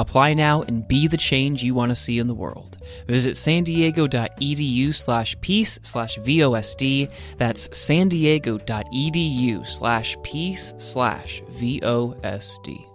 Apply 0.00 0.32
now 0.32 0.62
and 0.62 0.88
be 0.88 1.08
the 1.08 1.18
change 1.18 1.62
you 1.62 1.74
want 1.74 1.90
to 1.90 1.94
see 1.94 2.18
in 2.18 2.26
the 2.26 2.34
world. 2.34 2.78
Visit 3.06 3.36
san 3.36 3.64
diego.edu 3.64 4.94
slash 4.94 5.38
peace 5.42 5.78
slash 5.82 6.18
VOSD. 6.20 7.12
That's 7.36 7.78
san 7.78 8.08
diego.edu 8.08 9.66
slash 9.66 10.16
peace 10.22 10.72
slash 10.78 11.42
VOSD. 11.50 12.86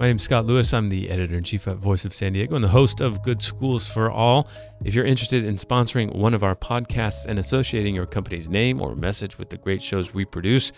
My 0.00 0.08
name 0.08 0.16
is 0.16 0.22
Scott 0.22 0.46
Lewis. 0.46 0.74
I'm 0.74 0.88
the 0.88 1.08
editor 1.08 1.36
in 1.36 1.44
chief 1.44 1.68
at 1.68 1.76
Voice 1.76 2.04
of 2.04 2.12
San 2.12 2.32
Diego 2.32 2.56
and 2.56 2.64
the 2.64 2.68
host 2.68 3.00
of 3.00 3.22
Good 3.22 3.40
Schools 3.40 3.86
for 3.86 4.10
All. 4.10 4.48
If 4.84 4.96
you're 4.96 5.04
interested 5.04 5.44
in 5.44 5.54
sponsoring 5.54 6.16
one 6.16 6.34
of 6.34 6.42
our 6.42 6.56
podcasts 6.56 7.26
and 7.26 7.38
associating 7.38 7.94
your 7.94 8.06
company's 8.06 8.48
name 8.48 8.80
or 8.80 8.96
message 8.96 9.38
with 9.38 9.50
the 9.50 9.58
great 9.58 9.80
shows 9.80 10.12
we 10.12 10.24
produce, 10.24 10.72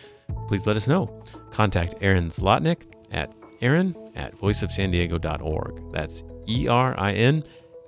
please 0.48 0.66
let 0.66 0.76
us 0.76 0.86
know. 0.86 1.22
Contact 1.50 1.94
Erin 2.02 2.28
Zlotnick 2.28 2.82
at 3.10 3.32
Erin 3.64 3.96
at 4.14 4.36
voiceofsandiego.org. 4.36 5.92
That's 5.92 6.22
E 6.46 6.68
R 6.68 6.94
I 7.00 7.12
N 7.12 7.42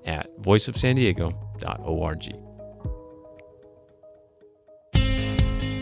at 0.07 0.35
voiceofsandiego.org. 0.41 2.37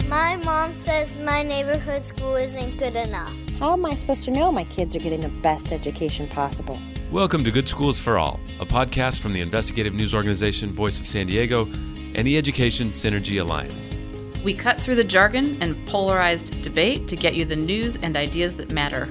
My 0.09 0.37
mom 0.37 0.75
says 0.75 1.15
my 1.17 1.42
neighborhood 1.42 2.05
school 2.05 2.34
isn't 2.34 2.78
good 2.78 2.97
enough. 2.97 3.33
How 3.61 3.75
am 3.75 3.87
I 3.87 3.95
supposed 3.95 4.25
to 4.25 4.33
know 4.33 4.50
my 4.50 4.65
kids 4.65 4.97
are 4.97 4.98
getting 4.98 5.20
the 5.20 5.28
best 5.28 5.70
education 5.70 6.28
possible? 6.28 6.78
Welcome 7.12 7.45
to 7.45 7.53
Good 7.53 7.69
Schools 7.69 7.98
for 7.98 8.19
All, 8.19 8.41
a 8.59 8.67
podcast 8.67 9.20
from 9.20 9.33
the 9.33 9.41
investigative 9.41 9.95
news 9.95 10.12
organization 10.12 10.72
Voice 10.72 10.98
of 10.98 11.06
San 11.06 11.28
Diego 11.28 11.67
and 11.67 12.27
the 12.27 12.37
Education 12.37 12.91
Synergy 12.91 13.41
Alliance. 13.41 13.97
We 14.42 14.55
cut 14.55 14.81
through 14.81 14.97
the 14.97 15.05
jargon 15.05 15.56
and 15.62 15.87
polarized 15.87 16.61
debate 16.62 17.06
to 17.09 17.17
get 17.17 17.34
you 17.34 17.45
the 17.45 17.56
news 17.56 17.97
and 18.03 18.17
ideas 18.17 18.56
that 18.56 18.72
matter. 18.72 19.09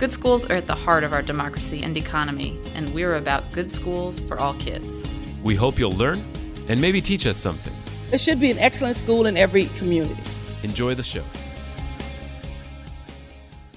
Good 0.00 0.12
schools 0.12 0.46
are 0.46 0.54
at 0.54 0.66
the 0.66 0.74
heart 0.74 1.04
of 1.04 1.12
our 1.12 1.20
democracy 1.20 1.82
and 1.82 1.94
economy, 1.94 2.58
and 2.74 2.88
we're 2.94 3.16
about 3.16 3.52
good 3.52 3.70
schools 3.70 4.18
for 4.18 4.40
all 4.40 4.54
kids. 4.54 5.04
We 5.42 5.54
hope 5.54 5.78
you'll 5.78 5.92
learn 5.92 6.24
and 6.68 6.80
maybe 6.80 7.02
teach 7.02 7.26
us 7.26 7.36
something. 7.36 7.74
There 8.08 8.18
should 8.18 8.40
be 8.40 8.50
an 8.50 8.58
excellent 8.58 8.96
school 8.96 9.26
in 9.26 9.36
every 9.36 9.66
community. 9.76 10.16
Enjoy 10.62 10.94
the 10.94 11.02
show. 11.02 11.22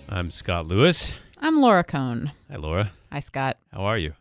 I'm 0.08 0.32
Scott 0.32 0.66
Lewis. 0.66 1.14
I'm 1.40 1.60
Laura 1.60 1.84
Cohn. 1.84 2.32
Hi, 2.50 2.56
Laura. 2.56 2.92
Hi, 3.12 3.20
Scott. 3.20 3.58
How 3.74 3.82
are 3.82 3.98
you? 3.98 4.14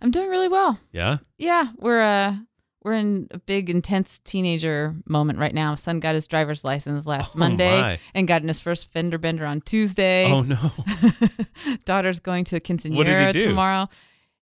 I'm 0.00 0.12
doing 0.12 0.28
really 0.28 0.46
well. 0.48 0.78
Yeah? 0.92 1.18
Yeah, 1.36 1.72
we're 1.78 2.00
uh 2.00 2.36
we're 2.84 2.92
in 2.94 3.28
a 3.30 3.38
big 3.38 3.70
intense 3.70 4.20
teenager 4.24 4.94
moment 5.06 5.38
right 5.38 5.54
now. 5.54 5.74
Son 5.74 6.00
got 6.00 6.14
his 6.14 6.26
driver's 6.26 6.64
license 6.64 7.06
last 7.06 7.32
Oh, 7.34 7.38
Monday 7.38 7.80
my. 7.80 7.98
and 8.14 8.28
got 8.28 8.42
in 8.42 8.48
his 8.48 8.60
first 8.60 8.92
fender 8.92 9.16
bender 9.18 9.46
on 9.46 9.62
Tuesday. 9.62 10.30
Oh, 10.30 10.42
no. 10.42 10.70
Daughter's 11.84 12.20
going 12.20 12.44
to 12.44 12.56
a 12.56 12.60
quinceanera 12.60 13.34
he 13.34 13.44
tomorrow. 13.44 13.88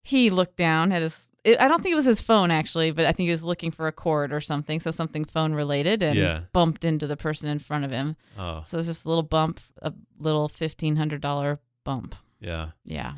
He 0.03 0.29
looked 0.29 0.57
down 0.57 0.91
at 0.91 1.01
his. 1.01 1.29
It, 1.43 1.59
I 1.59 1.67
don't 1.67 1.81
think 1.81 1.93
it 1.93 1.97
was 1.97 2.05
his 2.05 2.21
phone 2.21 2.51
actually, 2.51 2.91
but 2.91 3.05
I 3.05 3.11
think 3.11 3.27
he 3.27 3.31
was 3.31 3.43
looking 3.43 3.71
for 3.71 3.87
a 3.87 3.91
cord 3.91 4.31
or 4.33 4.39
something, 4.41 4.79
so 4.79 4.91
something 4.91 5.25
phone 5.25 5.53
related, 5.53 6.01
and 6.03 6.17
Yeah. 6.17 6.41
bumped 6.53 6.85
into 6.85 7.05
the 7.07 7.17
person 7.17 7.49
in 7.49 7.59
front 7.59 7.83
of 7.85 7.91
him. 7.91 8.15
Oh, 8.37 8.61
So 8.63 8.77
it's 8.77 8.87
just 8.87 9.05
a 9.05 9.09
little 9.09 9.23
bump, 9.23 9.59
a 9.81 9.93
little 10.19 10.47
fifteen 10.49 10.95
hundred 10.95 11.21
dollar 11.21 11.59
bump. 11.83 12.15
yeah. 12.39 12.69
Yeah. 12.85 13.13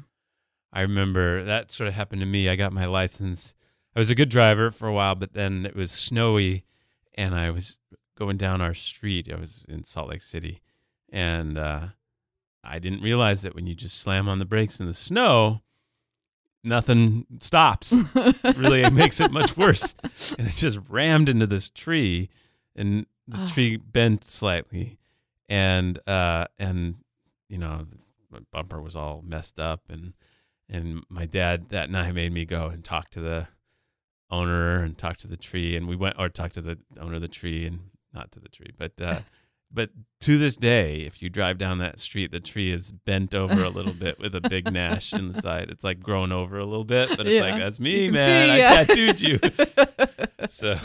I 0.73 0.81
remember 0.81 1.43
that 1.45 1.71
sort 1.71 1.87
of 1.87 1.93
happened 1.93 2.19
to 2.21 2.25
me. 2.25 2.49
I 2.49 2.55
got 2.55 2.73
my 2.73 2.85
license. 2.85 3.55
I 3.95 3.99
was 3.99 4.09
a 4.09 4.15
good 4.15 4.29
driver 4.29 4.71
for 4.71 4.87
a 4.87 4.93
while, 4.93 5.15
but 5.15 5.33
then 5.33 5.65
it 5.65 5.75
was 5.75 5.91
snowy 5.91 6.65
and 7.15 7.33
I 7.33 7.49
was 7.49 7.79
going 8.17 8.37
down 8.37 8.61
our 8.61 8.73
street. 8.73 9.31
I 9.31 9.35
was 9.39 9.65
in 9.69 9.83
Salt 9.83 10.09
Lake 10.09 10.21
City 10.21 10.61
and 11.11 11.57
uh, 11.57 11.87
I 12.63 12.79
didn't 12.79 13.01
realize 13.01 13.41
that 13.43 13.55
when 13.55 13.67
you 13.67 13.75
just 13.75 13.99
slam 14.01 14.27
on 14.27 14.39
the 14.39 14.45
brakes 14.45 14.79
in 14.79 14.85
the 14.87 14.93
snow, 14.93 15.61
nothing 16.63 17.25
stops. 17.39 17.93
really, 18.57 18.83
it 18.83 18.93
makes 18.93 19.19
it 19.19 19.31
much 19.31 19.55
worse. 19.55 19.95
And 20.37 20.47
it 20.47 20.55
just 20.55 20.79
rammed 20.89 21.29
into 21.29 21.47
this 21.47 21.69
tree 21.69 22.29
and 22.75 23.05
the 23.27 23.39
Oh. 23.43 23.47
tree 23.47 23.77
bent 23.77 24.23
slightly 24.23 24.99
and 25.49 25.97
uh 26.07 26.45
and 26.59 26.93
you 27.49 27.57
know 27.57 27.87
my 28.29 28.37
bumper 28.51 28.79
was 28.79 28.95
all 28.95 29.23
messed 29.25 29.59
up 29.59 29.81
and 29.89 30.13
and 30.69 31.03
my 31.09 31.25
dad 31.25 31.69
that 31.69 31.89
night 31.89 32.13
made 32.13 32.31
me 32.31 32.45
go 32.45 32.67
and 32.67 32.83
talk 32.83 33.09
to 33.11 33.19
the 33.21 33.47
owner 34.35 34.83
and 34.83 34.97
talk 34.97 35.17
to 35.17 35.27
the 35.27 35.37
tree 35.37 35.75
and 35.75 35.87
we 35.87 35.95
went 35.95 36.15
or 36.19 36.29
talk 36.29 36.51
to 36.53 36.61
the 36.61 36.77
owner 36.99 37.15
of 37.15 37.21
the 37.21 37.27
tree 37.27 37.65
and 37.65 37.79
not 38.13 38.31
to 38.31 38.39
the 38.39 38.49
tree 38.49 38.71
but 38.77 38.91
uh 39.01 39.19
but 39.71 39.89
to 40.21 40.37
this 40.37 40.55
day 40.55 40.97
if 41.09 41.21
you 41.21 41.29
drive 41.29 41.57
down 41.57 41.79
that 41.79 41.99
street 41.99 42.31
the 42.31 42.39
tree 42.39 42.71
is 42.71 42.91
bent 42.91 43.33
over 43.33 43.63
a 43.63 43.69
little 43.69 43.93
bit 43.93 44.19
with 44.19 44.33
a 44.35 44.41
big 44.41 44.71
nash 44.71 45.11
in 45.13 45.27
the 45.27 45.41
side 45.41 45.69
it's 45.69 45.83
like 45.83 45.99
grown 45.99 46.31
over 46.31 46.57
a 46.59 46.65
little 46.65 46.85
bit 46.85 47.09
but 47.17 47.25
it's 47.27 47.35
Yeah. 47.35 47.41
like 47.51 47.59
that's 47.59 47.79
me 47.79 48.09
man 48.19 48.47
see, 48.57 48.63
i 48.63 48.83
tattooed 48.83 49.19
you 49.21 49.39
so 50.49 50.77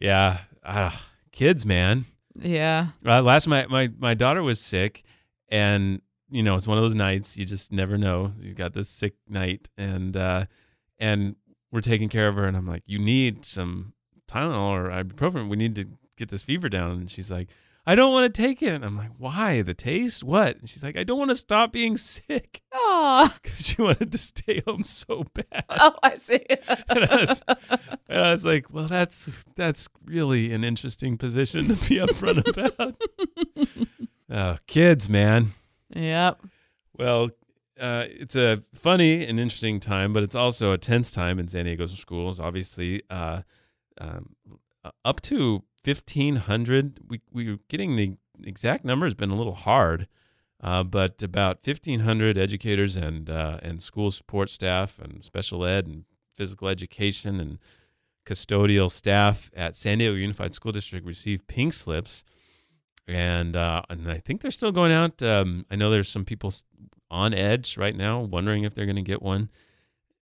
yeah 0.00 0.38
ah, 0.64 1.04
kids 1.32 1.66
man 1.66 2.04
yeah. 2.40 2.86
uh, 3.04 3.20
last 3.20 3.46
my, 3.46 3.66
my 3.66 3.90
my 3.98 4.14
daughter 4.14 4.42
was 4.42 4.58
sick, 4.58 5.02
and 5.50 6.00
you 6.30 6.42
know 6.42 6.56
it's 6.56 6.66
one 6.66 6.78
of 6.78 6.82
those 6.82 6.94
nights 6.94 7.36
you 7.36 7.44
just 7.44 7.70
never 7.72 7.98
know. 7.98 8.32
She's 8.40 8.54
got 8.54 8.72
this 8.72 8.88
sick 8.88 9.12
night, 9.28 9.68
and 9.76 10.16
uh, 10.16 10.46
and 10.98 11.36
we're 11.72 11.80
taking 11.80 12.08
care 12.08 12.28
of 12.28 12.36
her, 12.36 12.44
and 12.44 12.56
I'm 12.56 12.66
like, 12.68 12.84
you 12.86 12.98
need 13.00 13.44
some 13.44 13.94
Tylenol 14.28 14.70
or 14.70 14.88
ibuprofen. 14.90 15.48
We 15.48 15.56
need 15.56 15.74
to 15.76 15.88
get 16.16 16.28
this 16.28 16.42
fever 16.42 16.68
down. 16.68 16.92
And 16.92 17.10
she's 17.10 17.30
like, 17.30 17.48
I 17.84 17.96
don't 17.96 18.12
want 18.12 18.32
to 18.32 18.42
take 18.42 18.62
it. 18.62 18.68
And 18.68 18.84
I'm 18.84 18.96
like, 18.96 19.10
why? 19.18 19.62
The 19.62 19.74
taste? 19.74 20.22
What? 20.22 20.58
And 20.58 20.68
she's 20.70 20.84
like, 20.84 20.96
I 20.96 21.02
don't 21.02 21.18
want 21.18 21.30
to 21.30 21.34
stop 21.34 21.72
being 21.72 21.96
sick 21.96 22.62
Oh. 22.72 23.28
because 23.42 23.66
she 23.66 23.82
wanted 23.82 24.12
to 24.12 24.18
stay 24.18 24.62
home 24.66 24.84
so 24.84 25.24
bad. 25.34 25.64
Oh, 25.70 25.94
I 26.02 26.14
see. 26.16 26.44
And 26.88 27.04
I 27.04 27.16
was, 27.16 27.42
and 27.48 28.18
I 28.20 28.30
was 28.30 28.44
like, 28.44 28.72
well, 28.72 28.86
that's 28.86 29.28
that's 29.56 29.88
really 30.04 30.52
an 30.52 30.62
interesting 30.62 31.18
position 31.18 31.68
to 31.68 31.74
be 31.88 31.96
upfront 31.96 32.46
about. 32.46 33.00
oh, 34.30 34.58
kids, 34.66 35.08
man. 35.08 35.54
yep. 35.94 36.40
Well, 36.96 37.30
uh, 37.82 38.06
it's 38.08 38.36
a 38.36 38.62
funny 38.74 39.26
and 39.26 39.40
interesting 39.40 39.80
time, 39.80 40.12
but 40.12 40.22
it's 40.22 40.36
also 40.36 40.70
a 40.70 40.78
tense 40.78 41.10
time 41.10 41.40
in 41.40 41.48
San 41.48 41.64
Diego's 41.64 41.98
schools. 41.98 42.38
Obviously, 42.38 43.02
uh, 43.10 43.42
um, 44.00 44.36
up 45.04 45.20
to 45.22 45.64
fifteen 45.82 46.36
hundred. 46.36 47.00
We 47.08 47.20
we 47.32 47.50
were 47.50 47.58
getting 47.68 47.96
the 47.96 48.16
exact 48.44 48.84
number 48.84 49.06
has 49.06 49.14
been 49.14 49.30
a 49.30 49.34
little 49.34 49.54
hard, 49.54 50.06
uh, 50.62 50.84
but 50.84 51.22
about 51.22 51.64
fifteen 51.64 52.00
hundred 52.00 52.38
educators 52.38 52.96
and 52.96 53.28
uh, 53.28 53.58
and 53.62 53.82
school 53.82 54.12
support 54.12 54.48
staff 54.48 54.98
and 55.00 55.24
special 55.24 55.64
ed 55.64 55.86
and 55.86 56.04
physical 56.36 56.68
education 56.68 57.40
and 57.40 57.58
custodial 58.24 58.90
staff 58.90 59.50
at 59.56 59.74
San 59.74 59.98
Diego 59.98 60.14
Unified 60.14 60.54
School 60.54 60.72
District 60.72 61.04
received 61.04 61.48
pink 61.48 61.72
slips, 61.72 62.22
and 63.08 63.56
uh, 63.56 63.82
and 63.90 64.08
I 64.08 64.18
think 64.18 64.40
they're 64.40 64.52
still 64.52 64.72
going 64.72 64.92
out. 64.92 65.20
Um, 65.20 65.66
I 65.68 65.74
know 65.74 65.90
there's 65.90 66.08
some 66.08 66.24
people 66.24 66.54
on 67.12 67.34
edge 67.34 67.76
right 67.76 67.94
now, 67.94 68.20
wondering 68.20 68.64
if 68.64 68.74
they're 68.74 68.86
going 68.86 68.96
to 68.96 69.02
get 69.02 69.22
one. 69.22 69.50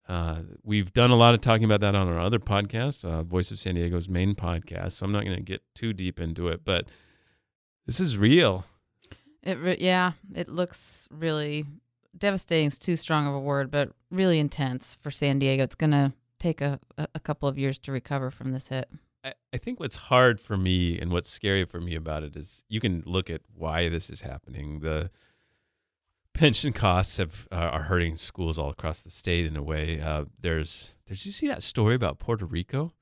Uh, 0.09 0.41
we've 0.65 0.93
done 0.94 1.10
a 1.10 1.16
lot 1.16 1.34
of 1.34 1.41
talking 1.43 1.65
about 1.65 1.81
that 1.82 1.94
on 1.94 2.09
our 2.09 2.19
other 2.19 2.38
podcast, 2.38 3.04
uh, 3.04 3.22
Voice 3.22 3.50
of 3.50 3.59
San 3.59 3.75
Diego's 3.75 4.08
main 4.08 4.35
podcast. 4.35 4.93
So 4.93 5.05
I'm 5.05 5.12
not 5.12 5.25
going 5.25 5.37
to 5.37 5.43
get 5.43 5.62
too 5.75 5.93
deep 5.93 6.19
into 6.19 6.49
it, 6.49 6.62
but 6.64 6.88
this 7.87 8.00
is 8.00 8.17
real. 8.17 8.64
It 9.43 9.58
re- 9.58 9.76
yeah, 9.79 10.12
it 10.35 10.49
looks 10.49 11.08
really 11.11 11.64
devastating. 12.17 12.67
Is 12.67 12.79
too 12.79 12.96
strong 12.96 13.26
of 13.26 13.35
a 13.35 13.40
word, 13.40 13.70
but 13.70 13.93
really 14.11 14.38
intense 14.38 14.99
for 15.00 15.11
San 15.11 15.38
Diego. 15.38 15.62
It's 15.62 15.75
gonna 15.75 16.12
take 16.38 16.61
a, 16.61 16.81
a 16.96 17.06
a 17.14 17.20
couple 17.20 17.49
of 17.49 17.56
years 17.56 17.79
to 17.81 17.93
recover 17.93 18.31
from 18.31 18.52
this 18.52 18.69
hit. 18.69 18.88
I, 19.25 19.35
I 19.52 19.56
think 19.56 19.81
what's 19.81 19.96
hard 19.96 20.40
for 20.40 20.56
me 20.56 20.99
and 20.99 21.12
what's 21.12 21.31
scary 21.31 21.64
for 21.64 21.81
me 21.81 21.94
about 21.94 22.25
it 22.25 22.37
is 22.37 22.64
you 22.69 22.81
can 22.81 23.02
look 23.06 23.31
at 23.31 23.43
why 23.55 23.88
this 23.88 24.11
is 24.11 24.23
happening. 24.23 24.81
The 24.81 25.11
pension 26.38 26.73
costs 26.73 27.17
have 27.19 27.46
uh, 27.52 27.56
are 27.56 27.82
hurting 27.82 28.17
schools 28.17 28.58
all 28.58 28.70
across 28.70 29.02
the 29.02 29.11
state 29.11 29.44
in 29.46 29.56
a 29.56 29.62
way. 29.62 30.00
Uh, 30.00 30.25
there's 30.40 30.94
did 31.06 31.25
you 31.26 31.32
see 31.32 31.49
that 31.49 31.62
story 31.62 31.94
about 31.94 32.19
Puerto 32.19 32.46
Rico? 32.46 32.93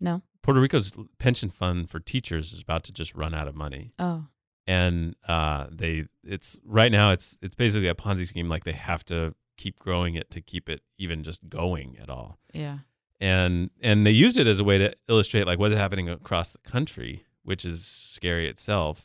No. 0.00 0.22
Puerto 0.42 0.60
Rico's 0.60 0.96
pension 1.18 1.50
fund 1.50 1.90
for 1.90 1.98
teachers 2.00 2.52
is 2.52 2.62
about 2.62 2.84
to 2.84 2.92
just 2.92 3.14
run 3.14 3.34
out 3.34 3.48
of 3.48 3.54
money, 3.54 3.92
Oh. 3.98 4.26
and 4.66 5.14
uh, 5.26 5.66
they 5.70 6.06
it's 6.24 6.58
right 6.64 6.92
now 6.92 7.10
it's 7.10 7.36
it's 7.42 7.54
basically 7.54 7.88
a 7.88 7.94
Ponzi 7.94 8.26
scheme. 8.26 8.48
Like 8.48 8.64
they 8.64 8.72
have 8.72 9.04
to 9.06 9.34
keep 9.56 9.78
growing 9.78 10.14
it 10.14 10.30
to 10.30 10.40
keep 10.40 10.68
it 10.68 10.82
even 10.98 11.22
just 11.24 11.48
going 11.48 11.96
at 12.00 12.08
all. 12.08 12.38
Yeah. 12.54 12.78
and 13.20 13.70
and 13.82 14.06
they 14.06 14.12
used 14.12 14.38
it 14.38 14.46
as 14.46 14.60
a 14.60 14.64
way 14.64 14.78
to 14.78 14.94
illustrate 15.08 15.46
like 15.46 15.58
what's 15.58 15.74
happening 15.74 16.08
across 16.08 16.50
the 16.50 16.58
country, 16.58 17.24
which 17.42 17.64
is 17.64 17.84
scary 17.84 18.46
itself. 18.48 19.04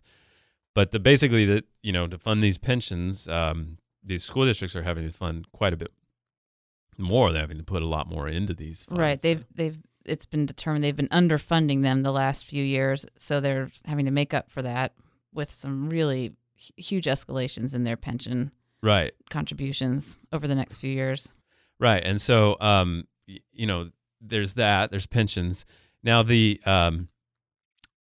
But 0.76 0.92
the 0.92 1.00
basically 1.00 1.46
that 1.46 1.66
you 1.82 1.92
know 1.92 2.08
to 2.08 2.18
fund 2.18 2.44
these 2.44 2.58
pensions, 2.58 3.28
um, 3.28 3.78
these 4.04 4.24
school 4.24 4.46
districts 4.46 4.76
are 4.76 4.84
having 4.84 5.06
to 5.06 5.14
fund 5.14 5.52
quite 5.52 5.74
a 5.74 5.78
bit 5.78 5.92
more. 6.98 7.32
They're 7.32 7.42
having 7.42 7.58
to 7.58 7.64
put 7.64 7.82
a 7.82 7.88
lot 7.88 8.08
more 8.08 8.28
into 8.28 8.54
these. 8.54 8.86
Funds. 8.86 9.00
Right. 9.00 9.20
They've 9.20 9.46
they've 9.54 9.78
it's 10.06 10.26
been 10.26 10.46
determined 10.46 10.84
they've 10.84 10.96
been 10.96 11.08
underfunding 11.10 11.82
them 11.84 12.04
the 12.04 12.12
last 12.12 12.46
few 12.46 12.64
years, 12.64 13.06
so 13.16 13.40
they're 13.40 13.72
having 13.86 14.06
to 14.06 14.12
make 14.12 14.34
up 14.34 14.50
for 14.50 14.62
that 14.62 14.94
with 15.34 15.50
some 15.50 15.90
really 15.90 16.34
huge 16.78 17.06
escalations 17.06 17.74
in 17.74 17.84
their 17.84 17.98
pension 17.98 18.52
right. 18.82 19.14
contributions 19.30 20.18
over 20.32 20.48
the 20.48 20.56
next 20.56 20.78
few 20.78 20.92
years. 20.92 21.34
Right. 21.80 22.04
And 22.04 22.22
so, 22.22 22.58
um, 22.60 23.08
y- 23.28 23.40
you 23.52 23.66
know, 23.66 23.90
there's 24.22 24.54
that. 24.54 24.92
There's 24.92 25.08
pensions. 25.08 25.66
Now 26.04 26.24
the 26.24 26.62
um, 26.66 27.10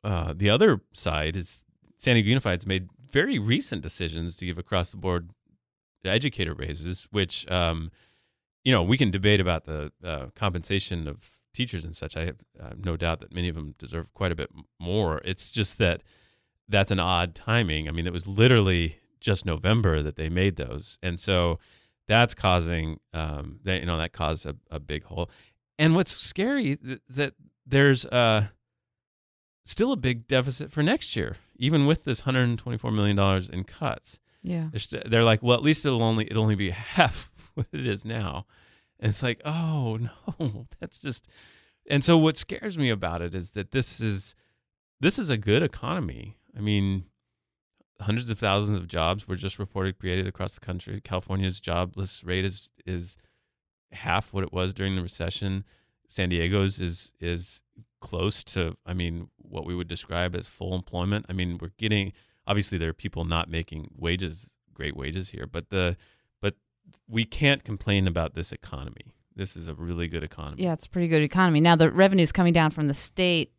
uh, 0.03 0.35
the 0.37 0.51
other 0.51 0.81
side 0.93 1.37
is 1.37 1.65
San 1.97 2.15
Diego 2.15 2.29
Unified's 2.29 2.67
made 2.67 2.89
very 3.11 3.39
recent 3.39 3.83
decisions 3.83 4.37
to 4.37 4.47
give 4.47 4.59
across 4.59 4.91
the 4.91 4.97
board 4.97 5.31
educator 6.05 6.55
raises, 6.55 7.09
which 7.11 7.51
um, 7.51 7.91
you 8.65 8.73
know 8.73 8.83
we 8.83 8.97
can 8.97 9.11
debate 9.11 9.41
about 9.41 9.65
the 9.65 9.93
uh, 10.03 10.27
compensation 10.35 11.09
of 11.09 11.31
teachers 11.53 11.85
and 11.85 11.97
such. 11.97 12.17
I 12.17 12.27
have 12.27 12.37
uh, 12.61 12.73
no 12.77 12.97
doubt 12.97 13.21
that 13.21 13.33
many 13.33 13.49
of 13.49 13.55
them 13.55 13.75
deserve 13.79 14.13
quite 14.13 14.33
a 14.33 14.35
bit 14.35 14.51
more. 14.81 15.21
It's 15.25 15.53
just 15.53 15.79
that 15.79 16.03
that's 16.69 16.91
an 16.91 17.01
odd 17.01 17.35
timing. 17.35 17.89
I 17.89 17.93
mean, 17.93 18.07
it 18.07 18.13
was 18.13 18.27
literally 18.27 18.97
just 19.21 19.47
November 19.47 20.03
that 20.03 20.17
they 20.17 20.29
made 20.29 20.57
those, 20.57 20.99
and 21.03 21.19
so 21.19 21.59
that's 22.09 22.35
causing 22.35 23.01
um, 23.13 23.61
that 23.65 23.81
you 23.81 23.87
know 23.87 23.97
that 23.99 24.13
caused 24.13 24.47
a, 24.47 24.57
a 24.71 24.81
big 24.81 25.05
hole. 25.05 25.31
And 25.79 25.95
what's 25.95 26.13
scary 26.13 26.77
th- 26.77 27.01
that 27.11 27.35
there's 27.67 28.05
uh, 28.07 28.49
still 29.65 29.93
a 29.93 29.97
big 29.97 30.27
deficit 30.27 30.71
for 30.71 30.83
next 30.83 31.17
year, 31.17 31.37
even 31.57 31.87
with 31.87 32.05
this 32.05 32.21
124 32.21 32.91
million 32.91 33.17
dollars 33.17 33.49
in 33.49 33.65
cuts. 33.65 34.21
Yeah. 34.43 34.69
They're, 34.71 34.81
st- 34.81 35.11
they're 35.11 35.25
like, 35.25 35.43
well, 35.43 35.57
at 35.57 35.63
least 35.63 35.87
it'll 35.87 36.03
only 36.03 36.27
it'll 36.27 36.43
only 36.43 36.55
be 36.55 36.71
half 36.97 37.31
what 37.55 37.67
it 37.73 37.87
is 37.87 38.05
now, 38.05 38.47
and 39.01 39.11
it's 39.11 39.23
like, 39.23 39.41
oh 39.45 39.99
no, 40.41 40.67
that's 40.81 40.99
just. 40.99 41.29
And 41.89 42.03
so 42.03 42.17
what 42.17 42.39
scares 42.39 42.79
me 42.79 42.89
about 42.89 43.21
it 43.21 43.35
is 43.35 43.51
that 43.51 43.71
this 43.73 44.01
is 44.01 44.35
this 45.01 45.19
is 45.19 45.31
a 45.31 45.37
good 45.37 45.63
economy. 45.63 46.37
I 46.57 46.61
mean, 46.61 47.05
hundreds 48.01 48.31
of 48.31 48.39
thousands 48.39 48.79
of 48.79 48.89
jobs 48.89 49.29
were 49.29 49.37
just 49.37 49.59
reported 49.59 49.99
created 49.99 50.27
across 50.27 50.55
the 50.55 50.65
country. 50.65 51.01
California's 51.01 51.61
jobless 51.61 52.25
rate 52.25 52.45
is 52.45 52.71
is 52.87 53.17
half 53.93 54.33
what 54.33 54.45
it 54.45 54.53
was 54.53 54.75
during 54.75 54.97
the 54.97 55.03
recession. 55.03 55.65
San 56.09 56.29
Diego's 56.29 56.81
is 56.81 57.13
is 57.21 57.63
close 58.05 58.45
to 58.45 58.77
I 58.87 58.93
mean 58.95 59.29
what 59.39 59.65
we 59.67 59.75
would 59.75 59.89
describe 59.89 60.37
as 60.37 60.47
full 60.47 60.75
employment. 60.75 61.27
I 61.29 61.33
mean, 61.33 61.59
we're 61.61 61.73
getting 61.79 62.13
obviously 62.47 62.77
there 62.79 62.91
are 62.91 62.93
people 63.07 63.25
not 63.25 63.49
making 63.49 63.91
wages 63.97 64.51
great 64.75 64.95
wages 64.97 65.31
here, 65.31 65.47
but 65.47 65.71
the 65.71 65.97
but 66.43 66.55
we 67.09 67.25
can't 67.25 67.65
complain 67.65 68.07
about 68.07 68.35
this 68.35 68.53
economy. 68.53 69.07
This 69.35 69.57
is 69.57 69.67
a 69.69 69.75
really 69.75 70.07
good 70.07 70.23
economy. 70.23 70.63
Yeah, 70.63 70.75
it's 70.75 70.87
a 70.87 70.91
pretty 70.91 71.09
good 71.09 71.23
economy. 71.23 71.61
Now 71.61 71.77
the 71.77 71.91
revenues 71.91 72.31
coming 72.31 72.53
down 72.53 72.71
from 72.71 72.89
the 72.89 72.95
state 72.95 73.53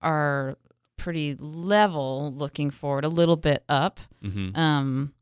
are 0.00 0.56
pretty 0.96 1.36
level 1.38 2.32
looking 2.34 2.70
forward, 2.70 3.04
a 3.04 3.08
little 3.08 3.36
bit 3.36 3.62
up. 3.68 4.00
hmm 4.22 4.56
Um, 4.56 5.12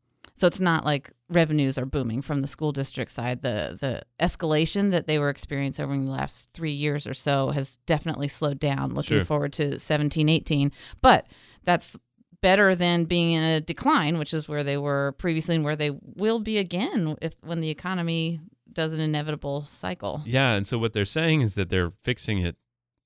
so 0.41 0.47
it's 0.47 0.59
not 0.59 0.83
like 0.85 1.11
revenues 1.29 1.77
are 1.77 1.85
booming 1.85 2.23
from 2.23 2.41
the 2.41 2.47
school 2.47 2.71
district 2.71 3.11
side. 3.11 3.43
The 3.43 3.77
the 3.79 4.01
escalation 4.19 4.89
that 4.89 5.05
they 5.05 5.19
were 5.19 5.29
experiencing 5.29 5.85
over 5.85 5.95
the 5.95 6.09
last 6.09 6.49
three 6.55 6.71
years 6.71 7.05
or 7.05 7.13
so 7.13 7.49
has 7.51 7.77
definitely 7.85 8.27
slowed 8.27 8.57
down. 8.59 8.95
Looking 8.95 9.17
Sure. 9.19 9.23
forward 9.25 9.53
to 9.53 9.77
17, 9.77 10.27
18. 10.29 10.71
But 11.03 11.27
that's 11.63 11.95
better 12.41 12.73
than 12.73 13.05
being 13.05 13.33
in 13.33 13.43
a 13.43 13.61
decline, 13.61 14.17
which 14.17 14.33
is 14.33 14.49
where 14.49 14.63
they 14.63 14.77
were 14.77 15.11
previously 15.19 15.53
and 15.53 15.63
where 15.63 15.75
they 15.75 15.91
will 16.01 16.39
be 16.39 16.57
again 16.57 17.15
if 17.21 17.35
when 17.41 17.61
the 17.61 17.69
economy 17.69 18.39
does 18.73 18.93
an 18.93 18.99
inevitable 18.99 19.65
cycle. 19.69 20.23
Yeah, 20.25 20.53
and 20.53 20.65
so 20.65 20.79
what 20.79 20.93
they're 20.93 21.05
saying 21.05 21.41
is 21.41 21.53
that 21.53 21.69
they're 21.69 21.93
fixing 22.01 22.39
it 22.39 22.55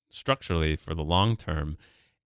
structurally 0.08 0.74
for 0.74 0.94
the 0.94 1.04
long 1.04 1.36
term, 1.36 1.76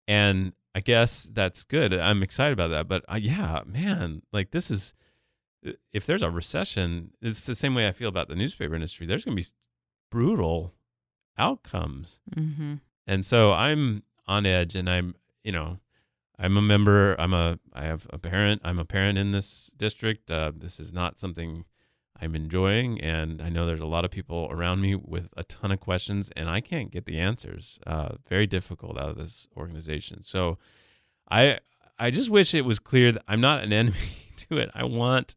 and 0.07 0.53
I 0.75 0.81
guess 0.81 1.29
that's 1.33 1.65
good. 1.65 1.93
I'm 1.95 2.23
excited 2.23 2.53
about 2.53 2.69
that. 2.69 2.87
But 2.89 3.05
uh, 3.09 3.19
yeah, 3.21 3.63
man, 3.67 4.23
like 4.33 4.51
this 4.53 4.71
is 4.71 4.95
if 5.93 6.07
there's 6.07 6.23
a 6.23 6.31
recession, 6.31 7.11
it's 7.21 7.45
the 7.47 7.55
same 7.55 7.75
way 7.75 7.87
I 7.89 7.93
feel 7.93 8.09
about 8.09 8.29
the 8.29 8.37
newspaper 8.37 8.75
industry. 8.75 9.07
There's 9.07 9.25
going 9.25 9.37
to 9.37 9.43
be 9.43 9.49
brutal 10.11 10.75
outcomes, 11.39 12.21
Mm-hmm. 12.37 12.75
and 13.07 13.25
so 13.25 13.53
I'm 13.53 14.03
on 14.27 14.47
edge, 14.47 14.75
and 14.77 14.89
I'm 14.89 15.15
you 15.45 15.53
know. 15.53 15.79
I'm 16.43 16.57
a 16.57 16.63
member. 16.63 17.17
I'm 17.19 17.35
a. 17.35 17.59
I 17.75 17.85
have 17.85 18.07
a 18.09 18.17
parent. 18.17 18.63
I'm 18.65 18.79
a 18.79 18.85
parent 18.87 19.19
in 19.19 19.31
this 19.33 19.71
district. 19.77 20.31
Uh, 20.31 20.53
this 20.57 20.81
is 20.81 20.91
not 20.95 21.19
something 21.19 21.67
I'm 22.21 22.35
enjoying, 22.35 23.01
and 23.01 23.41
I 23.41 23.49
know 23.49 23.65
there's 23.67 23.81
a 23.81 23.87
lot 23.87 24.05
of 24.05 24.11
people 24.11 24.49
around 24.51 24.81
me 24.83 24.95
with 24.95 25.29
a 25.37 25.45
ton 25.45 25.73
of 25.73 25.81
questions, 25.81 26.31
and 26.37 26.51
I 26.51 26.61
can't 26.61 26.91
get 26.91 27.07
the 27.07 27.19
answers. 27.19 27.79
Uh, 27.87 28.17
very 28.29 28.47
difficult 28.47 28.99
out 28.99 29.09
of 29.11 29.17
this 29.17 29.47
organization. 29.57 30.23
So, 30.23 30.59
I 31.31 31.61
I 31.99 32.11
just 32.11 32.29
wish 32.31 32.55
it 32.55 32.65
was 32.65 32.79
clear 32.79 33.13
that 33.13 33.23
I'm 33.29 33.41
not 33.41 33.63
an 33.63 33.73
enemy 33.81 33.97
to 34.49 34.59
it. 34.59 34.71
I 34.75 34.85
want. 34.85 35.35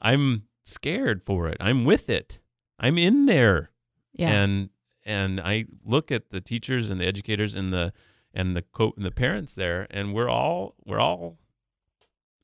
I'm 0.00 0.44
scared 0.64 1.22
for 1.22 1.48
it. 1.48 1.56
I'm 1.60 1.84
with 1.84 2.08
it. 2.08 2.38
I'm 2.78 2.98
in 2.98 3.26
there, 3.26 3.70
Yeah. 4.12 4.30
and 4.30 4.70
and 5.04 5.40
I 5.40 5.64
look 5.84 6.12
at 6.12 6.30
the 6.30 6.40
teachers 6.40 6.90
and 6.90 7.00
the 7.00 7.06
educators 7.06 7.54
and 7.56 7.72
the 7.72 7.92
and 8.34 8.54
the 8.56 8.62
co- 8.62 8.94
and 8.96 9.04
the 9.04 9.10
parents 9.10 9.54
there, 9.54 9.86
and 9.90 10.14
we're 10.14 10.28
all 10.28 10.74
we're 10.84 11.00
all 11.00 11.38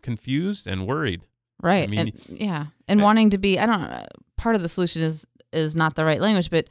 confused 0.03 0.67
and 0.67 0.87
worried. 0.87 1.23
Right. 1.63 1.89
mean, 1.89 1.99
and 1.99 2.13
yeah. 2.29 2.67
And 2.87 3.01
uh, 3.01 3.05
wanting 3.05 3.31
to 3.31 3.39
be 3.39 3.59
I 3.59 3.67
don't 3.67 3.81
know 3.81 4.07
part 4.37 4.57
of 4.57 4.63
the 4.63 4.69
solution 4.69 5.03
is 5.03 5.27
is 5.53 5.77
not 5.77 5.95
the 5.95 6.05
right 6.05 6.21
language, 6.21 6.51
but 6.51 6.69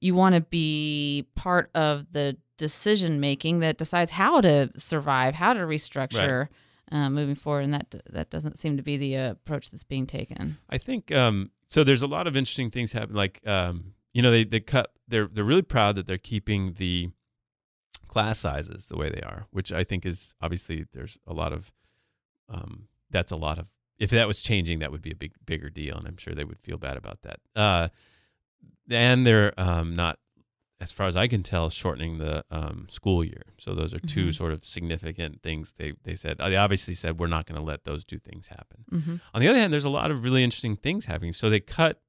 you 0.00 0.14
want 0.14 0.34
to 0.34 0.40
be 0.40 1.26
part 1.34 1.70
of 1.74 2.12
the 2.12 2.36
decision 2.56 3.20
making 3.20 3.60
that 3.60 3.78
decides 3.78 4.10
how 4.10 4.40
to 4.40 4.70
survive, 4.76 5.34
how 5.34 5.52
to 5.52 5.60
restructure 5.60 6.48
uh, 6.92 7.10
moving 7.10 7.34
forward, 7.34 7.64
and 7.64 7.74
that 7.74 7.94
that 8.10 8.30
doesn't 8.30 8.58
seem 8.58 8.76
to 8.76 8.82
be 8.82 8.96
the 8.96 9.16
uh, 9.16 9.30
approach 9.32 9.70
that's 9.70 9.84
being 9.84 10.06
taken. 10.06 10.58
I 10.70 10.78
think 10.78 11.12
um, 11.12 11.50
so. 11.66 11.82
There's 11.84 12.02
a 12.02 12.06
lot 12.06 12.26
of 12.26 12.36
interesting 12.36 12.70
things 12.70 12.92
happening. 12.92 13.16
Like 13.16 13.40
um, 13.46 13.94
you 14.12 14.22
know, 14.22 14.30
they 14.30 14.44
they 14.44 14.60
cut. 14.60 14.92
They're 15.08 15.26
they're 15.26 15.44
really 15.44 15.62
proud 15.62 15.96
that 15.96 16.06
they're 16.06 16.18
keeping 16.18 16.74
the 16.74 17.10
class 18.06 18.38
sizes 18.38 18.86
the 18.88 18.96
way 18.96 19.10
they 19.10 19.20
are, 19.20 19.46
which 19.50 19.72
I 19.72 19.84
think 19.84 20.06
is 20.06 20.34
obviously 20.40 20.86
there's 20.92 21.18
a 21.26 21.32
lot 21.32 21.52
of 21.52 21.72
um, 22.48 22.88
that's 23.10 23.32
a 23.32 23.36
lot 23.36 23.58
of. 23.58 23.68
If 23.98 24.10
that 24.10 24.26
was 24.28 24.40
changing, 24.40 24.80
that 24.80 24.92
would 24.92 25.02
be 25.02 25.10
a 25.12 25.16
big 25.16 25.32
bigger 25.46 25.70
deal, 25.70 25.96
and 25.96 26.06
I'm 26.06 26.16
sure 26.18 26.34
they 26.34 26.44
would 26.44 26.58
feel 26.60 26.76
bad 26.78 26.96
about 26.96 27.22
that. 27.22 27.40
Uh, 27.54 27.88
and 28.90 29.26
they're 29.26 29.58
um, 29.58 29.96
not, 29.96 30.18
as 30.80 30.92
far 30.92 31.06
as 31.06 31.16
I 31.16 31.26
can 31.26 31.42
tell, 31.42 31.70
shortening 31.70 32.18
the 32.18 32.44
um, 32.50 32.86
school 32.90 33.24
year. 33.24 33.42
So 33.58 33.74
those 33.74 33.94
are 33.94 33.98
2 33.98 34.28
Mhm. 34.28 34.34
sort 34.34 34.52
of 34.52 34.66
significant 34.66 35.42
things. 35.42 35.72
They 35.72 35.94
they 36.04 36.14
said 36.14 36.38
they 36.38 36.56
obviously 36.56 36.94
said 36.94 37.18
we're 37.18 37.26
not 37.26 37.46
going 37.46 37.58
to 37.58 37.64
let 37.64 37.84
those 37.84 38.04
two 38.04 38.18
things 38.18 38.48
happen. 38.48 38.84
Mm-hmm. 38.92 39.16
On 39.34 39.40
the 39.40 39.48
other 39.48 39.58
hand, 39.58 39.72
there's 39.72 39.84
a 39.86 39.90
lot 39.90 40.10
of 40.10 40.22
really 40.22 40.44
interesting 40.44 40.76
things 40.76 41.06
happening. 41.06 41.32
So 41.32 41.48
they 41.48 41.60
cut, 41.60 42.00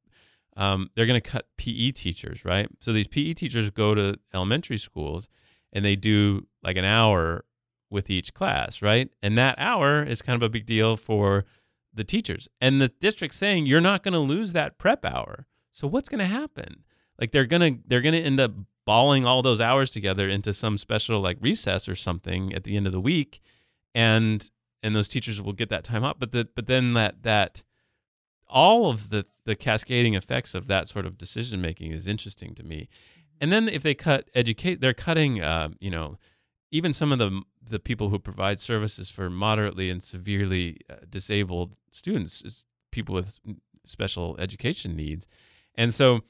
um, 0.58 0.90
they're 0.96 1.06
going 1.06 1.20
to 1.22 1.30
cut 1.30 1.48
PE 1.58 1.92
teachers, 1.92 2.44
right? 2.44 2.68
So 2.82 2.92
these 2.92 3.08
PE 3.08 3.34
teachers 3.34 3.70
go 3.70 3.96
to 3.96 4.20
elementary 4.34 4.78
schools 4.78 5.30
and 5.72 5.86
they 5.86 5.96
do 5.96 6.48
like 6.62 6.76
an 6.78 6.86
hour 6.86 7.46
with 7.90 8.10
each 8.10 8.34
class, 8.34 8.82
right? 8.82 9.10
And 9.24 9.38
that 9.38 9.56
hour 9.58 10.04
is 10.04 10.22
kind 10.22 10.36
of 10.36 10.44
a 10.46 10.50
big 10.50 10.66
deal 10.66 10.98
for 10.98 11.46
the 11.98 12.04
teachers. 12.04 12.48
And 12.62 12.82
the 12.82 12.88
district 12.88 13.34
saying 13.36 13.66
you're 13.66 13.82
not 13.82 14.04
going 14.04 14.14
to 14.14 14.20
lose 14.20 14.54
that 14.54 14.78
prep 14.78 15.04
hour. 15.04 15.46
So 15.74 15.88
what's 15.88 16.10
going 16.10 16.20
to 16.20 16.26
happen? 16.26 16.84
Like 17.20 17.32
they're 17.32 17.46
going 17.46 17.76
to 17.76 17.82
they're 17.88 18.02
going 18.02 18.14
to 18.14 18.22
end 18.22 18.40
up 18.40 18.52
balling 18.88 19.26
all 19.26 19.42
those 19.42 19.60
hours 19.60 19.90
together 19.90 20.30
into 20.30 20.54
some 20.54 20.78
special 20.78 21.20
like 21.20 21.38
recess 21.42 21.90
or 21.90 21.96
something 21.96 22.54
at 22.54 22.64
the 22.64 22.78
end 22.78 22.88
of 22.88 22.94
the 22.94 23.02
week 23.02 23.42
and 23.94 24.50
and 24.82 24.96
those 24.96 25.10
teachers 25.10 25.42
will 25.42 25.52
get 25.52 25.68
that 25.68 25.84
time 25.84 26.06
off 26.06 26.16
but 26.18 26.32
the 26.32 26.48
but 26.56 26.68
then 26.68 26.94
that 26.94 27.22
that 27.24 27.64
all 28.48 28.90
of 28.90 29.10
the 29.10 29.26
the 29.44 29.58
cascading 29.58 30.14
effects 30.14 30.56
of 30.56 30.68
that 30.68 30.88
sort 30.88 31.06
of 31.06 31.18
decision 31.18 31.60
making 31.60 31.92
is 31.92 32.08
interesting 32.08 32.56
to 32.56 32.64
me 32.64 32.88
and 33.42 33.52
then 33.52 33.68
if 33.68 33.84
they 33.84 33.94
cut 33.94 34.30
educate 34.34 34.80
they're 34.80 34.94
cutting 34.94 35.42
uh, 35.42 35.68
you 35.82 35.92
know 35.92 36.18
even 36.72 36.94
some 36.94 37.12
of 37.12 37.20
the 37.20 37.42
the 37.70 37.80
people 37.80 38.10
who 38.10 38.20
provide 38.20 38.60
services 38.60 39.10
for 39.10 39.30
moderately 39.30 39.90
and 39.90 40.02
severely 40.02 40.78
uh, 40.90 40.96
disabled 41.10 41.76
students 41.92 42.66
people 42.92 43.16
with 43.16 43.40
special 43.86 44.36
education 44.40 44.96
needs. 44.96 45.28
And 45.76 45.94
so 45.94 46.22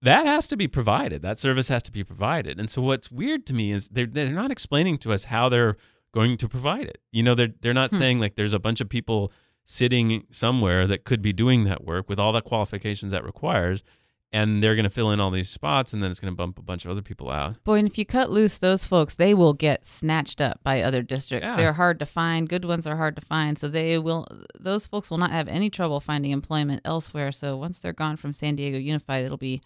that 0.00 0.26
has 0.26 0.46
to 0.48 0.56
be 0.56 0.68
provided. 0.68 1.22
That 1.22 1.38
service 1.38 1.68
has 1.68 1.82
to 1.84 1.92
be 1.92 2.04
provided. 2.04 2.58
And 2.58 2.68
so 2.70 2.82
what's 2.82 3.10
weird 3.10 3.46
to 3.46 3.54
me 3.54 3.72
is 3.72 3.88
they're, 3.88 4.06
they're 4.06 4.30
not 4.32 4.50
explaining 4.50 4.98
to 4.98 5.12
us 5.12 5.24
how 5.24 5.48
they're 5.48 5.76
going 6.12 6.36
to 6.38 6.48
provide 6.48 6.86
it. 6.86 6.98
You 7.12 7.22
know 7.22 7.34
they're, 7.34 7.54
they're 7.60 7.74
not 7.74 7.90
Hmm. 7.90 7.96
saying 7.98 8.20
like 8.20 8.34
there's 8.34 8.54
a 8.54 8.58
bunch 8.58 8.80
of 8.80 8.88
people 8.88 9.32
sitting 9.64 10.24
somewhere 10.30 10.86
that 10.88 11.04
could 11.04 11.22
be 11.22 11.32
doing 11.32 11.64
that 11.64 11.84
work 11.84 12.08
with 12.08 12.18
all 12.18 12.32
the 12.32 12.42
qualifications 12.42 13.12
that 13.12 13.24
requires 13.24 13.84
and 14.32 14.62
they're 14.62 14.74
going 14.74 14.84
to 14.84 14.90
fill 14.90 15.10
in 15.10 15.20
all 15.20 15.30
these 15.30 15.50
spots, 15.50 15.92
and 15.92 16.02
then 16.02 16.10
it's 16.10 16.20
going 16.20 16.32
to 16.32 16.36
bump 16.36 16.58
a 16.58 16.62
bunch 16.62 16.84
of 16.84 16.90
other 16.90 17.02
people 17.02 17.30
out. 17.30 17.62
Boy, 17.64 17.74
and 17.74 17.88
if 17.88 17.98
you 17.98 18.06
cut 18.06 18.30
loose 18.30 18.58
those 18.58 18.86
folks, 18.86 19.14
they 19.14 19.34
will 19.34 19.52
get 19.52 19.84
snatched 19.84 20.40
up 20.40 20.60
by 20.62 20.82
other 20.82 21.02
districts. 21.02 21.48
Yeah. 21.48 21.56
They're 21.56 21.72
hard 21.74 21.98
to 21.98 22.06
find. 22.06 22.48
Good 22.48 22.64
ones 22.64 22.86
are 22.86 22.96
hard 22.96 23.14
to 23.16 23.22
find. 23.22 23.58
So 23.58 23.68
they 23.68 23.98
will 23.98 24.26
those 24.58 24.86
folks 24.86 25.10
will 25.10 25.18
not 25.18 25.30
have 25.30 25.48
any 25.48 25.68
trouble 25.68 26.00
finding 26.00 26.30
employment 26.30 26.80
elsewhere. 26.84 27.30
So 27.30 27.56
once 27.56 27.78
they're 27.78 27.92
gone 27.92 28.16
from 28.16 28.32
San 28.32 28.56
Diego 28.56 28.78
Unified, 28.78 29.24
it'll 29.24 29.36
be 29.36 29.62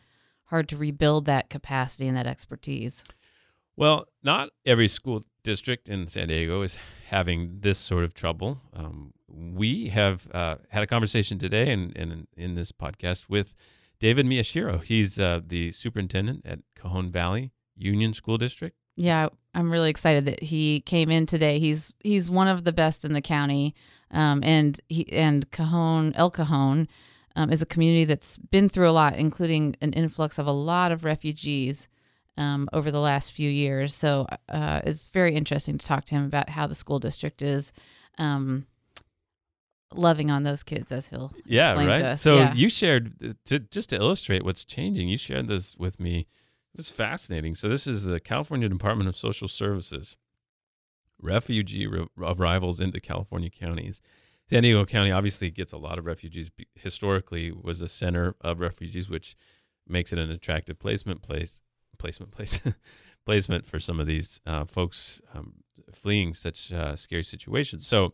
hard 0.46 0.68
to 0.70 0.76
rebuild 0.76 1.26
that 1.26 1.48
capacity 1.48 2.08
and 2.08 2.16
that 2.16 2.26
expertise. 2.26 3.04
Well, 3.76 4.06
not 4.22 4.50
every 4.64 4.88
school 4.88 5.24
district 5.42 5.88
in 5.88 6.08
San 6.08 6.28
Diego 6.28 6.62
is 6.62 6.78
having 7.08 7.58
this 7.60 7.78
sort 7.78 8.04
of 8.04 8.14
trouble. 8.14 8.60
Um, 8.74 9.12
we 9.28 9.88
have 9.88 10.26
uh, 10.32 10.56
had 10.70 10.82
a 10.82 10.86
conversation 10.86 11.38
today 11.38 11.70
and 11.70 11.94
in, 11.96 12.10
in, 12.10 12.26
in 12.36 12.54
this 12.54 12.72
podcast 12.72 13.28
with 13.28 13.54
David 13.98 14.26
Miyashiro. 14.26 14.82
He's 14.82 15.18
uh, 15.18 15.40
the 15.46 15.70
superintendent 15.70 16.44
at 16.44 16.60
Cajon 16.74 17.10
Valley 17.10 17.52
Union 17.76 18.14
School 18.14 18.38
District. 18.38 18.76
Yeah, 18.96 19.28
I'm 19.54 19.70
really 19.70 19.90
excited 19.90 20.24
that 20.24 20.42
he 20.42 20.80
came 20.80 21.10
in 21.10 21.26
today. 21.26 21.58
He's 21.58 21.92
he's 22.02 22.30
one 22.30 22.48
of 22.48 22.64
the 22.64 22.72
best 22.72 23.04
in 23.04 23.12
the 23.12 23.20
county, 23.20 23.74
um, 24.10 24.42
and 24.42 24.80
he 24.88 25.10
and 25.12 25.50
Cajon 25.50 26.12
El 26.14 26.30
Cajon 26.30 26.88
um, 27.36 27.50
is 27.50 27.60
a 27.60 27.66
community 27.66 28.04
that's 28.04 28.38
been 28.38 28.68
through 28.68 28.88
a 28.88 28.92
lot, 28.92 29.14
including 29.16 29.76
an 29.82 29.92
influx 29.92 30.38
of 30.38 30.46
a 30.46 30.52
lot 30.52 30.92
of 30.92 31.04
refugees 31.04 31.88
um, 32.38 32.68
over 32.72 32.90
the 32.90 33.00
last 33.00 33.32
few 33.32 33.50
years. 33.50 33.94
So 33.94 34.26
uh, 34.48 34.80
it's 34.84 35.08
very 35.08 35.34
interesting 35.34 35.78
to 35.78 35.86
talk 35.86 36.06
to 36.06 36.14
him 36.14 36.24
about 36.24 36.48
how 36.48 36.66
the 36.66 36.74
school 36.74 36.98
district 36.98 37.42
is. 37.42 37.72
Um, 38.18 38.66
loving 39.94 40.30
on 40.30 40.42
those 40.42 40.62
kids 40.62 40.90
as 40.92 41.08
he'll 41.08 41.32
Yeah, 41.44 41.70
explain 41.72 41.88
right. 41.88 41.98
to 41.98 42.06
us. 42.08 42.22
So 42.22 42.36
yeah. 42.36 42.54
you 42.54 42.68
shared 42.68 43.14
uh, 43.24 43.32
to 43.46 43.58
just 43.60 43.90
to 43.90 43.96
illustrate 43.96 44.44
what's 44.44 44.64
changing. 44.64 45.08
You 45.08 45.16
shared 45.16 45.46
this 45.48 45.76
with 45.76 46.00
me. 46.00 46.20
It 46.74 46.78
was 46.78 46.90
fascinating. 46.90 47.54
So 47.54 47.68
this 47.68 47.86
is 47.86 48.04
the 48.04 48.20
California 48.20 48.68
Department 48.68 49.08
of 49.08 49.16
Social 49.16 49.48
Services 49.48 50.16
refugee 51.20 51.86
re- 51.86 52.06
arrivals 52.18 52.80
into 52.80 53.00
California 53.00 53.50
counties. 53.50 54.02
San 54.50 54.62
Diego 54.62 54.84
County 54.84 55.10
obviously 55.10 55.50
gets 55.50 55.72
a 55.72 55.78
lot 55.78 55.98
of 55.98 56.04
refugees. 56.06 56.50
Historically, 56.74 57.50
was 57.50 57.80
a 57.80 57.88
center 57.88 58.34
of 58.42 58.60
refugees, 58.60 59.10
which 59.10 59.34
makes 59.88 60.12
it 60.12 60.18
an 60.18 60.30
attractive 60.30 60.78
placement 60.78 61.22
place, 61.22 61.62
placement 61.98 62.32
place, 62.32 62.60
placement 63.26 63.66
for 63.66 63.80
some 63.80 63.98
of 63.98 64.06
these 64.06 64.40
uh, 64.46 64.64
folks 64.64 65.20
um, 65.34 65.54
fleeing 65.92 66.32
such 66.34 66.72
uh, 66.72 66.94
scary 66.94 67.24
situations. 67.24 67.86
So 67.86 68.12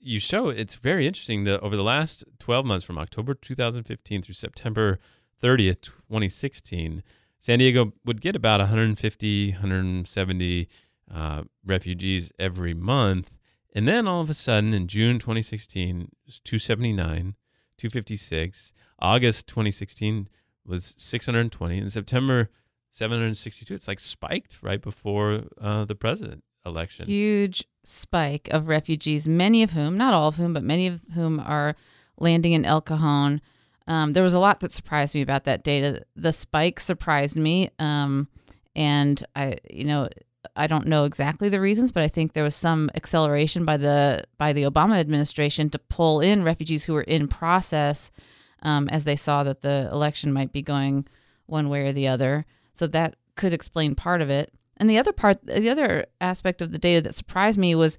you 0.00 0.18
show 0.18 0.48
it's 0.48 0.74
very 0.74 1.06
interesting 1.06 1.44
that 1.44 1.60
over 1.60 1.76
the 1.76 1.82
last 1.82 2.24
12 2.38 2.66
months 2.66 2.84
from 2.84 2.98
October 2.98 3.34
2015 3.34 4.22
through 4.22 4.34
September 4.34 4.98
30th, 5.42 5.82
2016, 5.82 7.02
San 7.38 7.58
Diego 7.58 7.92
would 8.04 8.20
get 8.20 8.34
about 8.34 8.60
150, 8.60 9.52
170 9.52 10.68
uh, 11.14 11.42
refugees 11.64 12.32
every 12.38 12.74
month. 12.74 13.36
And 13.74 13.86
then 13.86 14.08
all 14.08 14.20
of 14.20 14.30
a 14.30 14.34
sudden 14.34 14.74
in 14.74 14.88
June 14.88 15.18
2016, 15.18 16.00
it 16.00 16.08
was 16.26 16.40
279, 16.40 17.34
256. 17.76 18.72
August 18.98 19.46
2016 19.46 20.28
was 20.66 20.94
620. 20.98 21.78
In 21.78 21.90
September, 21.90 22.50
762. 22.90 23.74
It's 23.74 23.86
like 23.86 24.00
spiked 24.00 24.58
right 24.60 24.80
before 24.80 25.44
uh, 25.60 25.84
the 25.84 25.94
president 25.94 26.42
election. 26.66 27.06
huge 27.06 27.64
spike 27.84 28.48
of 28.50 28.68
refugees, 28.68 29.26
many 29.26 29.62
of 29.62 29.70
whom, 29.70 29.96
not 29.96 30.12
all 30.12 30.28
of 30.28 30.36
whom, 30.36 30.52
but 30.52 30.62
many 30.62 30.86
of 30.86 31.00
whom 31.14 31.40
are 31.40 31.74
landing 32.18 32.52
in 32.52 32.64
El 32.64 32.80
Cajon. 32.80 33.40
Um, 33.86 34.12
there 34.12 34.22
was 34.22 34.34
a 34.34 34.38
lot 34.38 34.60
that 34.60 34.72
surprised 34.72 35.14
me 35.14 35.22
about 35.22 35.44
that 35.44 35.64
data. 35.64 36.04
The 36.14 36.32
spike 36.32 36.78
surprised 36.80 37.36
me, 37.36 37.70
um, 37.78 38.28
and 38.76 39.24
I, 39.34 39.58
you 39.70 39.84
know, 39.84 40.08
I 40.54 40.66
don't 40.66 40.86
know 40.86 41.04
exactly 41.04 41.48
the 41.48 41.60
reasons, 41.60 41.90
but 41.90 42.02
I 42.02 42.08
think 42.08 42.32
there 42.32 42.44
was 42.44 42.54
some 42.54 42.90
acceleration 42.94 43.64
by 43.64 43.76
the 43.76 44.24
by 44.36 44.52
the 44.52 44.64
Obama 44.64 44.98
administration 44.98 45.70
to 45.70 45.78
pull 45.78 46.20
in 46.20 46.44
refugees 46.44 46.84
who 46.84 46.92
were 46.92 47.02
in 47.02 47.28
process, 47.28 48.10
um, 48.62 48.88
as 48.90 49.04
they 49.04 49.16
saw 49.16 49.42
that 49.44 49.62
the 49.62 49.88
election 49.90 50.32
might 50.32 50.52
be 50.52 50.62
going 50.62 51.06
one 51.46 51.68
way 51.68 51.88
or 51.88 51.92
the 51.92 52.08
other. 52.08 52.44
So 52.74 52.86
that 52.88 53.16
could 53.36 53.54
explain 53.54 53.94
part 53.94 54.20
of 54.20 54.28
it. 54.28 54.52
And 54.78 54.88
the 54.88 54.98
other 54.98 55.12
part, 55.12 55.44
the 55.44 55.70
other 55.70 56.06
aspect 56.20 56.62
of 56.62 56.72
the 56.72 56.78
data 56.78 57.02
that 57.02 57.14
surprised 57.14 57.58
me 57.58 57.74
was 57.74 57.98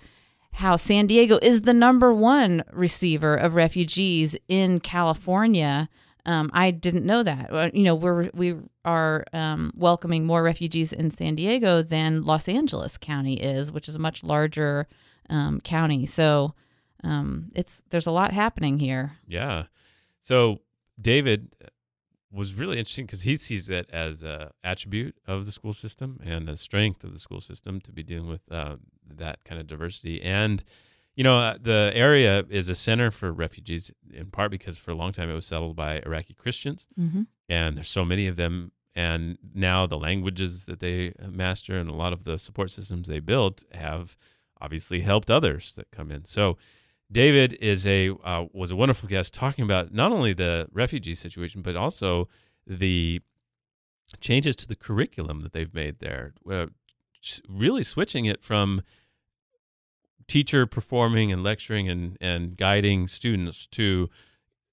how 0.53 0.75
San 0.75 1.07
Diego 1.07 1.39
is 1.41 1.61
the 1.61 1.73
number 1.73 2.13
one 2.13 2.63
receiver 2.71 3.35
of 3.35 3.53
refugees 3.53 4.35
in 4.47 4.79
California. 4.79 5.89
Um, 6.25 6.49
I 6.53 6.71
didn't 6.71 7.05
know 7.05 7.23
that. 7.23 7.75
You 7.75 7.83
know, 7.83 7.95
we're 7.95 8.29
we 8.33 8.55
are 8.85 9.25
um, 9.33 9.71
welcoming 9.75 10.25
more 10.25 10.43
refugees 10.43 10.91
in 10.91 11.11
San 11.11 11.35
Diego 11.35 11.81
than 11.81 12.23
Los 12.23 12.49
Angeles 12.49 12.97
County 12.97 13.35
is, 13.35 13.71
which 13.71 13.87
is 13.87 13.95
a 13.95 13.99
much 13.99 14.23
larger 14.23 14.87
um, 15.29 15.61
county. 15.61 16.05
So 16.05 16.53
um, 17.03 17.51
it's 17.55 17.83
there's 17.89 18.07
a 18.07 18.11
lot 18.11 18.33
happening 18.33 18.79
here. 18.79 19.17
Yeah. 19.27 19.65
So 20.21 20.59
David 20.99 21.49
was 22.31 22.53
really 22.53 22.77
interesting 22.77 23.05
because 23.05 23.23
he 23.23 23.37
sees 23.37 23.69
it 23.69 23.89
as 23.91 24.21
a 24.23 24.51
attribute 24.63 25.15
of 25.27 25.45
the 25.45 25.51
school 25.51 25.73
system 25.73 26.19
and 26.23 26.47
the 26.47 26.57
strength 26.57 27.03
of 27.03 27.11
the 27.13 27.19
school 27.19 27.41
system 27.41 27.81
to 27.81 27.91
be 27.91 28.03
dealing 28.03 28.27
with 28.29 28.41
uh, 28.51 28.75
that 29.07 29.43
kind 29.43 29.59
of 29.59 29.67
diversity. 29.67 30.21
And 30.21 30.63
you 31.15 31.23
know, 31.23 31.37
uh, 31.37 31.57
the 31.61 31.91
area 31.95 32.45
is 32.49 32.69
a 32.69 32.75
center 32.75 33.11
for 33.11 33.31
refugees 33.33 33.91
in 34.13 34.27
part 34.27 34.51
because 34.51 34.77
for 34.77 34.91
a 34.91 34.95
long 34.95 35.11
time 35.11 35.29
it 35.29 35.33
was 35.33 35.45
settled 35.45 35.75
by 35.75 36.01
Iraqi 36.05 36.33
Christians, 36.33 36.85
Mm-hmm. 36.99 37.23
and 37.49 37.75
there's 37.75 37.89
so 37.89 38.05
many 38.05 38.27
of 38.27 38.35
them. 38.35 38.71
And 38.95 39.37
now 39.53 39.85
the 39.85 39.97
languages 39.97 40.65
that 40.65 40.79
they 40.79 41.13
master 41.27 41.77
and 41.77 41.89
a 41.89 41.93
lot 41.93 42.11
of 42.13 42.23
the 42.25 42.37
support 42.39 42.69
systems 42.71 43.07
they 43.07 43.19
built 43.19 43.63
have 43.73 44.17
obviously 44.61 45.01
helped 45.01 45.29
others 45.31 45.71
that 45.73 45.89
come 45.91 46.11
in. 46.11 46.25
So 46.25 46.57
David 47.11 47.57
is 47.59 47.87
a 47.87 48.11
uh, 48.23 48.45
was 48.53 48.71
a 48.71 48.75
wonderful 48.75 49.09
guest 49.09 49.33
talking 49.33 49.63
about 49.63 49.93
not 49.93 50.11
only 50.11 50.33
the 50.33 50.67
refugee 50.71 51.15
situation 51.15 51.61
but 51.61 51.75
also 51.75 52.27
the 52.67 53.21
changes 54.19 54.55
to 54.57 54.67
the 54.67 54.75
curriculum 54.75 55.41
that 55.41 55.53
they've 55.53 55.73
made 55.73 55.99
there. 55.99 56.33
Uh, 56.49 56.67
really 57.47 57.83
switching 57.83 58.25
it 58.25 58.41
from 58.41 58.81
teacher 60.27 60.65
performing 60.65 61.31
and 61.31 61.43
lecturing 61.43 61.89
and 61.89 62.17
and 62.21 62.55
guiding 62.55 63.07
students 63.07 63.67
to 63.67 64.09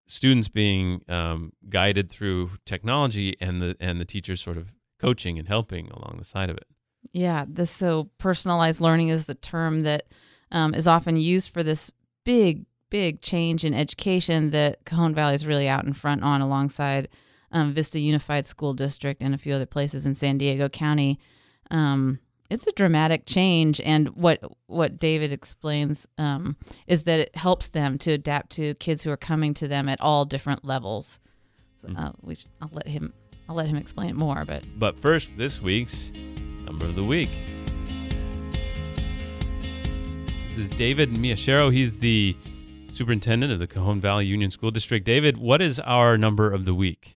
students 0.06 0.48
being 0.48 1.02
um, 1.08 1.52
guided 1.68 2.10
through 2.10 2.50
technology 2.64 3.36
and 3.40 3.60
the 3.60 3.76
and 3.80 4.00
the 4.00 4.04
teachers 4.04 4.40
sort 4.40 4.56
of 4.56 4.72
coaching 5.00 5.38
and 5.38 5.48
helping 5.48 5.88
along 5.90 6.16
the 6.18 6.24
side 6.24 6.50
of 6.50 6.56
it. 6.56 6.66
Yeah, 7.12 7.44
this 7.48 7.70
so 7.70 8.10
personalized 8.18 8.80
learning 8.80 9.08
is 9.08 9.26
the 9.26 9.34
term 9.34 9.80
that 9.80 10.04
um, 10.52 10.74
is 10.74 10.86
often 10.86 11.16
used 11.16 11.52
for 11.52 11.62
this 11.62 11.90
big, 12.26 12.66
big 12.90 13.22
change 13.22 13.64
in 13.64 13.72
education 13.72 14.50
that 14.50 14.84
Cajon 14.84 15.14
Valley 15.14 15.34
is 15.34 15.46
really 15.46 15.68
out 15.68 15.86
in 15.86 15.94
front 15.94 16.22
on, 16.22 16.42
alongside 16.42 17.08
um, 17.52 17.72
Vista 17.72 17.98
Unified 17.98 18.44
School 18.44 18.74
District 18.74 19.22
and 19.22 19.34
a 19.34 19.38
few 19.38 19.54
other 19.54 19.64
places 19.64 20.04
in 20.04 20.14
San 20.14 20.36
Diego 20.36 20.68
County. 20.68 21.18
Um, 21.70 22.18
it's 22.50 22.66
a 22.66 22.72
dramatic 22.72 23.26
change, 23.26 23.80
and 23.80 24.08
what 24.10 24.40
what 24.66 25.00
David 25.00 25.32
explains 25.32 26.06
um, 26.16 26.56
is 26.86 27.04
that 27.04 27.18
it 27.18 27.34
helps 27.34 27.68
them 27.68 27.98
to 27.98 28.12
adapt 28.12 28.50
to 28.50 28.74
kids 28.74 29.02
who 29.02 29.10
are 29.10 29.16
coming 29.16 29.52
to 29.54 29.66
them 29.66 29.88
at 29.88 30.00
all 30.00 30.24
different 30.24 30.64
levels. 30.64 31.18
So, 31.78 31.88
uh, 31.96 32.12
we, 32.22 32.36
sh- 32.36 32.46
I'll 32.60 32.70
let 32.72 32.86
him 32.86 33.12
I'll 33.48 33.56
let 33.56 33.66
him 33.66 33.76
explain 33.76 34.10
it 34.10 34.16
more, 34.16 34.44
but 34.44 34.62
But 34.78 34.98
first, 34.98 35.30
this 35.36 35.60
week's 35.60 36.12
number 36.64 36.86
of 36.86 36.94
the 36.94 37.04
week. 37.04 37.30
This 40.56 40.70
is 40.70 40.70
David 40.70 41.12
Miyashiro. 41.12 41.70
He's 41.70 41.98
the 41.98 42.34
superintendent 42.88 43.52
of 43.52 43.58
the 43.58 43.66
Cajon 43.66 44.00
Valley 44.00 44.24
Union 44.24 44.50
School 44.50 44.70
District. 44.70 45.04
David, 45.04 45.36
what 45.36 45.60
is 45.60 45.78
our 45.80 46.16
number 46.16 46.50
of 46.50 46.64
the 46.64 46.72
week? 46.72 47.14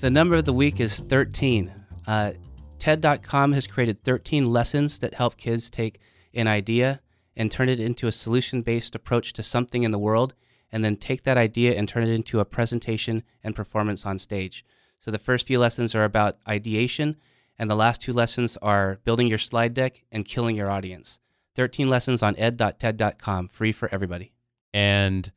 The 0.00 0.10
number 0.10 0.34
of 0.34 0.44
the 0.44 0.52
week 0.52 0.80
is 0.80 0.98
13. 0.98 1.72
Uh, 2.08 2.32
TED.com 2.80 3.52
has 3.52 3.68
created 3.68 4.02
13 4.02 4.44
lessons 4.44 4.98
that 4.98 5.14
help 5.14 5.36
kids 5.36 5.70
take 5.70 6.00
an 6.34 6.48
idea 6.48 7.00
and 7.36 7.48
turn 7.48 7.68
it 7.68 7.78
into 7.78 8.08
a 8.08 8.12
solution 8.12 8.62
based 8.62 8.96
approach 8.96 9.32
to 9.34 9.44
something 9.44 9.84
in 9.84 9.92
the 9.92 10.00
world, 10.00 10.34
and 10.72 10.84
then 10.84 10.96
take 10.96 11.22
that 11.22 11.38
idea 11.38 11.74
and 11.74 11.88
turn 11.88 12.02
it 12.02 12.12
into 12.12 12.40
a 12.40 12.44
presentation 12.44 13.22
and 13.44 13.54
performance 13.54 14.04
on 14.04 14.18
stage. 14.18 14.64
So 14.98 15.12
the 15.12 15.20
first 15.20 15.46
few 15.46 15.60
lessons 15.60 15.94
are 15.94 16.02
about 16.02 16.38
ideation, 16.48 17.18
and 17.62 17.70
the 17.70 17.76
last 17.76 18.00
two 18.00 18.12
lessons 18.12 18.56
are 18.60 18.98
building 19.04 19.28
your 19.28 19.38
slide 19.38 19.72
deck 19.72 20.02
and 20.10 20.24
killing 20.24 20.56
your 20.56 20.68
audience. 20.68 21.20
13 21.54 21.86
lessons 21.86 22.20
on 22.20 22.34
ed.ted.com, 22.36 23.46
free 23.46 23.70
for 23.70 23.88
everybody. 23.92 24.32
And 24.74 25.30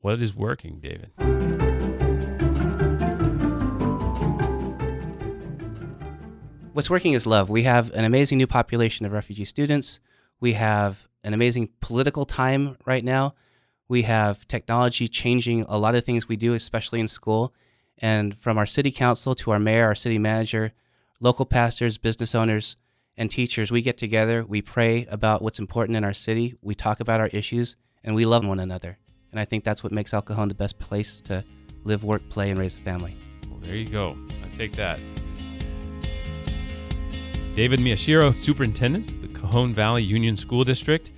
what 0.00 0.22
is 0.22 0.34
working, 0.34 0.80
David? 0.80 1.10
What's 6.72 6.88
working 6.88 7.12
is 7.12 7.26
love. 7.26 7.50
We 7.50 7.64
have 7.64 7.92
an 7.92 8.06
amazing 8.06 8.38
new 8.38 8.46
population 8.46 9.04
of 9.04 9.12
refugee 9.12 9.44
students. 9.44 10.00
We 10.40 10.54
have 10.54 11.08
an 11.22 11.34
amazing 11.34 11.68
political 11.82 12.24
time 12.24 12.78
right 12.86 13.04
now. 13.04 13.34
We 13.86 14.02
have 14.02 14.48
technology 14.48 15.08
changing 15.08 15.66
a 15.68 15.76
lot 15.76 15.94
of 15.94 16.06
things 16.06 16.26
we 16.26 16.36
do, 16.36 16.54
especially 16.54 17.00
in 17.00 17.08
school. 17.08 17.52
And 17.98 18.34
from 18.38 18.56
our 18.56 18.64
city 18.64 18.90
council 18.90 19.34
to 19.34 19.50
our 19.50 19.58
mayor, 19.58 19.84
our 19.84 19.94
city 19.94 20.16
manager, 20.16 20.72
local 21.22 21.46
pastors, 21.46 21.98
business 21.98 22.34
owners, 22.34 22.76
and 23.16 23.30
teachers, 23.30 23.70
we 23.70 23.80
get 23.80 23.96
together, 23.96 24.44
we 24.44 24.60
pray 24.60 25.06
about 25.06 25.40
what's 25.40 25.60
important 25.60 25.96
in 25.96 26.02
our 26.02 26.12
city, 26.12 26.56
we 26.60 26.74
talk 26.74 26.98
about 26.98 27.20
our 27.20 27.28
issues, 27.28 27.76
and 28.02 28.16
we 28.16 28.26
love 28.26 28.44
one 28.44 28.58
another. 28.58 28.98
And 29.30 29.38
I 29.38 29.44
think 29.44 29.62
that's 29.62 29.84
what 29.84 29.92
makes 29.92 30.12
El 30.12 30.22
Cajon 30.22 30.48
the 30.48 30.54
best 30.54 30.80
place 30.80 31.22
to 31.22 31.44
live, 31.84 32.02
work, 32.02 32.28
play, 32.28 32.50
and 32.50 32.58
raise 32.58 32.76
a 32.76 32.80
family. 32.80 33.16
Well, 33.48 33.60
there 33.60 33.76
you 33.76 33.86
go. 33.86 34.16
I 34.42 34.56
take 34.56 34.74
that. 34.76 34.98
David 37.54 37.78
Miyashiro, 37.78 38.36
Superintendent 38.36 39.12
of 39.12 39.22
the 39.22 39.28
Cajon 39.28 39.72
Valley 39.72 40.02
Union 40.02 40.36
School 40.36 40.64
District. 40.64 41.12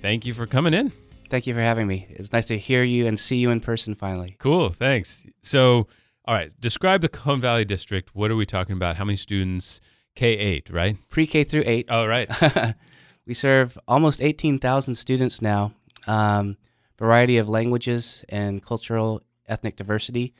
Thank 0.00 0.24
you 0.24 0.32
for 0.32 0.46
coming 0.46 0.74
in. 0.74 0.92
Thank 1.28 1.48
you 1.48 1.54
for 1.54 1.60
having 1.60 1.88
me. 1.88 2.06
It's 2.10 2.32
nice 2.32 2.46
to 2.46 2.58
hear 2.58 2.84
you 2.84 3.08
and 3.08 3.18
see 3.18 3.36
you 3.36 3.50
in 3.50 3.58
person 3.58 3.96
finally. 3.96 4.36
Cool. 4.38 4.68
Thanks. 4.68 5.26
So, 5.42 5.88
all 6.24 6.34
right, 6.34 6.52
describe 6.58 7.00
the 7.00 7.08
Cajon 7.08 7.40
Valley 7.40 7.64
District. 7.64 8.14
What 8.14 8.30
are 8.30 8.36
we 8.36 8.46
talking 8.46 8.76
about? 8.76 8.96
How 8.96 9.04
many 9.04 9.16
students? 9.16 9.80
K 10.14 10.28
8, 10.28 10.70
right? 10.70 10.96
Pre 11.10 11.26
K 11.26 11.44
through 11.44 11.64
8. 11.66 11.86
Oh, 11.88 12.06
right. 12.06 12.30
we 13.26 13.34
serve 13.34 13.76
almost 13.88 14.22
18,000 14.22 14.94
students 14.94 15.42
now, 15.42 15.72
um, 16.06 16.56
variety 16.98 17.38
of 17.38 17.48
languages 17.48 18.24
and 18.28 18.62
cultural 18.62 19.22
ethnic 19.48 19.76
diversity. 19.76 20.34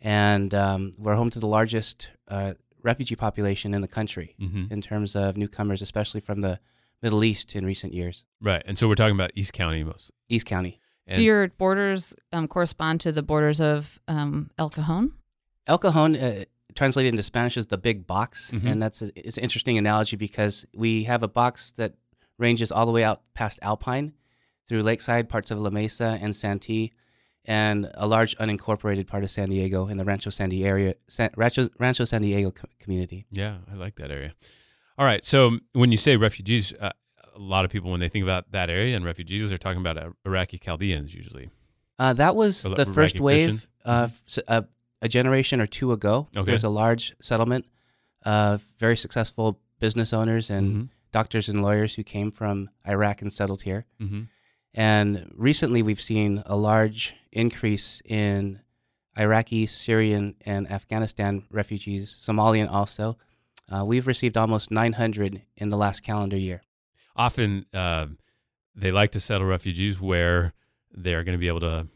And 0.00 0.52
um, 0.54 0.92
we're 0.98 1.14
home 1.14 1.30
to 1.30 1.38
the 1.38 1.46
largest 1.46 2.10
uh, 2.26 2.54
refugee 2.82 3.16
population 3.16 3.74
in 3.74 3.82
the 3.82 3.88
country 3.88 4.34
hmm 4.38 4.64
in 4.70 4.80
terms 4.80 5.14
of 5.14 5.36
newcomers, 5.36 5.82
especially 5.82 6.20
from 6.20 6.40
the 6.40 6.58
Middle 7.02 7.22
East 7.24 7.54
in 7.54 7.66
recent 7.66 7.92
years. 7.92 8.24
Right. 8.40 8.62
And 8.64 8.78
so 8.78 8.88
we're 8.88 8.94
talking 8.94 9.14
about 9.14 9.32
East 9.34 9.52
County 9.52 9.84
mostly. 9.84 10.14
East 10.28 10.46
County. 10.46 10.80
And 11.06 11.16
Do 11.16 11.22
your 11.24 11.48
borders 11.48 12.14
um, 12.32 12.46
correspond 12.48 13.00
to 13.02 13.12
the 13.12 13.22
borders 13.22 13.60
of 13.60 13.98
um, 14.08 14.50
El 14.58 14.70
Cajon? 14.70 15.12
El 15.66 15.78
Cajon, 15.78 16.14
uh, 16.16 16.44
translated 16.74 17.12
into 17.12 17.22
Spanish, 17.22 17.56
is 17.56 17.66
the 17.66 17.78
big 17.78 18.06
box, 18.06 18.50
Mhm. 18.52 18.64
and 18.70 18.82
that's 18.82 19.02
a, 19.02 19.10
it's 19.16 19.36
an 19.36 19.42
interesting 19.42 19.76
analogy 19.78 20.16
because 20.16 20.64
we 20.74 21.04
have 21.04 21.22
a 21.22 21.28
box 21.28 21.72
that 21.76 21.94
ranges 22.38 22.70
all 22.72 22.86
the 22.86 22.92
way 22.92 23.04
out 23.04 23.22
past 23.34 23.58
Alpine 23.62 24.12
through 24.68 24.82
Lakeside, 24.82 25.28
parts 25.28 25.50
of 25.50 25.58
La 25.58 25.70
Mesa 25.70 26.18
and 26.22 26.34
Santee, 26.34 26.92
and 27.44 27.90
a 27.94 28.06
large 28.06 28.36
unincorporated 28.38 29.06
part 29.08 29.24
of 29.24 29.30
San 29.30 29.48
Diego 29.50 29.88
in 29.88 29.96
the 29.98 30.04
Rancho 30.04 30.30
San 30.30 30.48
Diego 30.50 30.68
area, 30.68 30.94
San, 31.08 31.30
Rancho, 31.36 31.68
Rancho 31.78 32.04
San 32.04 32.22
Diego 32.22 32.52
co- 32.52 32.68
community. 32.78 33.26
Yeah, 33.30 33.58
I 33.70 33.74
like 33.74 33.96
that 33.96 34.10
area. 34.12 34.34
All 34.96 35.04
right. 35.06 35.24
So 35.24 35.58
when 35.72 35.90
you 35.90 35.96
say 35.98 36.16
refugees, 36.16 36.72
uh, 36.80 36.90
a 37.34 37.38
lot 37.38 37.64
of 37.64 37.70
people, 37.70 37.90
when 37.90 38.00
they 38.00 38.08
think 38.08 38.22
about 38.22 38.52
that 38.52 38.68
area 38.70 38.94
and 38.96 39.04
refugees, 39.04 39.48
they're 39.48 39.58
talking 39.58 39.80
about 39.80 39.98
uh, 39.98 40.10
Iraqi 40.26 40.58
Chaldeans 40.58 41.14
usually. 41.14 41.50
Uh, 41.98 42.12
that 42.14 42.34
was 42.36 42.62
the 42.62 42.70
Iraqi 42.72 42.92
first 42.92 43.20
wave 43.20 43.68
uh, 43.84 44.08
a, 44.48 44.64
a 45.00 45.08
generation 45.08 45.60
or 45.60 45.66
two 45.66 45.92
ago. 45.92 46.28
Okay. 46.36 46.44
There 46.44 46.52
was 46.54 46.64
a 46.64 46.68
large 46.68 47.14
settlement 47.20 47.66
of 48.24 48.66
very 48.78 48.96
successful 48.96 49.60
business 49.80 50.12
owners 50.12 50.50
and 50.50 50.74
Mhm. 50.74 50.88
doctors 51.12 51.48
and 51.48 51.62
lawyers 51.62 51.94
who 51.96 52.02
came 52.04 52.30
from 52.30 52.70
Iraq 52.86 53.20
and 53.22 53.32
settled 53.32 53.62
here. 53.62 53.84
Mm-hmm. 54.00 54.22
And 54.74 55.30
recently, 55.36 55.82
we've 55.82 56.00
seen 56.00 56.42
a 56.46 56.56
large 56.56 57.14
increase 57.30 58.00
in 58.04 58.60
Iraqi, 59.18 59.66
Syrian, 59.66 60.36
and 60.46 60.70
Afghanistan 60.70 61.44
refugees, 61.50 62.16
Somalian 62.18 62.70
also. 62.72 63.18
Uh, 63.70 63.84
we've 63.84 64.06
received 64.06 64.36
almost 64.38 64.70
900 64.70 65.42
in 65.56 65.68
the 65.70 65.76
last 65.76 66.02
calendar 66.02 66.36
year. 66.38 66.62
Often 67.16 67.66
um 67.72 68.18
they 68.74 68.90
like 68.90 69.10
to 69.12 69.20
settle 69.20 69.46
refugees 69.46 70.00
where 70.00 70.52
they're 70.90 71.24
going 71.24 71.36
to 71.36 71.40
be 71.40 71.48
able 71.48 71.60
to 71.60 71.88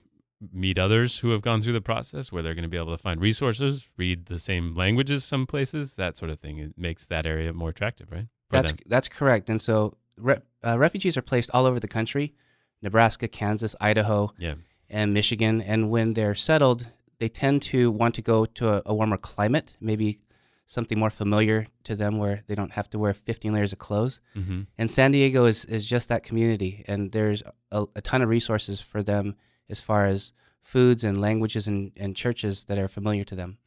meet 0.52 0.78
others 0.78 1.18
who 1.20 1.30
have 1.30 1.40
gone 1.40 1.62
through 1.62 1.72
the 1.72 1.80
process, 1.80 2.30
where 2.30 2.42
they're 2.42 2.54
going 2.54 2.62
to 2.62 2.68
be 2.68 2.76
able 2.76 2.94
to 2.94 3.02
find 3.02 3.20
resources, 3.20 3.88
read 3.96 4.26
the 4.26 4.38
same 4.38 4.74
languages, 4.74 5.24
some 5.24 5.46
places, 5.46 5.94
that 5.94 6.16
sort 6.16 6.30
of 6.30 6.38
thing. 6.38 6.58
It 6.58 6.76
makes 6.76 7.06
that 7.06 7.24
area 7.24 7.52
more 7.54 7.70
attractive, 7.70 8.12
right? 8.12 8.26
For 8.50 8.56
That's 8.56 8.68
them. 8.72 8.78
that's 8.86 9.08
correct. 9.08 9.48
And 9.48 9.60
so, 9.62 9.96
re- 10.18 10.42
uh, 10.62 10.76
refugees 10.78 11.16
are 11.16 11.22
placed 11.22 11.50
all 11.54 11.64
over 11.64 11.80
the 11.80 11.88
country: 11.88 12.34
Nebraska, 12.82 13.26
Kansas, 13.28 13.74
Idaho, 13.80 14.32
Yeah. 14.38 14.54
and 14.90 15.14
Michigan. 15.14 15.62
And 15.62 15.90
when 15.90 16.12
they're 16.12 16.34
settled, 16.34 16.88
they 17.18 17.28
tend 17.30 17.62
to 17.62 17.90
want 17.90 18.14
to 18.16 18.22
go 18.22 18.44
to 18.44 18.68
a, 18.74 18.82
a 18.86 18.94
warmer 18.94 19.16
climate, 19.16 19.74
maybe 19.80 20.20
something 20.66 20.98
more 20.98 21.10
familiar 21.10 21.66
to 21.84 21.94
them, 21.96 22.18
where 22.18 22.42
they 22.46 22.54
don't 22.54 22.72
have 22.72 22.90
to 22.90 22.98
wear 22.98 23.14
15 23.14 23.52
layers 23.52 23.72
of 23.72 23.78
clothes. 23.78 24.20
Mm-hmm. 24.36 24.62
And 24.78 24.90
San 24.90 25.12
Diego 25.12 25.44
is, 25.44 25.64
is 25.64 25.86
just 25.86 26.08
that 26.08 26.22
community, 26.22 26.84
and 26.88 27.12
there's 27.12 27.42
a, 27.70 27.86
a 27.94 28.00
ton 28.02 28.22
of 28.22 28.28
resources 28.28 28.80
for 28.80 29.02
them 29.02 29.36
as 29.68 29.80
far 29.80 30.06
as 30.06 30.32
foods 30.60 31.04
and 31.04 31.20
languages 31.20 31.66
and, 31.66 31.92
and 31.96 32.16
churches 32.16 32.64
that 32.64 32.78
are 32.78 32.88
familiar 32.88 33.24
to 33.24 33.36
them. 33.36 33.58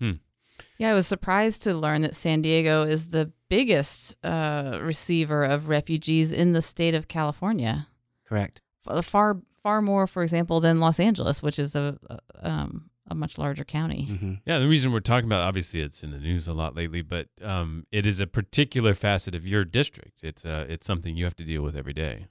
Yeah, 0.77 0.91
I 0.91 0.93
was 0.93 1.07
surprised 1.07 1.63
to 1.63 1.73
learn 1.73 2.01
that 2.01 2.15
San 2.15 2.41
Diego 2.41 2.83
is 2.83 3.09
the 3.09 3.31
biggest 3.49 4.15
uh, 4.25 4.79
receiver 4.81 5.43
of 5.43 5.69
refugees 5.69 6.31
in 6.31 6.53
the 6.53 6.61
state 6.61 6.95
of 6.95 7.07
California. 7.07 7.87
Correct. 8.25 8.61
F- 8.87 9.05
Far, 9.05 9.37
far 9.63 9.81
more, 9.81 10.07
for 10.07 10.23
example, 10.23 10.59
than 10.59 10.79
Los 10.79 10.99
Angeles, 10.99 11.41
which 11.43 11.59
is 11.59 11.75
a 11.75 11.97
a, 12.09 12.19
um, 12.41 12.88
a 13.09 13.15
much 13.15 13.37
larger 13.37 13.63
county. 13.63 14.05
hmm 14.05 14.33
Yeah, 14.45 14.59
the 14.59 14.67
reason 14.67 14.91
we're 14.91 14.99
talking 14.99 15.27
about 15.27 15.41
obviously 15.41 15.81
it's 15.81 16.03
in 16.03 16.11
the 16.11 16.19
news 16.19 16.47
a 16.47 16.53
lot 16.53 16.75
lately, 16.75 17.01
but 17.01 17.27
um, 17.41 17.85
it 17.91 18.05
is 18.05 18.19
a 18.19 18.27
particular 18.27 18.93
facet 18.93 19.35
of 19.35 19.47
your 19.47 19.65
district. 19.65 20.23
It's 20.23 20.45
uh, 20.45 20.65
it's 20.69 20.85
something 20.85 21.17
you 21.17 21.25
have 21.25 21.35
to 21.37 21.43
deal 21.43 21.61
with 21.61 21.75
every 21.75 21.93
day. 21.93 22.27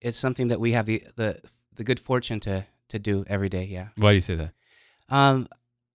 It's 0.00 0.18
something 0.18 0.48
that 0.48 0.60
we 0.60 0.72
have 0.72 0.86
the, 0.86 1.02
the 1.16 1.40
the 1.74 1.84
good 1.84 2.00
fortune 2.00 2.40
to 2.40 2.66
to 2.88 2.98
do 2.98 3.24
every 3.28 3.48
day. 3.48 3.64
Yeah. 3.64 3.88
Why 3.96 4.10
do 4.10 4.14
you 4.16 4.20
say 4.20 4.34
that? 4.36 4.52
Um, 5.08 5.48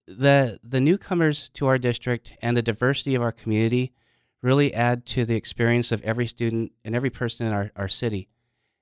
the 0.07 0.59
the 0.63 0.81
newcomers 0.81 1.49
to 1.49 1.67
our 1.67 1.77
district 1.77 2.33
and 2.41 2.55
the 2.55 2.61
diversity 2.61 3.15
of 3.15 3.21
our 3.21 3.31
community 3.31 3.93
really 4.41 4.73
add 4.73 5.05
to 5.07 5.25
the 5.25 5.35
experience 5.35 5.91
of 5.91 6.01
every 6.03 6.27
student 6.27 6.71
and 6.83 6.95
every 6.95 7.09
person 7.09 7.47
in 7.47 7.53
our, 7.53 7.71
our 7.75 7.87
city. 7.87 8.29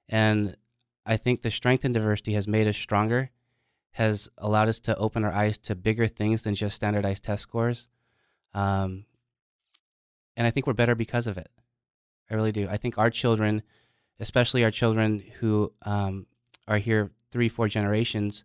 And 0.10 0.58
I 1.06 1.16
think 1.16 1.42
the 1.42 1.52
strength 1.52 1.86
and 1.86 1.94
diversity 1.94 2.34
has 2.34 2.48
made 2.48 2.68
us 2.68 2.76
stronger, 2.78 3.30
has 3.94 4.30
allowed 4.38 4.70
us 4.70 4.80
to 4.82 4.98
open 4.98 5.24
our 5.24 5.32
eyes 5.32 5.58
to 5.60 5.76
bigger 5.76 6.08
things 6.08 6.42
than 6.42 6.56
just 6.56 6.76
standardized 6.76 7.24
test 7.24 7.44
scores. 7.44 7.88
Um, 8.54 9.06
and 10.36 10.46
I 10.48 10.52
think 10.52 10.68
we're 10.68 10.74
better 10.74 10.96
because 10.96 11.28
of 11.28 11.38
it. 11.38 11.50
I 12.30 12.34
really 12.36 12.52
do. 12.52 12.68
I 12.70 12.78
think 12.78 12.98
our 12.98 13.10
children, 13.10 13.62
especially 14.20 14.64
our 14.64 14.72
children 14.72 15.24
who 15.40 15.74
um, 15.84 16.26
are 16.68 16.80
here 16.80 17.12
three, 17.32 17.50
four 17.50 17.68
generations, 17.68 18.44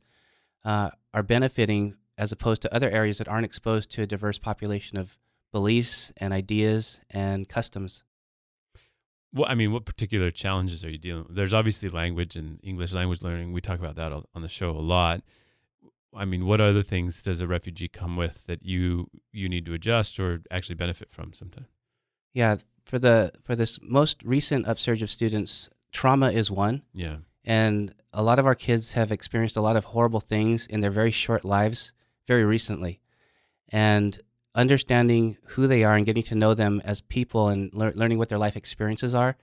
uh, 0.65 0.91
are 1.15 1.23
benefiting 1.23 1.95
as 2.19 2.33
opposed 2.33 2.61
to 2.63 2.75
other 2.75 2.91
areas 2.91 3.19
that 3.19 3.29
aren't 3.29 3.47
exposed 3.47 3.91
to 3.93 4.03
a 4.03 4.07
diverse 4.07 4.39
population 4.39 4.99
of 4.99 5.17
beliefs 5.51 6.13
and 6.19 6.35
ideas 6.35 7.01
and 7.11 7.49
customs. 7.49 8.05
Well, 9.33 9.47
I 9.49 9.55
mean, 9.55 9.73
what 9.73 9.85
particular 9.85 10.31
challenges 10.31 10.85
are 10.85 10.91
you 10.91 10.99
dealing 10.99 11.25
with? 11.27 11.37
There's 11.37 11.53
obviously 11.53 11.89
language 11.91 12.35
and 12.37 12.59
English 12.63 12.93
language 12.93 13.23
learning. 13.23 13.53
We 13.53 13.61
talk 13.61 13.79
about 13.79 13.97
that 13.97 14.13
on 14.13 14.43
the 14.43 14.49
show 14.49 14.71
a 14.71 14.81
lot. 14.81 15.23
I 16.17 16.25
mean, 16.25 16.47
what 16.47 16.61
other 16.61 16.83
things 16.83 17.23
does 17.23 17.41
a 17.43 17.47
refugee 17.47 17.89
come 17.89 18.17
with 18.17 18.43
that 18.47 18.65
you 18.65 19.11
you 19.31 19.49
need 19.49 19.67
to 19.67 19.75
adjust 19.75 20.19
or 20.19 20.41
actually 20.51 20.77
benefit 20.77 21.11
from 21.11 21.35
sometimes? 21.35 21.69
Yeah, 22.33 22.57
for 22.87 22.99
the 22.99 23.33
for 23.45 23.55
this 23.55 23.79
most 23.83 24.23
recent 24.23 24.67
upsurge 24.67 25.03
of 25.03 25.11
students, 25.11 25.69
trauma 25.93 26.31
is 26.31 26.51
one, 26.51 26.83
Yeah. 26.95 27.19
and 27.45 27.95
a 28.15 28.23
lot 28.23 28.39
of 28.39 28.47
our 28.47 28.55
kids 28.55 28.93
have 28.93 29.13
experienced 29.13 29.57
a 29.57 29.61
lot 29.61 29.77
of 29.77 29.85
horrible 29.85 30.21
things 30.21 30.67
in 30.67 30.81
their 30.81 30.91
very 30.91 31.11
short 31.11 31.45
lives 31.45 31.93
very 32.27 32.45
recently, 32.45 33.01
and 33.69 34.19
understanding 34.59 35.39
who 35.45 35.69
they 35.69 35.85
are 35.85 35.95
and 35.95 36.05
getting 36.05 36.25
to 36.25 36.35
know 36.35 36.53
them 36.53 36.83
as 36.85 37.01
people 37.01 37.49
and 37.49 37.73
lear- 37.73 37.93
learning 37.95 38.19
what 38.19 38.29
their 38.29 38.39
life 38.39 38.57
experiences 38.57 39.15
are 39.15 39.37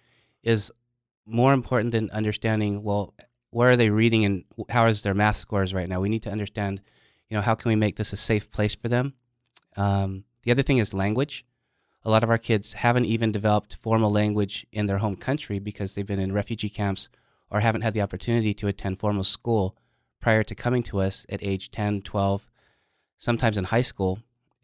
is 0.43 0.71
more 1.25 1.53
important 1.53 1.91
than 1.91 2.11
understanding 2.11 2.83
well 2.83 3.15
where 3.49 3.69
are 3.69 3.77
they 3.77 3.89
reading 3.89 4.25
and 4.25 4.43
how 4.67 4.85
is 4.85 5.01
their 5.01 5.13
math 5.13 5.37
scores 5.37 5.73
right 5.73 5.87
now? 5.87 6.01
We 6.01 6.09
need 6.09 6.23
to 6.23 6.29
understand 6.29 6.81
you 7.29 7.37
know 7.37 7.41
how 7.41 7.55
can 7.55 7.69
we 7.69 7.77
make 7.77 7.95
this 7.95 8.11
a 8.11 8.17
safe 8.17 8.51
place 8.51 8.75
for 8.75 8.89
them? 8.89 9.13
Um, 9.77 10.25
the 10.43 10.51
other 10.51 10.61
thing 10.61 10.79
is 10.79 10.93
language. 10.93 11.45
A 12.03 12.09
lot 12.09 12.23
of 12.23 12.29
our 12.29 12.37
kids 12.37 12.73
haven't 12.73 13.05
even 13.05 13.31
developed 13.31 13.77
formal 13.77 14.11
language 14.11 14.67
in 14.73 14.85
their 14.85 14.97
home 14.97 15.15
country 15.15 15.59
because 15.59 15.95
they've 15.95 16.05
been 16.05 16.19
in 16.19 16.33
refugee 16.33 16.69
camps 16.69 17.07
or 17.49 17.61
haven't 17.61 17.81
had 17.81 17.93
the 17.93 18.01
opportunity 18.01 18.53
to 18.53 18.67
attend 18.67 18.99
formal 18.99 19.23
school 19.23 19.77
prior 20.19 20.43
to 20.43 20.53
coming 20.53 20.83
to 20.83 20.99
us 20.99 21.25
at 21.29 21.41
age 21.41 21.71
10 21.71 22.01
12 22.01 22.45
sometimes 23.17 23.57
in 23.57 23.63
high 23.63 23.81
school 23.81 24.19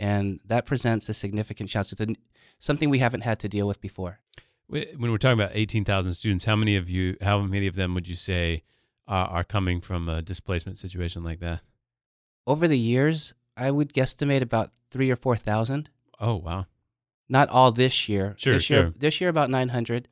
and 0.07 0.39
that 0.51 0.63
presents 0.65 1.07
a 1.09 1.13
significant 1.13 1.67
challenge 1.69 1.91
it's 1.93 2.01
a- 2.01 2.15
something 2.59 2.89
we 2.89 2.99
haven't 3.05 3.21
had 3.29 3.37
to 3.43 3.47
deal 3.55 3.67
with 3.71 3.79
before 3.89 4.13
When 4.67 5.09
we're 5.11 5.17
talking 5.17 5.39
about 5.43 5.51
18,000 5.53 6.13
students, 6.13 6.45
how 6.45 6.55
many 6.55 6.75
of 6.81 6.89
you, 6.95 7.17
how 7.21 7.41
many 7.41 7.67
of 7.67 7.75
them 7.75 7.93
would 7.95 8.07
you 8.07 8.15
say 8.15 8.63
are, 9.07 9.27
are 9.35 9.43
coming 9.43 9.81
from 9.81 10.07
a 10.09 10.21
displacement 10.21 10.77
situation 10.77 11.23
like 11.29 11.39
that? 11.47 11.59
over 12.47 12.67
the 12.67 12.83
years 12.93 13.33
i 13.55 13.69
would 13.69 13.93
guesstimate 13.93 14.41
about 14.41 14.67
three 14.91 15.09
or 15.11 15.15
four 15.25 15.35
thousand. 15.49 15.89
Oh 16.19 16.35
wow. 16.47 16.65
not 17.29 17.47
all 17.49 17.71
this 17.71 17.95
year. 18.09 18.35
Sure, 18.37 18.53
this 18.55 18.69
year, 18.69 18.81
sure. 18.83 18.93
This 19.03 19.15
year 19.21 19.29
about 19.35 19.49
nine 19.57 19.69
hundred, 19.77 20.07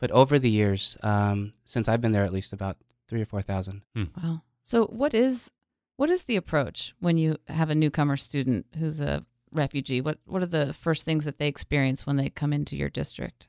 but 0.00 0.10
over 0.10 0.38
the 0.38 0.50
years, 0.60 0.96
um, 1.02 1.38
since 1.64 1.86
I've 1.88 2.00
been 2.04 2.12
there, 2.12 2.24
at 2.24 2.32
least 2.38 2.52
about 2.52 2.76
three 3.08 3.22
or 3.22 3.26
four 3.32 3.42
thousand. 3.42 3.82
Wow. 3.94 4.42
So 4.62 4.86
what 5.00 5.12
is 5.14 5.50
what 5.96 6.10
is 6.10 6.24
the 6.24 6.36
approach 6.36 6.94
when 7.00 7.16
you 7.16 7.36
have 7.48 7.70
a 7.70 7.74
newcomer 7.74 8.16
student 8.16 8.66
who's 8.78 9.00
a 9.00 9.24
refugee? 9.50 10.00
What 10.00 10.18
what 10.26 10.42
are 10.42 10.46
the 10.46 10.72
first 10.72 11.04
things 11.04 11.24
that 11.24 11.38
they 11.38 11.48
experience 11.48 12.06
when 12.06 12.16
they 12.16 12.30
come 12.30 12.52
into 12.52 12.76
your 12.76 12.90
district? 12.90 13.48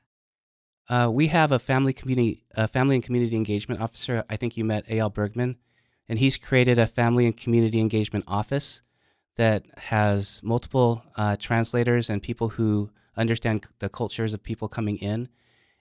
Uh, 0.88 1.10
we 1.12 1.26
have 1.26 1.52
a 1.52 1.58
family 1.58 1.92
community, 1.92 2.44
a 2.54 2.66
family 2.66 2.96
and 2.96 3.04
community 3.04 3.36
engagement 3.36 3.80
officer. 3.80 4.24
I 4.30 4.36
think 4.36 4.56
you 4.56 4.64
met 4.64 4.88
A.L. 4.88 5.10
Bergman, 5.10 5.56
and 6.08 6.18
he's 6.18 6.38
created 6.38 6.78
a 6.78 6.86
family 6.86 7.26
and 7.26 7.36
community 7.36 7.78
engagement 7.78 8.24
office 8.26 8.80
that 9.36 9.64
has 9.76 10.40
multiple 10.42 11.02
uh, 11.16 11.36
translators 11.38 12.08
and 12.08 12.22
people 12.22 12.48
who 12.48 12.90
understand 13.16 13.66
the 13.80 13.90
cultures 13.90 14.32
of 14.32 14.42
people 14.42 14.66
coming 14.66 14.96
in. 14.96 15.28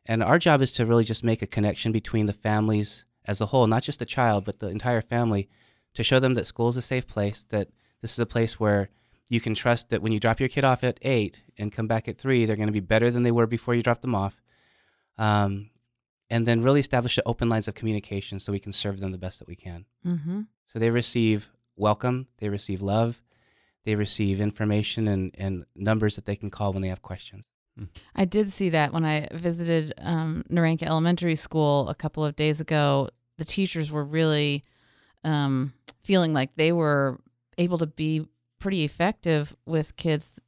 And 0.06 0.21
our 0.21 0.38
job 0.38 0.62
is 0.62 0.73
to 0.73 0.86
really 0.86 1.03
just 1.06 1.23
make 1.23 1.41
a 1.41 1.47
connection 1.47 1.91
between 1.91 2.25
the 2.25 2.34
families 2.34 3.06
as 3.25 3.39
a 3.39 3.47
whole, 3.47 3.67
not 3.67 3.84
just 3.84 3.99
the 3.99 4.06
child, 4.06 4.43
but 4.43 4.60
the 4.60 4.67
entire 4.67 5.01
family, 5.01 5.49
to 5.97 6.03
show 6.03 6.19
them 6.19 6.36
that 6.36 6.45
school 6.45 6.69
is 6.69 6.77
a 6.77 6.81
safe 6.81 7.07
place, 7.07 7.43
that 7.49 7.69
this 8.01 8.12
is 8.12 8.19
a 8.19 8.25
place 8.27 8.60
where 8.60 8.89
you 9.29 9.41
can 9.41 9.55
trust 9.55 9.89
that 9.89 9.99
when 9.99 10.12
you 10.12 10.19
drop 10.19 10.39
your 10.39 10.47
kid 10.47 10.63
off 10.63 10.83
at 10.83 10.99
eight 11.01 11.41
and 11.57 11.71
come 11.71 11.88
back 11.88 12.07
at 12.07 12.19
three, 12.19 12.45
they're 12.45 12.55
going 12.55 12.67
to 12.67 12.71
be 12.71 12.79
better 12.79 13.10
than 13.10 13.23
they 13.23 13.31
were 13.31 13.47
before 13.47 13.73
you 13.73 13.81
dropped 13.81 14.03
them 14.03 14.13
off. 14.13 14.39
Um, 15.17 15.71
and 16.29 16.45
then 16.45 16.62
really 16.62 16.81
establish 16.81 17.15
the 17.15 17.27
open 17.27 17.49
lines 17.49 17.67
of 17.67 17.73
communication 17.73 18.39
so 18.39 18.51
we 18.51 18.60
can 18.60 18.73
serve 18.73 18.99
them 18.99 19.12
the 19.12 19.17
best 19.17 19.39
that 19.39 19.47
we 19.47 19.55
can. 19.55 19.86
Mm-hmm. 20.05 20.41
So 20.67 20.77
they 20.77 20.91
receive 20.91 21.49
welcome, 21.75 22.27
they 22.38 22.49
receive 22.49 22.79
love, 22.79 23.23
they 23.83 23.95
receive 23.95 24.39
information 24.39 25.07
and, 25.07 25.33
and 25.36 25.65
numbers 25.75 26.15
that 26.15 26.25
they 26.25 26.36
can 26.36 26.51
call 26.51 26.73
when 26.73 26.83
they 26.83 26.89
have 26.89 27.01
questions. 27.01 27.45
I 28.15 28.25
did 28.25 28.51
see 28.51 28.69
that 28.69 28.93
when 28.93 29.03
I 29.03 29.27
visited 29.31 29.95
um, 29.97 30.43
Naranca 30.51 30.83
Elementary 30.83 31.36
School 31.36 31.89
a 31.89 31.95
couple 31.95 32.23
of 32.23 32.36
days 32.36 32.62
ago. 32.62 33.10
The 33.38 33.45
teachers 33.45 33.91
were 33.91 34.03
really 34.03 34.63
um, 35.27 35.73
feeling 36.03 36.33
like 36.33 36.55
they 36.55 36.71
were 36.71 37.19
able 37.57 37.77
to 37.79 37.85
be 37.85 38.27
pretty 38.59 38.83
effective 38.83 39.55
with 39.65 39.95
kids, 39.97 40.39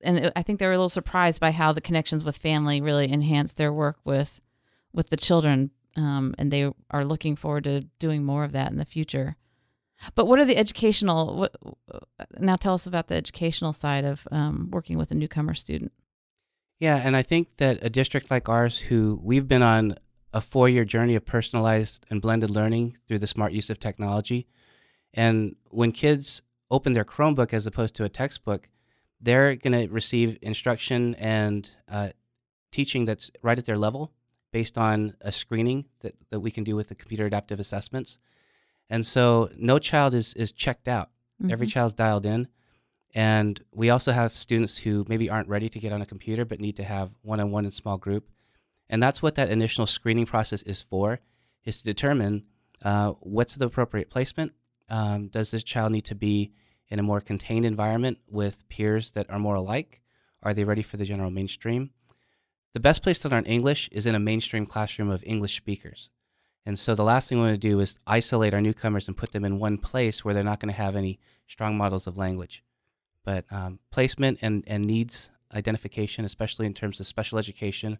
and 0.00 0.32
I 0.36 0.42
think 0.42 0.58
they 0.58 0.66
were 0.66 0.72
a 0.72 0.76
little 0.76 0.88
surprised 0.88 1.40
by 1.40 1.50
how 1.50 1.72
the 1.72 1.80
connections 1.80 2.24
with 2.24 2.36
family 2.36 2.80
really 2.80 3.10
enhanced 3.10 3.56
their 3.56 3.72
work 3.72 3.98
with 4.04 4.40
with 4.92 5.10
the 5.10 5.16
children, 5.16 5.70
um, 5.96 6.34
and 6.38 6.50
they 6.50 6.70
are 6.90 7.04
looking 7.04 7.36
forward 7.36 7.64
to 7.64 7.82
doing 7.98 8.24
more 8.24 8.44
of 8.44 8.52
that 8.52 8.70
in 8.70 8.78
the 8.78 8.84
future. 8.84 9.36
But 10.14 10.26
what 10.26 10.38
are 10.38 10.44
the 10.44 10.56
educational? 10.56 11.36
What, 11.36 11.56
now, 12.38 12.54
tell 12.54 12.74
us 12.74 12.86
about 12.86 13.08
the 13.08 13.16
educational 13.16 13.72
side 13.72 14.04
of 14.04 14.28
um, 14.30 14.68
working 14.70 14.96
with 14.96 15.10
a 15.10 15.14
newcomer 15.14 15.54
student. 15.54 15.92
Yeah, 16.78 16.96
and 17.04 17.16
I 17.16 17.22
think 17.22 17.56
that 17.56 17.80
a 17.82 17.90
district 17.90 18.30
like 18.30 18.48
ours, 18.48 18.78
who 18.78 19.20
we've 19.22 19.48
been 19.48 19.62
on 19.62 19.96
a 20.32 20.40
four 20.40 20.68
year 20.68 20.84
journey 20.84 21.14
of 21.14 21.24
personalized 21.24 22.04
and 22.10 22.20
blended 22.20 22.50
learning 22.50 22.96
through 23.06 23.18
the 23.18 23.26
smart 23.26 23.52
use 23.52 23.70
of 23.70 23.78
technology. 23.78 24.46
And 25.14 25.56
when 25.70 25.92
kids 25.92 26.42
open 26.70 26.92
their 26.92 27.04
Chromebook 27.04 27.54
as 27.54 27.66
opposed 27.66 27.94
to 27.96 28.04
a 28.04 28.08
textbook, 28.08 28.68
they're 29.20 29.56
going 29.56 29.72
to 29.72 29.92
receive 29.92 30.38
instruction 30.42 31.14
and 31.16 31.68
uh, 31.90 32.10
teaching 32.70 33.04
that's 33.06 33.30
right 33.42 33.58
at 33.58 33.64
their 33.64 33.78
level 33.78 34.12
based 34.52 34.76
on 34.78 35.14
a 35.20 35.32
screening 35.32 35.86
that, 36.00 36.14
that 36.30 36.40
we 36.40 36.50
can 36.50 36.62
do 36.64 36.76
with 36.76 36.88
the 36.88 36.94
computer 36.94 37.26
adaptive 37.26 37.58
assessments. 37.58 38.18
And 38.90 39.04
so 39.04 39.50
no 39.56 39.78
child 39.78 40.14
is, 40.14 40.34
is 40.34 40.52
checked 40.52 40.88
out. 40.88 41.10
Every 41.50 41.66
Mhm. 41.66 41.70
child's 41.70 41.94
dialed 41.94 42.26
in. 42.26 42.48
And 43.14 43.62
we 43.72 43.90
also 43.90 44.12
have 44.12 44.36
students 44.36 44.78
who 44.78 45.04
maybe 45.08 45.30
aren't 45.30 45.48
ready 45.48 45.68
to 45.68 45.78
get 45.78 45.92
on 45.92 46.02
a 46.02 46.06
computer 46.06 46.44
but 46.44 46.60
need 46.60 46.76
to 46.76 46.84
have 46.84 47.12
one 47.22 47.40
on 47.40 47.50
one 47.50 47.64
in 47.64 47.70
small 47.70 47.96
group. 47.96 48.28
And 48.90 49.02
that's 49.02 49.22
what 49.22 49.34
that 49.34 49.50
initial 49.50 49.86
screening 49.86 50.26
process 50.26 50.62
is 50.62 50.82
for, 50.82 51.20
is 51.64 51.78
to 51.78 51.84
determine 51.84 52.44
uh, 52.82 53.12
what's 53.20 53.54
the 53.54 53.66
appropriate 53.66 54.10
placement. 54.10 54.52
Um, 54.88 55.28
does 55.28 55.50
this 55.50 55.62
child 55.62 55.92
need 55.92 56.06
to 56.06 56.14
be 56.14 56.52
in 56.88 56.98
a 56.98 57.02
more 57.02 57.20
contained 57.20 57.64
environment 57.64 58.18
with 58.26 58.68
peers 58.68 59.10
that 59.10 59.30
are 59.30 59.38
more 59.38 59.56
alike? 59.56 60.00
Are 60.42 60.54
they 60.54 60.64
ready 60.64 60.82
for 60.82 60.96
the 60.96 61.04
general 61.04 61.30
mainstream? 61.30 61.90
The 62.72 62.80
best 62.80 63.02
place 63.02 63.18
to 63.20 63.28
learn 63.28 63.44
English 63.44 63.88
is 63.92 64.06
in 64.06 64.14
a 64.14 64.20
mainstream 64.20 64.64
classroom 64.64 65.10
of 65.10 65.24
English 65.26 65.56
speakers. 65.56 66.10
And 66.64 66.78
so 66.78 66.94
the 66.94 67.04
last 67.04 67.28
thing 67.28 67.38
we 67.38 67.44
want 67.44 67.60
to 67.60 67.68
do 67.68 67.80
is 67.80 67.98
isolate 68.06 68.54
our 68.54 68.60
newcomers 68.60 69.08
and 69.08 69.16
put 69.16 69.32
them 69.32 69.44
in 69.44 69.58
one 69.58 69.78
place 69.78 70.24
where 70.24 70.34
they're 70.34 70.44
not 70.44 70.60
going 70.60 70.72
to 70.72 70.80
have 70.80 70.96
any 70.96 71.18
strong 71.46 71.76
models 71.76 72.06
of 72.06 72.16
language. 72.16 72.62
But 73.24 73.46
um, 73.50 73.78
placement 73.90 74.38
and, 74.42 74.64
and 74.66 74.84
needs 74.84 75.30
identification, 75.52 76.24
especially 76.24 76.66
in 76.66 76.74
terms 76.74 77.00
of 77.00 77.06
special 77.06 77.38
education 77.38 77.98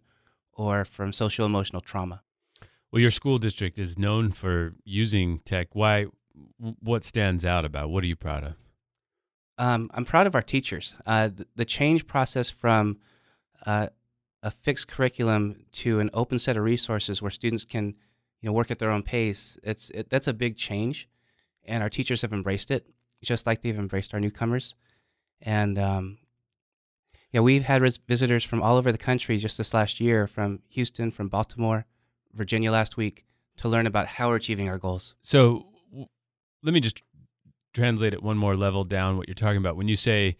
or 0.53 0.85
from 0.85 1.13
social 1.13 1.45
emotional 1.45 1.81
trauma. 1.81 2.21
Well, 2.91 3.01
your 3.01 3.11
school 3.11 3.37
district 3.37 3.77
is 3.77 3.97
known 3.97 4.31
for 4.31 4.73
using 4.83 5.39
tech. 5.39 5.69
Why? 5.73 6.07
What 6.57 7.03
stands 7.03 7.45
out 7.45 7.65
about? 7.65 7.89
What 7.89 8.03
are 8.03 8.07
you 8.07 8.15
proud 8.15 8.43
of? 8.43 8.53
Um, 9.57 9.89
I'm 9.93 10.05
proud 10.05 10.25
of 10.25 10.35
our 10.35 10.41
teachers. 10.41 10.95
Uh, 11.05 11.27
the, 11.27 11.45
the 11.55 11.65
change 11.65 12.07
process 12.07 12.49
from 12.49 12.97
uh, 13.65 13.87
a 14.41 14.49
fixed 14.49 14.87
curriculum 14.87 15.65
to 15.73 15.99
an 15.99 16.09
open 16.13 16.39
set 16.39 16.55
of 16.55 16.63
resources 16.63 17.21
where 17.21 17.29
students 17.29 17.65
can, 17.65 17.87
you 18.41 18.49
know, 18.49 18.53
work 18.53 18.71
at 18.71 18.79
their 18.79 18.89
own 18.89 19.03
pace. 19.03 19.57
It's 19.63 19.89
it, 19.91 20.09
that's 20.09 20.27
a 20.27 20.33
big 20.33 20.55
change, 20.55 21.09
and 21.65 21.83
our 21.83 21.89
teachers 21.89 22.21
have 22.21 22.33
embraced 22.33 22.71
it, 22.71 22.87
just 23.21 23.45
like 23.45 23.61
they've 23.61 23.77
embraced 23.77 24.13
our 24.13 24.19
newcomers. 24.19 24.75
And 25.41 25.77
um, 25.77 26.17
yeah, 27.31 27.41
we've 27.41 27.63
had 27.63 27.81
res- 27.81 27.99
visitors 28.07 28.43
from 28.43 28.61
all 28.61 28.77
over 28.77 28.91
the 28.91 28.97
country 28.97 29.37
just 29.37 29.57
this 29.57 29.73
last 29.73 29.99
year, 29.99 30.27
from 30.27 30.61
Houston, 30.69 31.11
from 31.11 31.27
Baltimore, 31.29 31.85
Virginia 32.33 32.71
last 32.71 32.97
week, 32.97 33.25
to 33.57 33.69
learn 33.69 33.85
about 33.85 34.07
how 34.07 34.29
we're 34.29 34.37
achieving 34.37 34.69
our 34.69 34.77
goals. 34.77 35.15
So 35.21 35.67
w- 35.91 36.07
let 36.63 36.73
me 36.73 36.79
just 36.79 37.03
translate 37.73 38.13
it 38.13 38.23
one 38.23 38.37
more 38.37 38.55
level 38.55 38.83
down 38.83 39.17
what 39.17 39.27
you're 39.27 39.35
talking 39.35 39.57
about. 39.57 39.75
When 39.75 39.87
you 39.87 39.95
say 39.95 40.37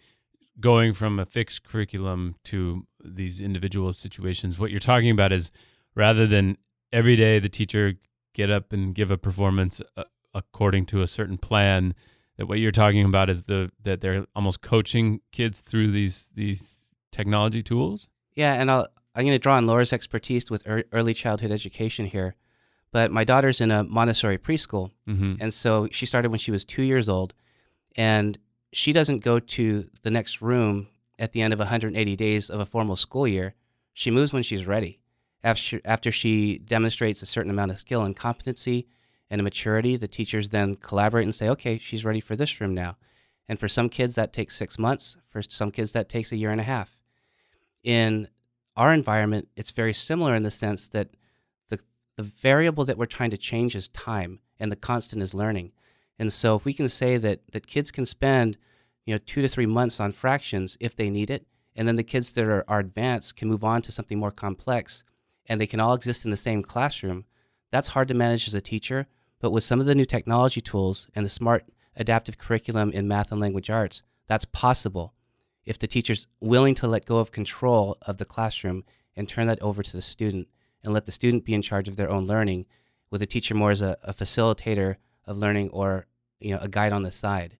going 0.58 0.92
from 0.92 1.18
a 1.18 1.26
fixed 1.26 1.64
curriculum 1.64 2.34
to 2.44 2.86
these 3.04 3.40
individual 3.40 3.92
situations, 3.92 4.58
what 4.58 4.70
you're 4.70 4.80
talking 4.80 5.10
about 5.10 5.32
is 5.32 5.50
rather 5.94 6.26
than 6.26 6.58
every 6.92 7.16
day 7.16 7.38
the 7.38 7.48
teacher 7.48 7.94
get 8.34 8.50
up 8.50 8.72
and 8.72 8.94
give 8.94 9.10
a 9.10 9.16
performance 9.18 9.80
uh, 9.96 10.04
according 10.34 10.86
to 10.86 11.02
a 11.02 11.08
certain 11.08 11.38
plan, 11.38 11.94
that 12.36 12.46
what 12.46 12.58
you're 12.58 12.70
talking 12.70 13.04
about 13.04 13.28
is 13.28 13.42
the 13.42 13.70
that 13.82 14.00
they're 14.00 14.24
almost 14.34 14.60
coaching 14.60 15.20
kids 15.32 15.60
through 15.60 15.90
these 15.90 16.30
these 16.34 16.79
technology 17.12 17.62
tools. 17.62 18.08
Yeah, 18.34 18.54
and 18.54 18.70
I'll, 18.70 18.86
I'm 19.14 19.24
going 19.24 19.34
to 19.34 19.38
draw 19.38 19.56
on 19.56 19.66
Laura's 19.66 19.92
expertise 19.92 20.50
with 20.50 20.66
ear- 20.66 20.84
early 20.92 21.14
childhood 21.14 21.50
education 21.50 22.06
here. 22.06 22.34
But 22.92 23.10
my 23.12 23.22
daughter's 23.24 23.60
in 23.60 23.70
a 23.70 23.84
Montessori 23.84 24.38
preschool, 24.38 24.90
Mm-hmm. 25.08 25.34
and 25.40 25.54
so 25.54 25.88
she 25.92 26.06
started 26.06 26.30
when 26.30 26.38
she 26.40 26.50
was 26.50 26.64
two 26.64 26.82
years 26.82 27.08
old, 27.08 27.34
and 27.96 28.38
she 28.72 28.92
doesn't 28.92 29.20
go 29.24 29.38
to 29.40 29.88
the 30.02 30.10
next 30.10 30.40
room 30.42 30.88
at 31.18 31.32
the 31.32 31.42
end 31.42 31.52
of 31.52 31.58
180 31.58 32.16
days 32.16 32.50
of 32.50 32.60
a 32.60 32.64
formal 32.66 32.96
school 32.96 33.26
year. 33.28 33.54
She 33.92 34.10
moves 34.10 34.32
when 34.32 34.42
she's 34.42 34.66
ready. 34.66 34.98
After, 35.42 35.80
after 35.84 36.12
she 36.12 36.58
demonstrates 36.58 37.22
a 37.22 37.26
certain 37.26 37.50
amount 37.50 37.70
of 37.72 37.78
skill 37.78 38.02
and 38.02 38.14
competency 38.14 38.86
and 39.30 39.42
maturity, 39.42 39.96
the 39.96 40.08
teachers 40.08 40.48
then 40.50 40.74
collaborate 40.76 41.24
and 41.24 41.34
say, 41.34 41.48
okay, 41.48 41.78
she's 41.78 42.04
ready 42.04 42.20
for 42.20 42.36
this 42.36 42.60
room 42.60 42.74
now. 42.74 42.96
And 43.48 43.58
for 43.58 43.68
some 43.68 43.88
kids, 43.88 44.14
that 44.16 44.32
takes 44.32 44.56
six 44.56 44.78
months. 44.78 45.16
For 45.28 45.42
some 45.42 45.70
kids, 45.70 45.92
that 45.92 46.08
takes 46.08 46.30
a 46.32 46.36
year 46.36 46.50
and 46.50 46.60
a 46.60 46.64
half. 46.64 46.96
In 47.82 48.28
our 48.76 48.92
environment, 48.92 49.48
it's 49.56 49.70
very 49.70 49.92
similar 49.92 50.34
in 50.34 50.42
the 50.42 50.50
sense 50.50 50.88
that 50.88 51.08
the, 51.68 51.80
the 52.16 52.22
variable 52.22 52.84
that 52.84 52.98
we're 52.98 53.06
trying 53.06 53.30
to 53.30 53.36
change 53.36 53.74
is 53.74 53.88
time 53.88 54.40
and 54.58 54.70
the 54.70 54.76
constant 54.76 55.22
is 55.22 55.34
learning. 55.34 55.72
And 56.18 56.32
so 56.32 56.54
if 56.56 56.64
we 56.64 56.74
can 56.74 56.88
say 56.88 57.16
that, 57.16 57.40
that 57.52 57.66
kids 57.66 57.90
can 57.90 58.04
spend, 58.04 58.58
you 59.06 59.14
know, 59.14 59.20
two 59.24 59.42
to 59.42 59.48
three 59.48 59.66
months 59.66 60.00
on 60.00 60.12
fractions 60.12 60.76
if 60.80 60.94
they 60.94 61.08
need 61.10 61.30
it, 61.30 61.46
and 61.74 61.88
then 61.88 61.96
the 61.96 62.02
kids 62.02 62.32
that 62.32 62.44
are, 62.44 62.64
are 62.68 62.80
advanced 62.80 63.36
can 63.36 63.48
move 63.48 63.64
on 63.64 63.80
to 63.82 63.92
something 63.92 64.18
more 64.18 64.30
complex 64.30 65.04
and 65.46 65.60
they 65.60 65.66
can 65.66 65.80
all 65.80 65.94
exist 65.94 66.24
in 66.24 66.30
the 66.30 66.36
same 66.36 66.62
classroom, 66.62 67.24
that's 67.72 67.88
hard 67.88 68.08
to 68.08 68.14
manage 68.14 68.46
as 68.46 68.54
a 68.54 68.60
teacher. 68.60 69.06
But 69.40 69.50
with 69.50 69.64
some 69.64 69.80
of 69.80 69.86
the 69.86 69.94
new 69.94 70.04
technology 70.04 70.60
tools 70.60 71.08
and 71.14 71.24
the 71.24 71.30
smart 71.30 71.64
adaptive 71.96 72.38
curriculum 72.38 72.90
in 72.92 73.08
math 73.08 73.32
and 73.32 73.40
language 73.40 73.70
arts, 73.70 74.02
that's 74.28 74.44
possible 74.44 75.14
if 75.64 75.78
the 75.78 75.86
teacher's 75.86 76.26
willing 76.40 76.74
to 76.76 76.86
let 76.86 77.06
go 77.06 77.18
of 77.18 77.32
control 77.32 77.96
of 78.02 78.16
the 78.16 78.24
classroom 78.24 78.84
and 79.16 79.28
turn 79.28 79.46
that 79.46 79.60
over 79.60 79.82
to 79.82 79.92
the 79.92 80.02
student 80.02 80.48
and 80.82 80.92
let 80.92 81.06
the 81.06 81.12
student 81.12 81.44
be 81.44 81.54
in 81.54 81.62
charge 81.62 81.88
of 81.88 81.96
their 81.96 82.10
own 82.10 82.26
learning 82.26 82.66
with 83.10 83.20
the 83.20 83.26
teacher 83.26 83.54
more 83.54 83.70
as 83.70 83.82
a, 83.82 83.96
a 84.02 84.14
facilitator 84.14 84.96
of 85.26 85.38
learning 85.38 85.68
or 85.70 86.06
you 86.40 86.52
know 86.52 86.60
a 86.60 86.68
guide 86.68 86.92
on 86.92 87.02
the 87.02 87.10
side. 87.10 87.58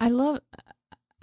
I 0.00 0.08
love. 0.08 0.40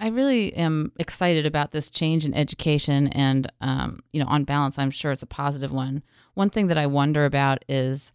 I 0.00 0.08
really 0.08 0.52
am 0.54 0.92
excited 0.98 1.46
about 1.46 1.70
this 1.70 1.88
change 1.88 2.24
in 2.24 2.34
education, 2.34 3.08
and 3.08 3.50
um, 3.60 4.00
you 4.12 4.20
know, 4.20 4.28
on 4.28 4.44
balance, 4.44 4.78
I'm 4.78 4.90
sure 4.90 5.12
it's 5.12 5.22
a 5.22 5.26
positive 5.26 5.72
one. 5.72 6.02
One 6.34 6.50
thing 6.50 6.66
that 6.66 6.78
I 6.78 6.86
wonder 6.86 7.24
about 7.24 7.64
is 7.68 8.12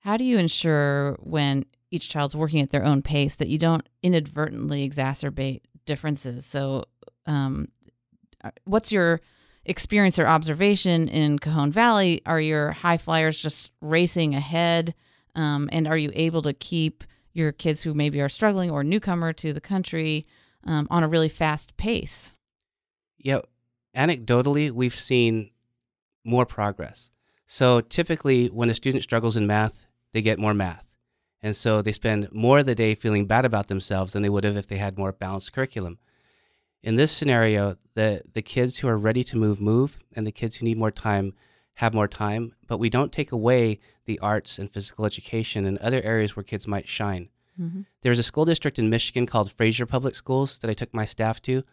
how 0.00 0.16
do 0.16 0.24
you 0.24 0.38
ensure 0.38 1.16
when 1.20 1.64
each 1.90 2.08
child's 2.08 2.36
working 2.36 2.60
at 2.60 2.70
their 2.70 2.84
own 2.84 3.02
pace 3.02 3.34
that 3.34 3.48
you 3.48 3.58
don't 3.58 3.88
inadvertently 4.02 4.88
exacerbate 4.88 5.62
differences. 5.86 6.44
So, 6.46 6.84
um, 7.28 7.68
what's 8.64 8.90
your 8.90 9.20
experience 9.64 10.18
or 10.18 10.26
observation 10.26 11.08
in 11.08 11.38
Cajon 11.38 11.70
Valley? 11.70 12.22
Are 12.26 12.40
your 12.40 12.72
high 12.72 12.96
flyers 12.96 13.40
just 13.40 13.70
racing 13.80 14.34
ahead, 14.34 14.94
um, 15.34 15.68
and 15.70 15.86
are 15.86 15.98
you 15.98 16.10
able 16.14 16.42
to 16.42 16.52
keep 16.52 17.04
your 17.32 17.52
kids 17.52 17.82
who 17.82 17.94
maybe 17.94 18.20
are 18.20 18.28
struggling 18.28 18.70
or 18.70 18.82
newcomer 18.82 19.32
to 19.34 19.52
the 19.52 19.60
country 19.60 20.26
um, 20.64 20.88
on 20.90 21.04
a 21.04 21.08
really 21.08 21.28
fast 21.28 21.76
pace? 21.76 22.34
Yeah, 23.18 23.42
anecdotally, 23.94 24.70
we've 24.70 24.94
seen 24.94 25.50
more 26.24 26.46
progress. 26.46 27.10
So 27.46 27.80
typically, 27.80 28.48
when 28.48 28.70
a 28.70 28.74
student 28.74 29.04
struggles 29.04 29.36
in 29.36 29.46
math, 29.46 29.86
they 30.12 30.22
get 30.22 30.38
more 30.38 30.54
math. 30.54 30.84
And 31.40 31.54
so 31.54 31.82
they 31.82 31.92
spend 31.92 32.32
more 32.32 32.58
of 32.60 32.66
the 32.66 32.74
day 32.74 32.94
feeling 32.94 33.26
bad 33.26 33.44
about 33.44 33.68
themselves 33.68 34.12
than 34.12 34.22
they 34.22 34.28
would 34.28 34.44
have 34.44 34.56
if 34.56 34.66
they 34.66 34.78
had 34.78 34.98
more 34.98 35.12
balanced 35.12 35.52
curriculum. 35.52 35.98
In 36.82 36.96
this 36.96 37.10
scenario, 37.12 37.76
the, 37.94 38.22
the 38.34 38.42
kids 38.42 38.78
who 38.78 38.88
are 38.88 38.96
ready 38.96 39.24
to 39.24 39.36
move, 39.36 39.60
move, 39.60 39.98
and 40.14 40.26
the 40.26 40.32
kids 40.32 40.56
who 40.56 40.64
need 40.64 40.78
more 40.78 40.90
time 40.90 41.34
have 41.74 41.94
more 41.94 42.08
time, 42.08 42.54
but 42.66 42.78
we 42.78 42.90
don't 42.90 43.12
take 43.12 43.30
away 43.32 43.78
the 44.04 44.18
arts 44.20 44.58
and 44.58 44.72
physical 44.72 45.04
education 45.04 45.64
and 45.64 45.78
other 45.78 46.02
areas 46.02 46.34
where 46.34 46.42
kids 46.42 46.66
might 46.66 46.88
shine. 46.88 47.28
Mm-hmm. 47.60 47.82
There's 48.02 48.18
a 48.18 48.24
school 48.24 48.44
district 48.44 48.78
in 48.78 48.90
Michigan 48.90 49.26
called 49.26 49.52
Fraser 49.52 49.86
Public 49.86 50.14
Schools 50.14 50.58
that 50.58 50.70
I 50.70 50.74
took 50.74 50.94
my 50.94 51.04
staff 51.04 51.42
to. 51.42 51.64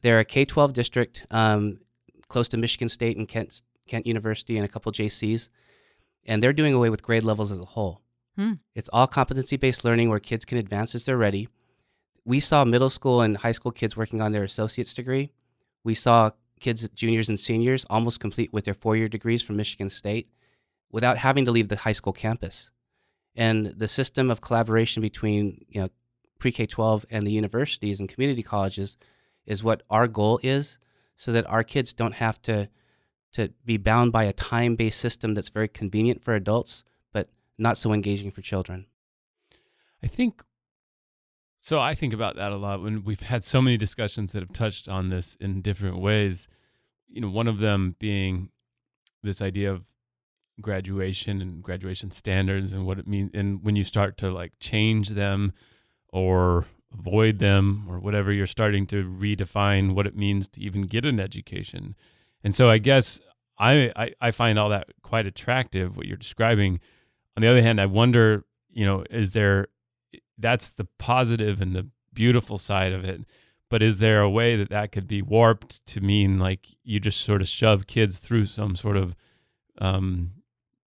They're 0.00 0.18
a 0.18 0.24
K 0.24 0.44
12 0.44 0.72
district 0.72 1.26
um, 1.30 1.80
close 2.28 2.48
to 2.48 2.56
Michigan 2.56 2.88
State 2.88 3.16
and 3.16 3.28
Kent, 3.28 3.62
Kent 3.86 4.06
University 4.06 4.56
and 4.56 4.64
a 4.64 4.68
couple 4.68 4.90
JCs. 4.92 5.48
And 6.24 6.42
they're 6.42 6.52
doing 6.52 6.74
away 6.74 6.90
with 6.90 7.02
grade 7.02 7.24
levels 7.24 7.50
as 7.50 7.60
a 7.60 7.64
whole. 7.64 8.00
Hmm. 8.36 8.54
It's 8.74 8.88
all 8.92 9.06
competency 9.06 9.56
based 9.56 9.84
learning 9.84 10.08
where 10.08 10.20
kids 10.20 10.44
can 10.44 10.58
advance 10.58 10.94
as 10.94 11.04
they're 11.04 11.16
ready. 11.16 11.48
We 12.24 12.40
saw 12.40 12.64
middle 12.64 12.90
school 12.90 13.20
and 13.20 13.36
high 13.36 13.52
school 13.52 13.72
kids 13.72 13.96
working 13.96 14.20
on 14.20 14.32
their 14.32 14.44
associate's 14.44 14.94
degree. 14.94 15.32
We 15.82 15.94
saw 15.94 16.30
kids, 16.60 16.88
juniors 16.90 17.28
and 17.28 17.38
seniors, 17.38 17.84
almost 17.90 18.20
complete 18.20 18.52
with 18.52 18.64
their 18.64 18.74
four 18.74 18.96
year 18.96 19.08
degrees 19.08 19.42
from 19.42 19.56
Michigan 19.56 19.90
State 19.90 20.28
without 20.90 21.18
having 21.18 21.44
to 21.44 21.50
leave 21.50 21.68
the 21.68 21.76
high 21.76 21.92
school 21.92 22.12
campus. 22.12 22.70
And 23.34 23.66
the 23.66 23.88
system 23.88 24.30
of 24.30 24.40
collaboration 24.40 25.00
between 25.00 25.64
you 25.68 25.80
know, 25.80 25.88
pre 26.38 26.52
K 26.52 26.66
12 26.66 27.06
and 27.10 27.26
the 27.26 27.32
universities 27.32 27.98
and 27.98 28.08
community 28.08 28.42
colleges 28.42 28.96
is 29.46 29.64
what 29.64 29.82
our 29.90 30.06
goal 30.06 30.38
is 30.42 30.78
so 31.16 31.32
that 31.32 31.48
our 31.48 31.64
kids 31.64 31.92
don't 31.92 32.14
have 32.14 32.40
to, 32.42 32.68
to 33.32 33.48
be 33.64 33.76
bound 33.76 34.12
by 34.12 34.24
a 34.24 34.32
time 34.32 34.76
based 34.76 35.00
system 35.00 35.34
that's 35.34 35.48
very 35.48 35.68
convenient 35.68 36.22
for 36.22 36.34
adults, 36.34 36.84
but 37.12 37.28
not 37.58 37.78
so 37.78 37.92
engaging 37.92 38.30
for 38.30 38.42
children. 38.42 38.86
I 40.02 40.06
think 40.06 40.42
so. 41.62 41.80
I 41.80 41.94
think 41.94 42.12
about 42.12 42.36
that 42.36 42.52
a 42.52 42.56
lot 42.56 42.82
when 42.82 43.04
we've 43.04 43.22
had 43.22 43.42
so 43.42 43.62
many 43.62 43.78
discussions 43.78 44.32
that 44.32 44.40
have 44.40 44.52
touched 44.52 44.86
on 44.88 45.08
this 45.08 45.34
in 45.40 45.62
different 45.62 45.98
ways. 45.98 46.48
You 47.08 47.22
know, 47.22 47.30
one 47.30 47.48
of 47.48 47.60
them 47.60 47.96
being 47.98 48.50
this 49.22 49.40
idea 49.40 49.72
of 49.72 49.84
graduation 50.60 51.40
and 51.40 51.62
graduation 51.62 52.10
standards 52.10 52.72
and 52.74 52.86
what 52.86 52.98
it 52.98 53.06
means, 53.06 53.30
and 53.32 53.64
when 53.64 53.76
you 53.76 53.84
start 53.84 54.18
to 54.18 54.30
like 54.30 54.52
change 54.60 55.10
them 55.10 55.52
or 56.12 56.66
avoid 56.92 57.38
them 57.38 57.86
or 57.88 57.98
whatever, 57.98 58.32
you're 58.32 58.46
starting 58.46 58.86
to 58.88 59.04
redefine 59.04 59.94
what 59.94 60.06
it 60.06 60.16
means 60.16 60.48
to 60.48 60.60
even 60.60 60.82
get 60.82 61.06
an 61.06 61.18
education. 61.18 61.94
And 62.44 62.54
so, 62.54 62.68
I 62.68 62.78
guess 62.78 63.20
I, 63.58 63.92
I, 63.96 64.12
I 64.20 64.30
find 64.30 64.58
all 64.58 64.68
that 64.70 64.88
quite 65.02 65.26
attractive. 65.26 65.96
What 65.96 66.06
you're 66.06 66.16
describing. 66.16 66.80
On 67.36 67.40
the 67.40 67.48
other 67.48 67.62
hand, 67.62 67.80
I 67.80 67.86
wonder, 67.86 68.44
you 68.70 68.84
know, 68.84 69.04
is 69.08 69.32
there 69.32 69.68
that's 70.42 70.68
the 70.68 70.86
positive 70.98 71.60
and 71.60 71.74
the 71.74 71.88
beautiful 72.12 72.58
side 72.58 72.92
of 72.92 73.04
it. 73.04 73.22
But 73.70 73.82
is 73.82 73.98
there 73.98 74.20
a 74.20 74.28
way 74.28 74.56
that 74.56 74.68
that 74.68 74.92
could 74.92 75.08
be 75.08 75.22
warped 75.22 75.84
to 75.86 76.02
mean 76.02 76.38
like 76.38 76.66
you 76.84 77.00
just 77.00 77.22
sort 77.22 77.40
of 77.40 77.48
shove 77.48 77.86
kids 77.86 78.18
through 78.18 78.44
some 78.44 78.76
sort 78.76 78.98
of 78.98 79.16
um, 79.78 80.32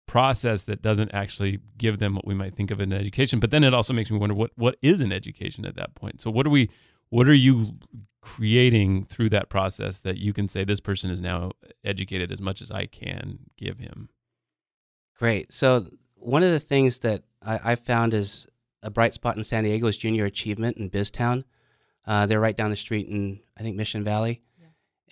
process 0.06 0.62
that 0.62 0.80
doesn't 0.80 1.12
actually 1.12 1.58
give 1.76 1.98
them 1.98 2.14
what 2.14 2.26
we 2.26 2.32
might 2.32 2.54
think 2.54 2.70
of 2.70 2.80
an 2.80 2.92
education? 2.92 3.38
But 3.38 3.50
then 3.50 3.64
it 3.64 3.74
also 3.74 3.92
makes 3.92 4.10
me 4.10 4.16
wonder 4.16 4.34
what 4.34 4.52
what 4.56 4.76
is 4.80 5.02
an 5.02 5.12
education 5.12 5.66
at 5.66 5.76
that 5.76 5.94
point. 5.94 6.22
So 6.22 6.30
what 6.30 6.46
are 6.46 6.50
we? 6.50 6.70
What 7.10 7.28
are 7.28 7.34
you 7.34 7.76
creating 8.22 9.04
through 9.04 9.28
that 9.30 9.48
process 9.48 9.98
that 9.98 10.18
you 10.18 10.32
can 10.32 10.48
say 10.48 10.64
this 10.64 10.80
person 10.80 11.10
is 11.10 11.20
now 11.20 11.52
educated 11.84 12.30
as 12.32 12.40
much 12.40 12.62
as 12.62 12.70
I 12.70 12.86
can 12.86 13.40
give 13.58 13.78
him? 13.78 14.08
Great. 15.18 15.52
So 15.52 15.86
one 16.14 16.42
of 16.42 16.50
the 16.50 16.60
things 16.60 17.00
that 17.00 17.24
I, 17.42 17.72
I 17.72 17.74
found 17.74 18.14
is 18.14 18.46
a 18.82 18.90
bright 18.90 19.14
spot 19.14 19.36
in 19.36 19.44
San 19.44 19.64
Diego 19.64 19.86
is 19.86 19.96
Junior 19.96 20.24
Achievement 20.24 20.76
in 20.76 20.90
Biztown. 20.90 21.44
Uh, 22.06 22.26
they're 22.26 22.40
right 22.40 22.56
down 22.56 22.70
the 22.70 22.76
street 22.76 23.08
in, 23.08 23.40
I 23.56 23.62
think, 23.62 23.76
Mission 23.76 24.04
Valley. 24.04 24.42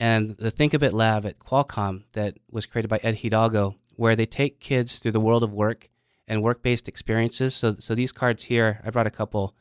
And 0.00 0.36
the 0.36 0.52
Thinkabit 0.52 0.92
Lab 0.92 1.26
at 1.26 1.40
Qualcomm 1.40 2.04
that 2.12 2.38
was 2.50 2.66
created 2.66 2.88
by 2.88 3.00
Ed 3.02 3.16
Hidalgo, 3.16 3.74
where 3.96 4.14
they 4.14 4.26
take 4.26 4.60
kids 4.60 4.98
through 4.98 5.10
the 5.12 5.20
world 5.20 5.42
of 5.42 5.52
work 5.52 5.90
and 6.28 6.42
work 6.42 6.62
based 6.62 6.88
experiences. 6.88 7.54
So, 7.54 7.74
so 7.78 7.94
these 7.94 8.12
cards 8.12 8.44
here, 8.44 8.80
I 8.84 8.90
brought 8.90 9.08
a 9.08 9.10
couple. 9.10 9.54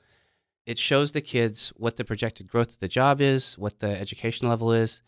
It 0.65 0.78
shows 0.78 1.12
the 1.12 1.22
kids 1.22 1.74
what 1.78 1.98
the 1.98 2.06
projected 2.06 2.48
growth 2.48 2.74
of 2.74 2.80
the 2.80 2.88
job 2.88 3.20
is, 3.20 3.58
what 3.58 3.80
the 3.80 4.00
education 4.00 4.48
level 4.48 4.74
is, 4.74 5.02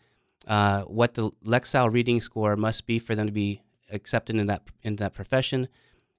uh, 0.48 0.82
what 0.82 1.14
the 1.14 1.30
Lexile 1.44 1.92
reading 1.92 2.20
score 2.20 2.56
must 2.56 2.86
be 2.86 2.98
for 2.98 3.14
them 3.14 3.26
to 3.26 3.32
be 3.32 3.62
accepted 3.92 4.36
in 4.36 4.46
that 4.46 4.62
in 4.82 4.96
that 4.96 5.14
profession. 5.14 5.68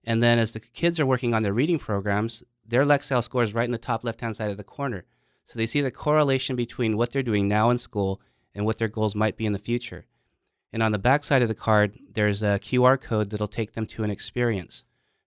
And 0.03 0.21
then 0.21 0.39
as 0.39 0.51
the 0.51 0.59
kids 0.59 0.99
are 0.99 1.05
working 1.05 1.33
on 1.33 1.43
their 1.43 1.53
reading 1.53 1.79
programs, 1.79 2.43
their 2.71 2.85
Lexile 2.85 3.23
score 3.23 3.43
is 3.43 3.53
right 3.53 3.65
in 3.65 3.71
the 3.71 3.77
top 3.77 4.03
left 4.03 4.21
hand 4.21 4.35
side 4.35 4.49
of 4.49 4.57
the 4.57 4.63
corner. 4.63 5.03
So 5.45 5.59
they 5.59 5.67
see 5.67 5.81
the 5.81 5.91
correlation 5.91 6.55
between 6.55 6.95
what 6.95 7.11
they're 7.11 7.21
doing 7.21 7.47
now 7.47 7.69
in 7.69 7.77
school 7.77 8.21
and 8.55 8.65
what 8.65 8.77
their 8.77 8.87
goals 8.87 9.13
might 9.13 9.35
be 9.35 9.45
in 9.45 9.53
the 9.53 9.59
future. 9.59 10.05
And 10.71 10.81
on 10.81 10.93
the 10.93 10.97
back 10.97 11.25
side 11.25 11.41
of 11.41 11.49
the 11.49 11.53
card, 11.53 11.99
there's 12.09 12.41
a 12.41 12.59
QR 12.59 12.99
code 12.99 13.29
that'll 13.29 13.47
take 13.49 13.73
them 13.73 13.85
to 13.87 14.03
an 14.05 14.09
experience 14.09 14.85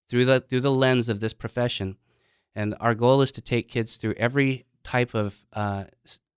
through 0.08 0.24
the 0.24 0.40
through 0.40 0.60
the 0.60 0.72
lens 0.72 1.10
of 1.10 1.20
this 1.20 1.34
profession. 1.34 1.98
And 2.54 2.74
our 2.80 2.94
goal 2.94 3.20
is 3.20 3.30
to 3.32 3.42
take 3.42 3.68
kids 3.68 3.96
through 3.96 4.14
every 4.16 4.64
type 4.82 5.14
of 5.14 5.44
uh, 5.52 5.84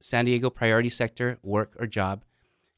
San 0.01 0.25
Diego 0.25 0.49
priority 0.49 0.89
sector 0.89 1.37
work 1.41 1.75
or 1.79 1.87
job, 1.87 2.25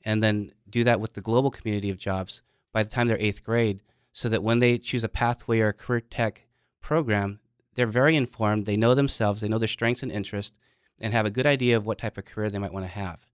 and 0.05 0.21
then 0.21 0.51
do 0.69 0.83
that 0.83 0.99
with 0.99 1.13
the 1.13 1.21
global 1.21 1.49
community 1.49 1.89
of 1.89 1.97
jobs 1.97 2.43
by 2.71 2.83
the 2.83 2.89
time 2.91 3.07
they're 3.07 3.17
eighth 3.19 3.43
grade, 3.43 3.81
so 4.13 4.29
that 4.29 4.43
when 4.43 4.59
they 4.59 4.77
choose 4.77 5.03
a 5.03 5.09
pathway 5.09 5.61
or 5.61 5.69
a 5.69 5.73
career 5.73 6.01
tech 6.01 6.45
program, 6.81 7.39
they're 7.79 7.87
very 7.87 8.17
informed. 8.17 8.65
They 8.65 8.75
know 8.75 8.93
themselves, 8.93 9.39
they 9.39 9.47
know 9.47 9.57
their 9.57 9.69
strengths 9.69 10.03
and 10.03 10.11
interests, 10.11 10.57
and 10.99 11.13
have 11.13 11.25
a 11.25 11.31
good 11.31 11.45
idea 11.45 11.77
of 11.77 11.85
what 11.85 11.97
type 11.97 12.17
of 12.17 12.25
career 12.25 12.49
they 12.49 12.59
might 12.59 12.73
want 12.73 12.85
to 12.85 12.91
have. 12.91 13.25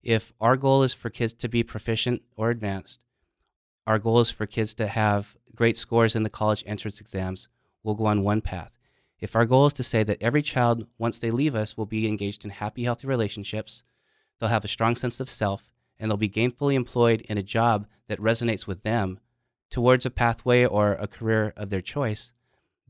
If 0.00 0.32
our 0.40 0.56
goal 0.56 0.84
is 0.84 0.94
for 0.94 1.10
kids 1.10 1.34
to 1.34 1.48
be 1.48 1.64
proficient 1.64 2.22
or 2.36 2.50
advanced, 2.50 3.04
our 3.84 3.98
goal 3.98 4.20
is 4.20 4.30
for 4.30 4.46
kids 4.46 4.74
to 4.74 4.86
have 4.86 5.36
great 5.56 5.76
scores 5.76 6.14
in 6.14 6.22
the 6.22 6.30
college 6.30 6.62
entrance 6.68 7.00
exams, 7.00 7.48
we'll 7.82 7.96
go 7.96 8.06
on 8.06 8.22
one 8.22 8.40
path. 8.40 8.78
If 9.18 9.34
our 9.34 9.44
goal 9.44 9.66
is 9.66 9.72
to 9.72 9.82
say 9.82 10.04
that 10.04 10.22
every 10.22 10.42
child, 10.42 10.86
once 10.96 11.18
they 11.18 11.32
leave 11.32 11.56
us, 11.56 11.76
will 11.76 11.86
be 11.86 12.06
engaged 12.06 12.44
in 12.44 12.50
happy, 12.50 12.84
healthy 12.84 13.08
relationships, 13.08 13.82
they'll 14.38 14.50
have 14.50 14.64
a 14.64 14.68
strong 14.68 14.94
sense 14.94 15.18
of 15.18 15.28
self, 15.28 15.72
and 15.98 16.08
they'll 16.08 16.16
be 16.16 16.28
gainfully 16.28 16.74
employed 16.74 17.22
in 17.22 17.38
a 17.38 17.42
job 17.42 17.88
that 18.06 18.20
resonates 18.20 18.68
with 18.68 18.84
them 18.84 19.18
towards 19.68 20.06
a 20.06 20.10
pathway 20.10 20.64
or 20.64 20.92
a 20.92 21.08
career 21.08 21.52
of 21.56 21.70
their 21.70 21.80
choice, 21.80 22.32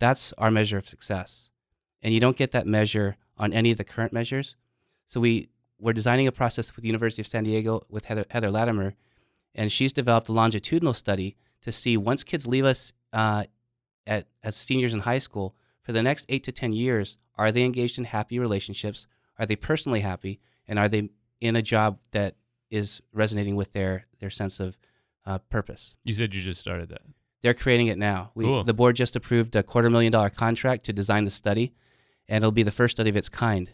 that's 0.04 0.34
our 0.36 0.50
measure 0.50 0.76
of 0.76 0.86
success. 0.86 1.48
And 2.02 2.12
you 2.12 2.20
don't 2.20 2.36
get 2.36 2.50
that 2.50 2.66
measure 2.66 3.16
on 3.38 3.54
any 3.54 3.70
of 3.70 3.78
the 3.78 3.84
current 3.84 4.12
measures. 4.12 4.54
So 5.06 5.18
we, 5.18 5.48
we're 5.78 5.94
designing 5.94 6.26
a 6.26 6.32
process 6.32 6.76
with 6.76 6.82
the 6.82 6.88
University 6.88 7.22
of 7.22 7.26
San 7.26 7.44
Diego 7.44 7.86
with 7.88 8.04
Heather, 8.04 8.26
Heather 8.28 8.50
Lattimer, 8.50 8.94
and 9.54 9.72
she's 9.72 9.94
developed 9.94 10.28
a 10.28 10.32
longitudinal 10.32 10.92
study 10.92 11.36
to 11.62 11.72
see 11.72 11.96
once 11.96 12.22
kids 12.22 12.46
leave 12.46 12.66
us 12.66 12.92
uh, 13.14 13.44
at, 14.06 14.26
as 14.42 14.56
seniors 14.56 14.92
in 14.92 15.00
high 15.00 15.18
school, 15.18 15.54
for 15.80 15.92
the 15.92 16.02
next 16.02 16.26
eight 16.28 16.44
to 16.44 16.52
10 16.52 16.74
years, 16.74 17.16
are 17.36 17.50
they 17.50 17.64
engaged 17.64 17.98
in 17.98 18.04
happy 18.04 18.38
relationships? 18.38 19.06
Are 19.38 19.46
they 19.46 19.56
personally 19.56 20.00
happy? 20.00 20.38
And 20.68 20.78
are 20.78 20.88
they 20.88 21.08
in 21.40 21.56
a 21.56 21.62
job 21.62 21.98
that 22.10 22.36
is 22.70 23.00
resonating 23.12 23.56
with 23.56 23.72
their, 23.72 24.06
their 24.20 24.30
sense 24.30 24.60
of 24.60 24.76
uh, 25.24 25.38
purpose? 25.38 25.96
You 26.04 26.12
said 26.12 26.34
you 26.34 26.42
just 26.42 26.60
started 26.60 26.90
that. 26.90 27.02
They're 27.44 27.52
creating 27.52 27.88
it 27.88 27.98
now. 27.98 28.30
We, 28.34 28.46
Cool. 28.46 28.64
The 28.64 28.72
board 28.72 28.96
just 28.96 29.16
approved 29.16 29.54
a 29.54 29.62
quarter 29.62 29.90
million 29.90 30.10
dollar 30.10 30.30
contract 30.30 30.86
to 30.86 30.94
design 30.94 31.26
the 31.26 31.30
study, 31.30 31.74
and 32.26 32.42
it'll 32.42 32.52
be 32.52 32.62
the 32.62 32.70
first 32.72 32.96
study 32.96 33.10
of 33.10 33.16
its 33.16 33.28
kind. 33.28 33.70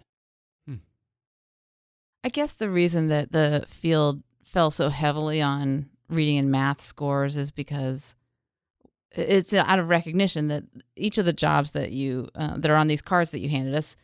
I 2.23 2.29
guess 2.29 2.53
the 2.55 2.69
reason 2.69 3.07
that 3.09 3.31
the 3.31 3.65
field 3.69 4.23
fell 4.45 4.73
so 4.73 4.89
heavily 4.89 5.41
on 5.41 5.89
reading 6.09 6.37
and 6.37 6.51
math 6.51 6.81
scores 6.81 7.37
is 7.37 7.53
because 7.53 8.17
it's 9.13 9.55
out 9.55 9.79
of 9.79 9.89
recognition 9.89 10.49
that 10.49 10.65
each 10.97 11.17
of 11.17 11.25
the 11.25 11.33
jobs 11.33 11.71
that 11.71 11.93
you 11.93 12.29
uh, 12.35 12.57
that 12.57 12.71
are 12.73 12.77
on 12.77 12.89
these 12.89 13.03
cards 13.03 13.31
that 13.31 13.39
you 13.39 13.49
handed 13.49 13.75
us 13.77 13.97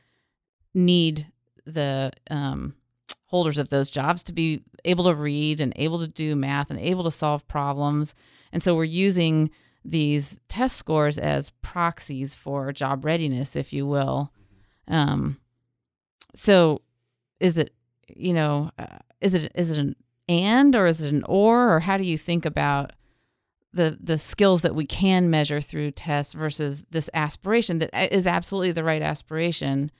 need 0.74 1.26
the 1.64 2.12
um, 2.30 2.76
holders 3.26 3.58
of 3.58 3.68
those 3.68 3.90
jobs 3.90 4.22
to 4.22 4.32
be 4.32 4.62
able 4.84 5.04
to 5.06 5.14
read 5.14 5.60
and 5.60 5.72
able 5.74 5.98
to 5.98 6.06
do 6.08 6.36
math 6.36 6.70
and 6.70 6.78
able 6.78 7.02
to 7.02 7.10
solve 7.10 7.46
problems. 7.48 8.14
And 8.52 8.62
so 8.62 8.74
we're 8.74 8.84
using 8.84 9.50
these 9.84 10.40
test 10.48 10.76
scores 10.76 11.18
as 11.18 11.50
proxies 11.62 12.34
for 12.34 12.72
job 12.72 13.04
readiness, 13.04 13.56
if 13.56 13.72
you 13.72 13.86
will. 13.86 14.32
Um, 14.88 15.38
so 16.34 16.82
is 17.40 17.58
it 17.58 17.72
you 18.08 18.32
know 18.32 18.70
uh, 18.78 18.98
is 19.20 19.34
it 19.34 19.50
is 19.54 19.70
it 19.70 19.78
an 19.78 19.96
and 20.28 20.76
or 20.76 20.86
is 20.86 21.00
it 21.00 21.12
an 21.12 21.24
or 21.26 21.74
or 21.74 21.80
how 21.80 21.96
do 21.96 22.04
you 22.04 22.18
think 22.18 22.44
about 22.44 22.92
the 23.72 23.98
the 24.00 24.18
skills 24.18 24.62
that 24.62 24.74
we 24.74 24.86
can 24.86 25.30
measure 25.30 25.60
through 25.60 25.90
tests 25.90 26.32
versus 26.32 26.84
this 26.90 27.10
aspiration 27.14 27.78
that 27.78 28.14
is 28.14 28.26
absolutely 28.26 28.72
the 28.72 28.84
right 28.84 29.02
aspiration 29.02 29.90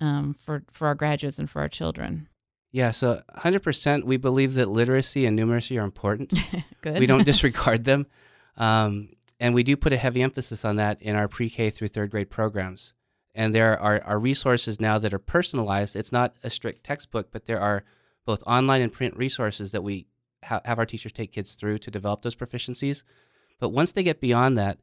um, 0.00 0.34
for 0.38 0.62
for 0.70 0.88
our 0.88 0.94
graduates 0.94 1.38
and 1.38 1.48
for 1.48 1.60
our 1.60 1.68
children. 1.68 2.28
Yeah, 2.72 2.90
so 2.90 3.20
100% 3.38 4.04
we 4.04 4.16
believe 4.16 4.54
that 4.54 4.68
literacy 4.68 5.24
and 5.24 5.38
numeracy 5.38 5.80
are 5.80 5.84
important. 5.84 6.32
Good. 6.82 6.98
we 6.98 7.06
don't 7.06 7.24
disregard 7.26 7.84
them. 7.84 8.06
Um, 8.56 9.10
and 9.38 9.54
we 9.54 9.62
do 9.62 9.76
put 9.76 9.92
a 9.92 9.96
heavy 9.96 10.22
emphasis 10.22 10.64
on 10.64 10.76
that 10.76 11.00
in 11.02 11.14
our 11.14 11.28
pre 11.28 11.50
K 11.50 11.70
through 11.70 11.88
third 11.88 12.10
grade 12.10 12.30
programs. 12.30 12.94
And 13.34 13.54
there 13.54 13.78
are, 13.78 14.02
are 14.02 14.18
resources 14.18 14.80
now 14.80 14.98
that 14.98 15.12
are 15.12 15.18
personalized. 15.18 15.94
It's 15.94 16.12
not 16.12 16.34
a 16.42 16.48
strict 16.48 16.84
textbook, 16.84 17.30
but 17.30 17.44
there 17.44 17.60
are 17.60 17.84
both 18.24 18.42
online 18.46 18.80
and 18.80 18.92
print 18.92 19.16
resources 19.16 19.72
that 19.72 19.82
we 19.82 20.06
ha- 20.42 20.62
have 20.64 20.78
our 20.78 20.86
teachers 20.86 21.12
take 21.12 21.32
kids 21.32 21.54
through 21.54 21.78
to 21.78 21.90
develop 21.90 22.22
those 22.22 22.34
proficiencies. 22.34 23.02
But 23.60 23.70
once 23.70 23.92
they 23.92 24.02
get 24.02 24.20
beyond 24.20 24.56
that, 24.56 24.78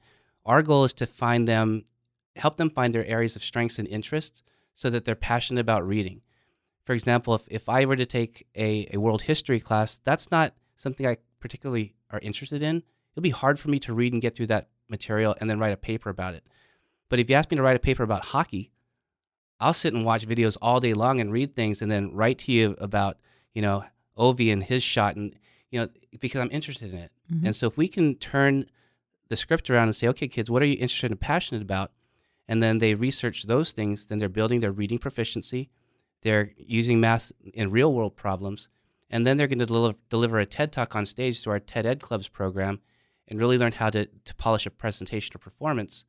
our 0.46 0.62
goal 0.62 0.84
is 0.84 0.94
to 0.94 1.08
find 1.08 1.48
them, 1.48 1.86
help 2.36 2.58
them 2.58 2.70
find 2.70 2.94
their 2.94 3.06
areas 3.06 3.36
of 3.36 3.44
strengths 3.44 3.80
and 3.80 3.88
interests 3.88 4.44
so 4.76 4.90
that 4.92 5.06
they're 5.06 5.16
passionate 5.16 5.62
about 5.62 5.88
reading. 5.88 6.22
For 6.84 6.94
example, 6.94 7.36
if, 7.36 7.44
if 7.50 7.70
I 7.70 7.86
were 7.86 7.96
to 7.96 8.06
take 8.06 8.48
a, 8.56 8.90
a 8.94 8.98
world 8.98 9.24
history 9.24 9.60
class, 9.60 10.00
that's 10.04 10.32
not 10.32 10.54
something 10.76 11.08
I 11.08 11.18
particularly 11.40 11.96
are 12.12 12.20
interested 12.20 12.62
in. 12.62 12.84
It'll 13.14 13.22
be 13.24 13.30
hard 13.30 13.60
for 13.60 13.70
me 13.70 13.80
to 13.80 13.94
read 13.94 14.14
and 14.14 14.22
get 14.22 14.36
through 14.36 14.48
that 14.48 14.70
material 14.90 15.36
and 15.40 15.50
then 15.50 15.60
write 15.60 15.74
a 15.74 15.78
paper 15.78 16.10
about 16.10 16.34
it. 16.34 16.44
But 17.10 17.20
if 17.20 17.30
you 17.30 17.36
ask 17.36 17.52
me 17.52 17.58
to 17.58 17.64
write 17.64 17.76
a 17.76 17.80
paper 17.80 18.04
about 18.04 18.26
hockey, 18.26 18.72
I'll 19.60 19.74
sit 19.74 19.94
and 19.94 20.04
watch 20.04 20.28
videos 20.28 20.58
all 20.62 20.80
day 20.80 20.94
long 20.94 21.22
and 21.22 21.32
read 21.32 21.56
things 21.56 21.82
and 21.82 21.90
then 21.92 22.14
write 22.14 22.40
to 22.40 22.52
you 22.52 22.76
about, 22.80 23.18
you 23.54 23.62
know, 23.62 23.86
Ovi 24.18 24.52
and 24.52 24.64
his 24.64 24.84
shot 24.84 25.16
and 25.16 25.36
you 25.74 25.80
know, 25.80 25.88
because 26.20 26.40
I'm 26.40 26.52
interested 26.52 26.94
in 26.94 27.00
it. 27.00 27.12
Mhm. 27.34 27.46
And 27.48 27.56
so 27.56 27.66
if 27.66 27.78
we 27.78 27.88
can 27.88 28.14
turn 28.16 28.68
the 29.30 29.36
script 29.36 29.72
around 29.72 29.88
and 29.88 29.96
say, 29.96 30.08
okay, 30.10 30.28
kids, 30.28 30.52
what 30.52 30.62
are 30.62 30.66
you 30.66 30.74
interested 30.74 31.10
and 31.10 31.20
passionate 31.20 31.64
about? 31.64 31.92
And 32.48 32.62
then 32.62 32.78
they 32.78 32.94
research 32.94 33.44
those 33.44 33.72
things, 33.72 34.06
then 34.06 34.20
they're 34.20 34.30
building 34.30 34.60
their 34.60 34.72
reading 34.72 35.00
proficiency. 35.00 35.72
They're 36.24 36.52
using 36.58 37.00
math 37.00 37.32
in 37.54 37.70
real 37.70 37.94
world 37.94 38.16
problems. 38.16 38.70
And 39.10 39.28
then 39.28 39.38
they're 39.38 39.48
going 39.48 39.60
to 39.60 39.66
deliver, 39.66 39.98
deliver 40.10 40.40
a 40.40 40.46
TED 40.46 40.72
talk 40.72 40.96
on 40.96 41.06
stage 41.06 41.42
through 41.42 41.54
our 41.54 41.60
TED 41.60 41.86
Ed 41.86 42.02
Clubs 42.02 42.28
program 42.28 42.80
and 43.28 43.38
really 43.38 43.58
learn 43.58 43.74
how 43.74 43.90
to, 43.92 44.06
to 44.06 44.36
polish 44.36 44.66
a 44.66 44.72
presentation 44.72 45.36
or 45.36 45.40
performance. 45.40 46.06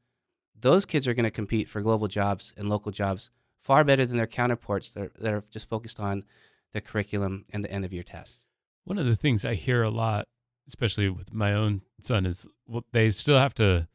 Those 0.58 0.86
kids 0.86 1.06
are 1.06 1.14
going 1.14 1.24
to 1.24 1.30
compete 1.30 1.68
for 1.68 1.82
global 1.82 2.08
jobs 2.08 2.54
and 2.56 2.68
local 2.68 2.92
jobs 2.92 3.30
far 3.60 3.84
better 3.84 4.06
than 4.06 4.16
their 4.16 4.26
counterparts 4.26 4.90
that 4.92 5.02
are, 5.02 5.12
that 5.18 5.34
are 5.34 5.44
just 5.50 5.68
focused 5.68 6.00
on 6.00 6.24
the 6.72 6.80
curriculum 6.80 7.44
and 7.52 7.62
the 7.62 7.70
end 7.70 7.84
of 7.84 7.92
year 7.92 8.02
tests. 8.02 8.46
One 8.84 8.98
of 8.98 9.06
the 9.06 9.16
things 9.16 9.44
I 9.44 9.54
hear 9.54 9.82
a 9.82 9.90
lot, 9.90 10.26
especially 10.68 11.08
with 11.08 11.32
my 11.32 11.52
own 11.52 11.82
son, 12.00 12.24
is 12.24 12.46
well, 12.66 12.84
they 12.92 13.10
still 13.10 13.38
have 13.38 13.54
to 13.54 13.88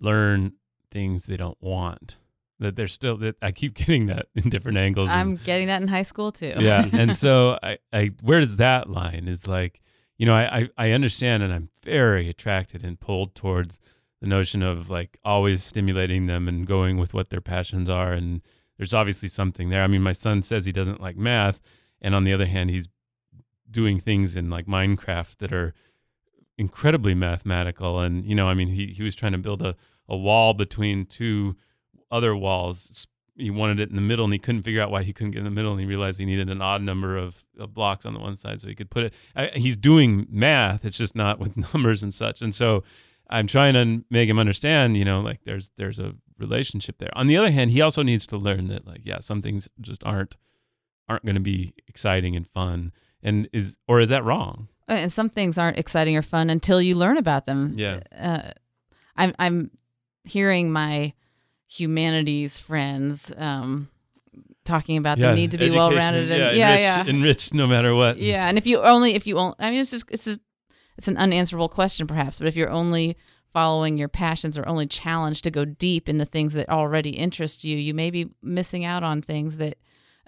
learn 0.00 0.54
things 0.90 1.26
they 1.26 1.36
don't 1.36 1.60
want. 1.60 2.16
That 2.60 2.76
they're 2.76 2.88
still 2.88 3.16
that 3.18 3.36
I 3.42 3.52
keep 3.52 3.74
getting 3.74 4.06
that 4.06 4.26
in 4.34 4.50
different 4.50 4.78
angles. 4.78 5.10
I'm 5.10 5.36
getting 5.36 5.66
that 5.66 5.82
in 5.82 5.88
high 5.88 6.02
school 6.02 6.30
too. 6.30 6.54
yeah, 6.58 6.88
and 6.92 7.16
so 7.16 7.58
I, 7.62 7.78
I, 7.92 8.10
where 8.22 8.40
does 8.40 8.56
that 8.56 8.88
line? 8.88 9.26
Is 9.26 9.48
like, 9.48 9.80
you 10.18 10.26
know, 10.26 10.34
I, 10.34 10.58
I, 10.58 10.68
I 10.76 10.90
understand, 10.92 11.42
and 11.42 11.52
I'm 11.52 11.70
very 11.82 12.28
attracted 12.28 12.84
and 12.84 13.00
pulled 13.00 13.34
towards 13.34 13.78
the 14.20 14.26
notion 14.26 14.62
of 14.62 14.90
like 14.90 15.18
always 15.24 15.62
stimulating 15.62 16.26
them 16.26 16.46
and 16.46 16.66
going 16.66 16.98
with 16.98 17.14
what 17.14 17.30
their 17.30 17.40
passions 17.40 17.88
are. 17.88 18.12
And 18.12 18.42
there's 18.76 18.92
obviously 18.92 19.28
something 19.28 19.70
there. 19.70 19.82
I 19.82 19.86
mean, 19.86 20.02
my 20.02 20.12
son 20.12 20.42
says 20.42 20.66
he 20.66 20.72
doesn't 20.72 21.00
like 21.00 21.16
math, 21.16 21.60
and 22.00 22.14
on 22.14 22.24
the 22.24 22.32
other 22.32 22.46
hand, 22.46 22.70
he's 22.70 22.88
doing 23.70 23.98
things 23.98 24.36
in 24.36 24.50
like 24.50 24.66
Minecraft 24.66 25.38
that 25.38 25.52
are 25.52 25.72
incredibly 26.58 27.14
mathematical. 27.14 28.00
And 28.00 28.26
you 28.26 28.34
know, 28.34 28.48
I 28.48 28.54
mean, 28.54 28.68
he 28.68 28.88
he 28.88 29.02
was 29.02 29.14
trying 29.14 29.32
to 29.32 29.38
build 29.38 29.62
a 29.62 29.76
a 30.10 30.16
wall 30.16 30.52
between 30.52 31.06
two 31.06 31.56
other 32.10 32.34
walls. 32.36 33.06
He 33.36 33.50
wanted 33.50 33.80
it 33.80 33.88
in 33.88 33.94
the 33.96 34.02
middle, 34.02 34.24
and 34.24 34.32
he 34.34 34.38
couldn't 34.38 34.62
figure 34.62 34.82
out 34.82 34.90
why 34.90 35.02
he 35.02 35.12
couldn't 35.12 35.30
get 35.30 35.38
in 35.38 35.44
the 35.44 35.50
middle. 35.50 35.72
And 35.72 35.80
he 35.80 35.86
realized 35.86 36.18
he 36.18 36.26
needed 36.26 36.50
an 36.50 36.60
odd 36.60 36.82
number 36.82 37.16
of, 37.16 37.42
of 37.58 37.72
blocks 37.72 38.04
on 38.04 38.12
the 38.12 38.20
one 38.20 38.36
side 38.36 38.60
so 38.60 38.68
he 38.68 38.74
could 38.74 38.90
put 38.90 39.04
it. 39.04 39.14
I, 39.34 39.46
he's 39.54 39.76
doing 39.76 40.26
math; 40.30 40.84
it's 40.84 40.98
just 40.98 41.14
not 41.16 41.38
with 41.38 41.56
numbers 41.74 42.02
and 42.02 42.12
such. 42.12 42.42
And 42.42 42.54
so, 42.54 42.82
I'm 43.30 43.46
trying 43.46 43.74
to 43.74 44.04
make 44.10 44.28
him 44.28 44.38
understand. 44.38 44.96
You 44.96 45.04
know, 45.06 45.20
like 45.20 45.40
there's 45.44 45.70
there's 45.78 45.98
a 45.98 46.14
relationship 46.38 46.98
there. 46.98 47.10
On 47.14 47.26
the 47.28 47.36
other 47.36 47.50
hand, 47.50 47.70
he 47.70 47.80
also 47.80 48.02
needs 48.02 48.26
to 48.26 48.36
learn 48.36 48.68
that, 48.68 48.86
like, 48.86 49.02
yeah, 49.04 49.20
some 49.20 49.40
things 49.40 49.68
just 49.80 50.04
aren't 50.04 50.36
aren't 51.08 51.24
going 51.24 51.34
to 51.34 51.40
be 51.40 51.72
exciting 51.88 52.36
and 52.36 52.46
fun. 52.46 52.92
And 53.22 53.48
is 53.52 53.78
or 53.88 54.00
is 54.00 54.08
that 54.10 54.24
wrong? 54.24 54.68
Uh, 54.88 54.94
And 54.94 55.12
some 55.12 55.30
things 55.30 55.56
aren't 55.56 55.78
exciting 55.78 56.16
or 56.16 56.22
fun 56.22 56.50
until 56.50 56.82
you 56.82 56.94
learn 56.94 57.16
about 57.16 57.44
them. 57.46 57.74
Yeah. 57.76 58.00
Uh, 58.16 58.50
I'm 59.16 59.34
I'm 59.38 59.70
hearing 60.24 60.70
my 60.70 61.14
humanities 61.70 62.58
friends 62.58 63.32
um, 63.36 63.88
talking 64.64 64.96
about 64.96 65.18
the 65.18 65.34
need 65.34 65.52
to 65.52 65.58
be 65.58 65.70
well 65.70 65.92
rounded 65.92 66.30
and 66.30 66.40
yeah, 66.40 66.50
yeah, 66.50 66.68
enriched, 66.70 66.84
yeah. 66.84 67.14
enriched 67.14 67.54
no 67.54 67.66
matter 67.66 67.94
what. 67.94 68.18
Yeah, 68.18 68.48
and 68.48 68.58
if 68.58 68.66
you 68.66 68.82
only 68.82 69.14
if 69.14 69.26
you 69.26 69.38
only 69.38 69.54
I 69.60 69.70
mean 69.70 69.80
it's 69.80 69.92
just 69.92 70.04
it's 70.10 70.26
a, 70.26 70.38
it's 70.98 71.06
an 71.06 71.16
unanswerable 71.16 71.68
question 71.68 72.08
perhaps, 72.08 72.40
but 72.40 72.48
if 72.48 72.56
you're 72.56 72.70
only 72.70 73.16
following 73.52 73.96
your 73.96 74.08
passions 74.08 74.58
or 74.58 74.66
only 74.66 74.86
challenged 74.86 75.44
to 75.44 75.50
go 75.50 75.64
deep 75.64 76.08
in 76.08 76.18
the 76.18 76.24
things 76.24 76.54
that 76.54 76.68
already 76.68 77.10
interest 77.10 77.62
you, 77.62 77.76
you 77.76 77.94
may 77.94 78.10
be 78.10 78.28
missing 78.42 78.84
out 78.84 79.04
on 79.04 79.22
things 79.22 79.58
that 79.58 79.78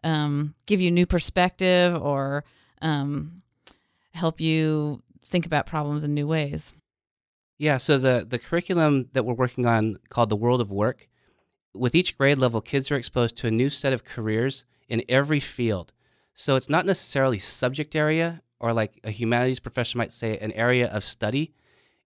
um, 0.04 0.54
give 0.66 0.80
you 0.80 0.90
new 0.90 1.06
perspective 1.06 2.00
or 2.00 2.44
um, 2.80 3.42
help 4.14 4.40
you 4.40 5.02
think 5.24 5.44
about 5.44 5.66
problems 5.66 6.04
in 6.04 6.14
new 6.14 6.26
ways. 6.26 6.74
Yeah, 7.58 7.76
so 7.76 7.96
the, 7.96 8.26
the 8.28 8.40
curriculum 8.40 9.08
that 9.12 9.24
we're 9.24 9.34
working 9.34 9.66
on 9.66 9.98
called 10.08 10.30
the 10.30 10.36
World 10.36 10.60
of 10.60 10.72
Work, 10.72 11.08
with 11.74 11.94
each 11.94 12.16
grade 12.16 12.38
level, 12.38 12.60
kids 12.60 12.90
are 12.90 12.96
exposed 12.96 13.36
to 13.38 13.46
a 13.46 13.50
new 13.50 13.70
set 13.70 13.92
of 13.92 14.04
careers 14.04 14.64
in 14.88 15.02
every 15.08 15.40
field. 15.40 15.92
So 16.34 16.56
it's 16.56 16.68
not 16.68 16.86
necessarily 16.86 17.38
subject 17.38 17.94
area 17.94 18.42
or 18.60 18.72
like 18.72 19.00
a 19.04 19.10
humanities 19.10 19.60
professor 19.60 19.98
might 19.98 20.12
say 20.12 20.38
an 20.38 20.52
area 20.52 20.88
of 20.88 21.04
study. 21.04 21.54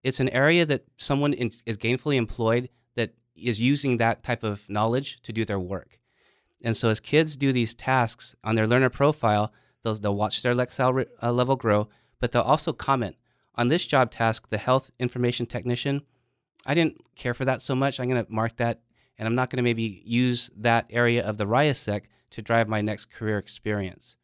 It's 0.03 0.21
an 0.21 0.29
area 0.31 0.65
that 0.67 0.85
someone 0.97 1.33
in, 1.33 1.51
is 1.65 1.77
gainfully 1.77 2.17
employed 2.17 2.69
that 2.95 3.15
is 3.35 3.61
using 3.61 3.97
that 3.97 4.23
type 4.23 4.43
of 4.43 4.69
knowledge 4.69 5.21
to 5.23 5.33
do 5.33 5.45
their 5.45 5.59
work. 5.59 5.99
And 6.63 6.77
so 6.77 6.89
as 6.89 7.01
kids 7.01 7.37
do 7.37 7.53
these 7.53 7.75
tasks 7.75 8.35
on 8.43 8.55
their 8.55 8.67
learner 8.67 8.89
profile, 8.89 9.53
they'll, 9.83 9.95
they'll 9.95 10.17
watch 10.17 10.43
their 10.43 10.55
Lexile 10.55 11.07
uh, 11.23 11.33
level 11.33 11.57
grow, 11.57 11.89
but 12.19 12.33
they'll 12.33 12.43
also 12.43 12.73
comment 12.73 13.17
on 13.57 13.69
this 13.69 13.87
job 13.87 14.11
task, 14.11 14.49
the 14.49 14.59
health 14.59 14.91
information 14.99 15.47
technician, 15.47 16.03
I 16.67 16.75
didn't 16.75 17.01
care 17.15 17.33
for 17.33 17.45
that 17.45 17.63
so 17.63 17.75
much. 17.75 17.99
I'm 17.99 18.09
going 18.09 18.25
to 18.25 18.31
mark 18.31 18.57
that, 18.57 18.81
and 19.19 19.27
I'm 19.27 19.35
not 19.35 19.51
going 19.51 19.59
to 19.59 19.63
maybe 19.63 20.03
use 20.05 20.51
that 20.57 20.87
area 20.91 21.25
of 21.25 21.39
the 21.39 21.47
RIASEC 21.47 22.05
to 22.31 22.43
drive 22.43 22.69
my 22.69 22.81
next 22.81 23.11
career 23.11 23.39
experience. 23.39 24.17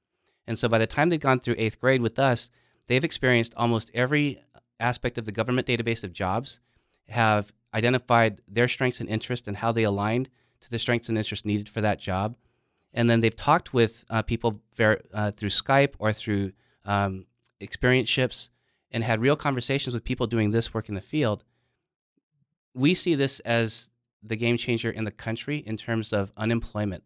And 0.47 0.59
so 0.59 0.69
by 0.69 0.79
the 0.79 0.87
time 0.87 1.09
they've 1.09 1.21
gone 1.21 1.41
through 1.41 1.55
eighth 1.59 1.81
grade 1.81 2.03
with 2.03 2.19
us, 2.19 2.51
they've 2.87 3.05
experienced 3.05 3.55
almost 3.57 3.91
every 3.95 4.43
aspect 4.81 5.17
of 5.17 5.25
the 5.25 5.33
government 5.33 5.67
database 5.67 6.05
of 6.05 6.13
jobs, 6.13 6.61
have 7.09 7.53
identified 7.75 8.41
their 8.49 8.69
strengths 8.69 9.01
and 9.01 9.09
interests 9.09 9.49
and 9.49 9.59
how 9.59 9.73
they 9.73 9.85
aligned 9.85 10.29
to 10.61 10.71
the 10.71 10.79
strengths 10.79 11.09
and 11.09 11.17
interests 11.17 11.47
needed 11.47 11.69
for 11.69 11.81
that 11.81 11.99
job. 11.99 12.37
And 12.93 13.09
then 13.09 13.21
they've 13.21 13.35
talked 13.35 13.73
with 13.73 14.05
uh, 14.11 14.23
people 14.23 14.61
ver- 14.77 15.01
uh, 15.15 15.31
through 15.31 15.49
Skype 15.49 15.95
or 15.99 16.13
through 16.13 16.53
um, 16.85 17.27
experience 17.61 18.09
ships 18.09 18.51
and 18.91 19.03
had 19.03 19.21
real 19.21 19.37
conversations 19.37 19.95
with 19.95 20.05
people 20.05 20.27
doing 20.27 20.51
this 20.51 20.75
work 20.75 20.89
in 20.89 20.95
the 20.95 21.01
field, 21.01 21.45
we 22.75 22.95
see 22.95 23.15
this 23.15 23.41
as 23.41 23.89
the 24.23 24.37
game 24.37 24.57
changer 24.57 24.91
in 24.91 25.05
the 25.05 25.11
country 25.11 25.59
in 25.59 25.77
terms 25.77 26.13
of 26.13 26.33
unemployment. 26.37 27.05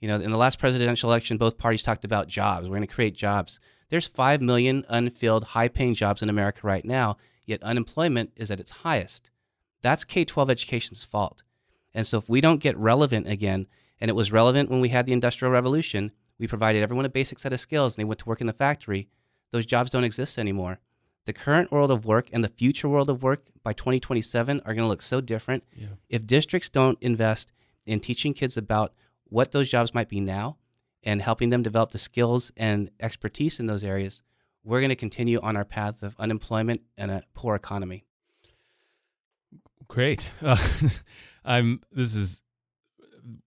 You 0.00 0.08
know, 0.08 0.16
in 0.16 0.30
the 0.30 0.36
last 0.36 0.58
presidential 0.58 1.10
election, 1.10 1.38
both 1.38 1.58
parties 1.58 1.82
talked 1.82 2.04
about 2.04 2.28
jobs. 2.28 2.68
We're 2.68 2.76
going 2.76 2.86
to 2.86 2.94
create 2.94 3.16
jobs. 3.16 3.58
There's 3.90 4.06
5 4.06 4.40
million 4.40 4.84
unfilled, 4.88 5.44
high 5.44 5.68
paying 5.68 5.94
jobs 5.94 6.22
in 6.22 6.28
America 6.28 6.60
right 6.62 6.84
now, 6.84 7.16
yet 7.46 7.62
unemployment 7.62 8.32
is 8.36 8.50
at 8.50 8.60
its 8.60 8.70
highest. 8.70 9.30
That's 9.82 10.04
K 10.04 10.24
12 10.24 10.50
education's 10.50 11.04
fault. 11.04 11.42
And 11.94 12.06
so 12.06 12.18
if 12.18 12.28
we 12.28 12.40
don't 12.40 12.60
get 12.60 12.76
relevant 12.76 13.28
again, 13.28 13.66
and 14.00 14.08
it 14.08 14.14
was 14.14 14.30
relevant 14.30 14.70
when 14.70 14.80
we 14.80 14.90
had 14.90 15.06
the 15.06 15.12
Industrial 15.12 15.50
Revolution, 15.50 16.12
we 16.38 16.46
provided 16.46 16.82
everyone 16.82 17.04
a 17.04 17.08
basic 17.08 17.38
set 17.38 17.52
of 17.52 17.60
skills 17.60 17.94
and 17.94 18.02
they 18.02 18.06
went 18.06 18.20
to 18.20 18.28
work 18.28 18.40
in 18.40 18.46
the 18.46 18.52
factory, 18.52 19.08
those 19.50 19.66
jobs 19.66 19.90
don't 19.90 20.04
exist 20.04 20.38
anymore 20.38 20.78
the 21.28 21.32
current 21.34 21.70
world 21.70 21.90
of 21.90 22.06
work 22.06 22.30
and 22.32 22.42
the 22.42 22.48
future 22.48 22.88
world 22.88 23.10
of 23.10 23.22
work 23.22 23.48
by 23.62 23.74
2027 23.74 24.62
are 24.64 24.72
going 24.72 24.82
to 24.82 24.88
look 24.88 25.02
so 25.02 25.20
different. 25.20 25.62
Yeah. 25.76 25.88
If 26.08 26.26
districts 26.26 26.70
don't 26.70 26.96
invest 27.02 27.52
in 27.84 28.00
teaching 28.00 28.32
kids 28.32 28.56
about 28.56 28.94
what 29.24 29.52
those 29.52 29.68
jobs 29.68 29.92
might 29.92 30.08
be 30.08 30.20
now 30.20 30.56
and 31.02 31.20
helping 31.20 31.50
them 31.50 31.62
develop 31.62 31.90
the 31.90 31.98
skills 31.98 32.50
and 32.56 32.90
expertise 32.98 33.60
in 33.60 33.66
those 33.66 33.84
areas, 33.84 34.22
we're 34.64 34.80
going 34.80 34.88
to 34.88 34.96
continue 34.96 35.38
on 35.42 35.54
our 35.54 35.66
path 35.66 36.02
of 36.02 36.16
unemployment 36.18 36.80
and 36.96 37.10
a 37.10 37.22
poor 37.34 37.54
economy. 37.54 38.06
Great. 39.86 40.30
Uh, 40.40 40.56
I'm. 41.44 41.82
This 41.92 42.14
is 42.14 42.40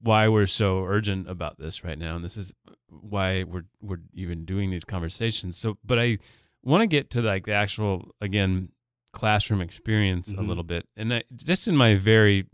why 0.02 0.28
we're 0.28 0.46
so 0.46 0.86
urgent 0.86 1.28
about 1.28 1.58
this 1.58 1.84
right 1.84 1.98
now, 1.98 2.16
and 2.16 2.24
this 2.24 2.38
is 2.38 2.54
why 2.90 3.44
we're 3.44 3.66
we're 3.82 4.02
even 4.14 4.46
doing 4.46 4.70
these 4.70 4.86
conversations. 4.86 5.58
So, 5.58 5.80
but 5.84 5.98
I 5.98 6.20
want 6.64 6.82
to 6.82 6.88
get 6.88 7.10
to 7.12 7.22
like 7.22 7.46
the 7.46 7.54
actual 7.54 8.14
again 8.22 8.70
classroom 9.14 9.62
experience 9.62 10.30
a 10.30 10.36
Mhm. 10.36 10.48
little 10.48 10.64
bit, 10.64 10.88
and 10.96 11.14
I, 11.14 11.24
just 11.36 11.68
in 11.68 11.76
my 11.76 11.96
very 11.96 12.46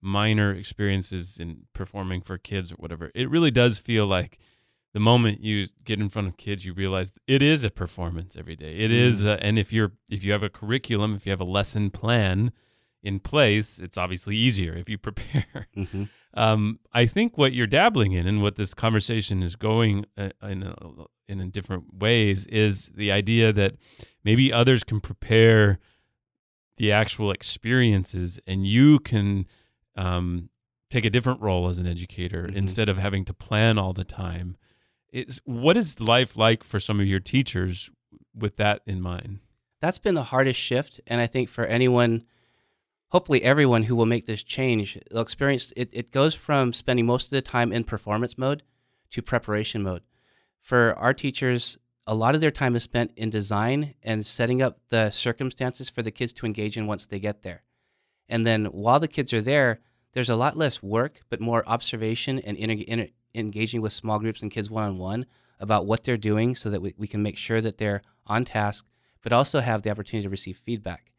minor 0.00 0.52
experiences 0.52 1.38
in 1.38 1.62
performing 1.72 2.20
for 2.20 2.38
kids 2.38 2.72
or 2.72 2.76
whatever, 2.76 3.10
it 3.14 3.28
really 3.28 3.50
does 3.50 3.78
feel 3.78 4.06
like 4.06 4.38
the 4.94 5.00
moment 5.00 5.42
you 5.42 5.66
get 5.84 5.98
in 6.00 6.08
front 6.08 6.28
of 6.28 6.36
kids, 6.36 6.64
you 6.64 6.72
realize 6.72 7.12
it 7.26 7.42
is 7.42 7.64
a 7.64 7.70
performance 7.70 8.36
every 8.36 8.56
day. 8.56 8.76
It 8.78 8.92
is, 8.92 9.24
uh, 9.26 9.38
and 9.40 9.58
if 9.58 9.72
you're 9.72 9.92
if 10.10 10.22
you 10.24 10.32
have 10.32 10.42
a 10.42 10.48
curriculum, 10.48 11.14
if 11.14 11.26
you 11.26 11.30
have 11.30 11.40
a 11.40 11.44
lesson 11.44 11.90
plan 11.90 12.52
in 13.02 13.20
place, 13.20 13.78
it's 13.78 13.96
obviously 13.98 14.36
easier 14.36 14.74
if 14.74 14.88
you 14.88 14.98
prepare. 15.08 15.66
hmm 15.74 16.04
Um, 16.38 16.78
I 16.92 17.06
think 17.06 17.36
what 17.36 17.52
you're 17.52 17.66
dabbling 17.66 18.12
in 18.12 18.26
and 18.26 18.40
what 18.42 18.56
this 18.56 18.72
conversation 18.74 19.42
is 19.42 19.56
going 19.56 20.06
uh, 20.16 20.30
in 20.42 20.62
a, 20.62 20.74
in 21.28 21.40
a 21.40 21.46
different 21.46 21.94
ways 21.98 22.46
is 22.46 22.90
the 22.94 23.10
idea 23.10 23.52
that 23.52 23.74
maybe 24.22 24.52
others 24.52 24.84
can 24.84 25.00
prepare 25.00 25.78
the 26.76 26.92
actual 26.92 27.32
experiences 27.32 28.38
and 28.46 28.66
you 28.66 29.00
can 29.00 29.46
um, 29.96 30.48
take 30.90 31.04
a 31.04 31.10
different 31.10 31.40
role 31.40 31.68
as 31.68 31.78
an 31.80 31.86
educator 31.86 32.44
Mhm. 32.46 32.54
instead 32.54 32.88
of 32.88 32.98
having 32.98 33.24
to 33.24 33.34
plan 33.34 33.76
all 33.78 33.92
the 33.92 34.04
time. 34.04 34.56
It's, 35.12 35.40
what 35.44 35.76
is 35.76 35.98
life 36.00 36.36
like 36.36 36.62
for 36.62 36.78
some 36.78 37.00
of 37.00 37.06
your 37.06 37.20
teachers 37.20 37.90
with 38.32 38.56
that 38.58 38.82
in 38.86 39.00
mind? 39.00 39.40
That's 39.80 39.98
been 39.98 40.14
the 40.14 40.24
hardest 40.24 40.60
shift, 40.60 41.00
and 41.06 41.20
I 41.20 41.26
think 41.26 41.48
for 41.48 41.64
anyone, 41.64 42.24
hopefully 43.08 43.42
everyone 43.42 43.84
who 43.84 43.96
will 43.96 44.06
make 44.06 44.26
this 44.26 44.42
change, 44.42 44.98
they'll 45.10 45.22
experience 45.22 45.72
it. 45.76 45.88
It 45.92 46.10
goes 46.10 46.34
from 46.34 46.72
spending 46.72 47.06
most 47.06 47.24
of 47.24 47.30
the 47.30 47.42
time 47.42 47.72
in 47.72 47.84
performance 47.84 48.36
mode 48.36 48.62
to 49.10 49.22
preparation 49.22 49.82
mode. 49.82 50.02
For 50.60 50.94
our 50.98 51.14
teachers, 51.14 51.78
a 52.06 52.14
lot 52.14 52.34
of 52.34 52.40
their 52.40 52.50
time 52.50 52.76
is 52.76 52.82
spent 52.82 53.12
in 53.16 53.30
design 53.30 53.94
and 54.02 54.24
setting 54.24 54.62
up 54.62 54.78
the 54.88 55.10
circumstances 55.10 55.90
for 55.90 56.02
the 56.02 56.10
kids 56.10 56.32
to 56.34 56.46
engage 56.46 56.76
in 56.76 56.86
once 56.86 57.06
they 57.06 57.18
get 57.18 57.42
there. 57.42 57.62
And 58.28 58.46
then 58.46 58.66
while 58.66 59.00
the 59.00 59.08
kids 59.08 59.32
are 59.32 59.42
there, 59.42 59.80
there's 60.12 60.28
a 60.28 60.36
lot 60.36 60.56
less 60.56 60.82
work, 60.82 61.22
but 61.30 61.40
more 61.40 61.66
observation 61.66 62.38
and 62.40 62.56
inter- 62.56 62.84
inter- 62.86 63.12
engaging 63.34 63.80
with 63.80 63.92
small 63.92 64.18
groups 64.18 64.42
and 64.42 64.50
kids 64.50 64.70
one 64.70 64.84
on 64.84 64.96
one 64.96 65.26
about 65.60 65.86
what 65.86 66.04
they're 66.04 66.16
doing 66.16 66.54
so 66.54 66.70
that 66.70 66.82
we, 66.82 66.94
we 66.98 67.06
can 67.06 67.22
make 67.22 67.36
sure 67.36 67.60
that 67.60 67.78
they're 67.78 68.02
on 68.26 68.44
task, 68.44 68.86
but 69.22 69.32
also 69.32 69.60
have 69.60 69.82
the 69.82 69.90
opportunity 69.90 70.24
to 70.24 70.30
receive 70.30 70.56
feedback. 70.56 71.12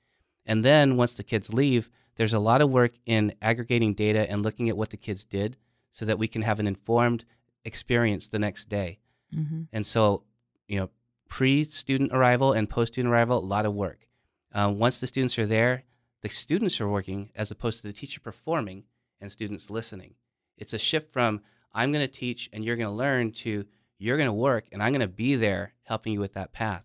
And 0.46 0.64
then 0.66 0.98
once 0.98 1.14
the 1.14 1.24
kids 1.24 1.54
leave, 1.54 1.90
there's 2.16 2.34
a 2.34 2.40
lot 2.40 2.62
of 2.62 2.72
work 2.72 2.94
in 3.06 3.34
aggregating 3.42 3.94
data 3.94 4.30
and 4.30 4.44
looking 4.44 4.70
at 4.70 4.78
what 4.78 4.90
the 4.90 4.98
kids 4.98 5.26
did 5.26 5.58
so 5.92 6.06
that 6.06 6.20
we 6.20 6.28
can 6.28 6.42
have 6.42 6.60
an 6.60 6.68
informed 6.68 7.26
experience 7.64 8.28
the 8.28 8.40
next 8.40 8.66
day. 8.66 9.00
Mm-hmm. 9.34 9.64
And 9.72 9.86
so, 9.86 10.24
you 10.68 10.80
know, 10.80 10.90
pre 11.28 11.64
student 11.64 12.12
arrival 12.12 12.54
and 12.54 12.70
post 12.70 12.94
student 12.94 13.14
arrival, 13.14 13.38
a 13.38 13.46
lot 13.46 13.66
of 13.66 13.74
work. 13.74 14.08
Um, 14.54 14.80
once 14.80 15.00
the 15.00 15.08
students 15.08 15.38
are 15.38 15.46
there, 15.46 15.84
the 16.22 16.30
students 16.30 16.82
are 16.82 16.90
working 16.90 17.32
as 17.36 17.52
opposed 17.52 17.82
to 17.82 17.88
the 17.88 17.94
teacher 17.94 18.20
performing 18.20 18.86
and 19.22 19.32
students 19.32 19.70
listening. 19.70 20.16
It's 20.58 20.74
a 20.74 20.80
shift 20.80 21.14
from 21.14 21.42
I'm 21.74 21.92
going 21.92 22.06
to 22.06 22.12
teach 22.12 22.50
and 22.52 22.66
you're 22.66 22.76
going 22.76 22.90
to 22.90 22.94
learn 22.94 23.32
to 23.32 23.66
you're 23.98 24.18
going 24.18 24.28
to 24.28 24.34
work 24.34 24.66
and 24.72 24.82
I'm 24.82 24.92
going 24.92 25.02
to 25.02 25.08
be 25.08 25.36
there 25.36 25.74
helping 25.84 26.14
you 26.14 26.20
with 26.20 26.34
that 26.34 26.52
path. 26.52 26.84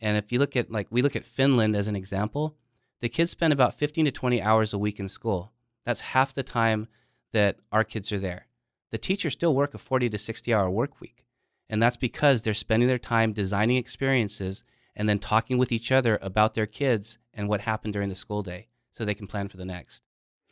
And 0.00 0.16
if 0.16 0.30
you 0.32 0.38
look 0.38 0.56
at, 0.56 0.70
like, 0.70 0.86
we 0.90 1.02
look 1.02 1.16
at 1.16 1.24
Finland 1.24 1.74
as 1.74 1.88
an 1.88 1.96
example, 1.96 2.56
the 3.00 3.08
kids 3.08 3.30
spend 3.30 3.52
about 3.52 3.78
15 3.78 4.06
to 4.06 4.10
20 4.10 4.42
hours 4.42 4.72
a 4.72 4.78
week 4.78 4.98
in 4.98 5.08
school. 5.08 5.52
That's 5.84 6.00
half 6.00 6.34
the 6.34 6.42
time 6.42 6.88
that 7.32 7.58
our 7.72 7.84
kids 7.84 8.12
are 8.12 8.18
there. 8.18 8.46
The 8.90 8.98
teachers 8.98 9.34
still 9.34 9.54
work 9.54 9.74
a 9.74 9.78
40 9.78 10.08
to 10.10 10.18
60 10.18 10.52
hour 10.52 10.70
work 10.70 11.00
week. 11.00 11.24
And 11.70 11.82
that's 11.82 11.96
because 11.96 12.42
they're 12.42 12.54
spending 12.54 12.88
their 12.88 12.98
time 12.98 13.32
designing 13.32 13.76
experiences 13.76 14.64
and 14.96 15.08
then 15.08 15.18
talking 15.18 15.58
with 15.58 15.70
each 15.70 15.92
other 15.92 16.18
about 16.22 16.54
their 16.54 16.66
kids 16.66 17.18
and 17.34 17.48
what 17.48 17.60
happened 17.60 17.92
during 17.92 18.08
the 18.08 18.14
school 18.14 18.42
day 18.42 18.68
so 18.90 19.04
they 19.04 19.14
can 19.14 19.26
plan 19.26 19.48
for 19.48 19.58
the 19.58 19.64
next. 19.64 20.02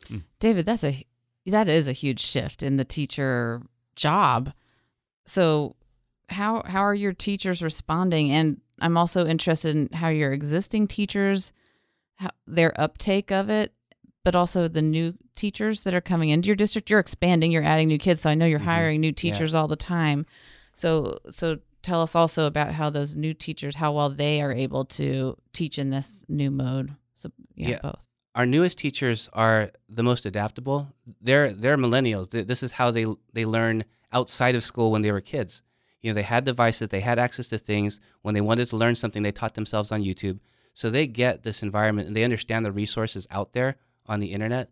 Hmm. 0.07 0.19
David, 0.39 0.65
that's 0.65 0.83
a 0.83 1.05
that 1.47 1.67
is 1.67 1.87
a 1.87 1.93
huge 1.93 2.19
shift 2.19 2.61
in 2.61 2.77
the 2.77 2.85
teacher 2.85 3.61
job. 3.95 4.53
So 5.25 5.75
how 6.29 6.63
how 6.65 6.81
are 6.81 6.95
your 6.95 7.13
teachers 7.13 7.63
responding? 7.63 8.31
And 8.31 8.61
I'm 8.79 8.97
also 8.97 9.25
interested 9.25 9.75
in 9.75 9.89
how 9.93 10.09
your 10.09 10.33
existing 10.33 10.87
teachers 10.87 11.51
how 12.17 12.29
their 12.45 12.79
uptake 12.79 13.31
of 13.31 13.49
it, 13.49 13.73
but 14.23 14.35
also 14.35 14.67
the 14.67 14.81
new 14.81 15.13
teachers 15.35 15.81
that 15.81 15.93
are 15.93 16.01
coming 16.01 16.29
into 16.29 16.47
your 16.47 16.55
district. 16.55 16.89
You're 16.89 16.99
expanding, 16.99 17.51
you're 17.51 17.63
adding 17.63 17.87
new 17.87 17.97
kids, 17.97 18.21
so 18.21 18.29
I 18.29 18.35
know 18.35 18.45
you're 18.45 18.59
Mhm. 18.59 18.63
hiring 18.65 19.01
new 19.01 19.07
Yeah. 19.07 19.13
teachers 19.13 19.55
all 19.55 19.67
the 19.67 19.75
time. 19.75 20.25
So 20.73 21.17
so 21.29 21.59
tell 21.81 22.01
us 22.01 22.15
also 22.15 22.45
about 22.45 22.73
how 22.73 22.89
those 22.89 23.15
new 23.15 23.33
teachers 23.33 23.77
how 23.77 23.93
well 23.93 24.09
they 24.09 24.41
are 24.41 24.51
able 24.51 24.83
to 24.85 25.37
teach 25.53 25.79
in 25.79 25.89
this 25.89 26.25
new 26.27 26.51
mode. 26.51 26.95
So 27.15 27.31
yeah, 27.55 27.69
Yeah. 27.69 27.79
both. 27.81 28.09
Our 28.35 28.45
newest 28.45 28.77
teachers 28.77 29.29
are 29.33 29.71
the 29.89 30.03
most 30.03 30.25
adaptable. 30.25 30.89
They're 31.21 31.51
they're 31.53 31.77
millennials. 31.77 32.29
This 32.29 32.61
is 32.61 32.73
how 32.73 32.91
they 32.91 33.05
they 33.33 33.45
learn 33.45 33.85
outside 34.11 34.55
of 34.55 34.63
school 34.63 34.91
when 34.91 35.01
they 35.01 35.11
were 35.11 35.21
kids. 35.21 35.61
You 36.01 36.11
know, 36.11 36.15
they 36.15 36.23
had 36.23 36.43
devices, 36.45 36.89
they 36.89 36.99
had 37.01 37.17
access 37.19 37.47
to 37.49 37.57
things. 37.57 37.99
When 38.21 38.33
they 38.35 38.41
wanted 38.41 38.69
to 38.69 38.77
learn 38.77 38.95
something, 38.95 39.23
they 39.23 39.31
taught 39.31 39.55
themselves 39.55 39.91
on 39.91 40.03
YouTube. 40.03 40.39
So 40.77 40.91
they 40.91 41.07
get 41.07 41.41
this 41.41 41.63
environment 41.63 42.07
and 42.07 42.15
they 42.15 42.23
understand 42.23 42.63
the 42.63 42.71
resources 42.71 43.25
out 43.31 43.53
there 43.53 43.77
on 44.05 44.19
the 44.19 44.31
internet. 44.31 44.69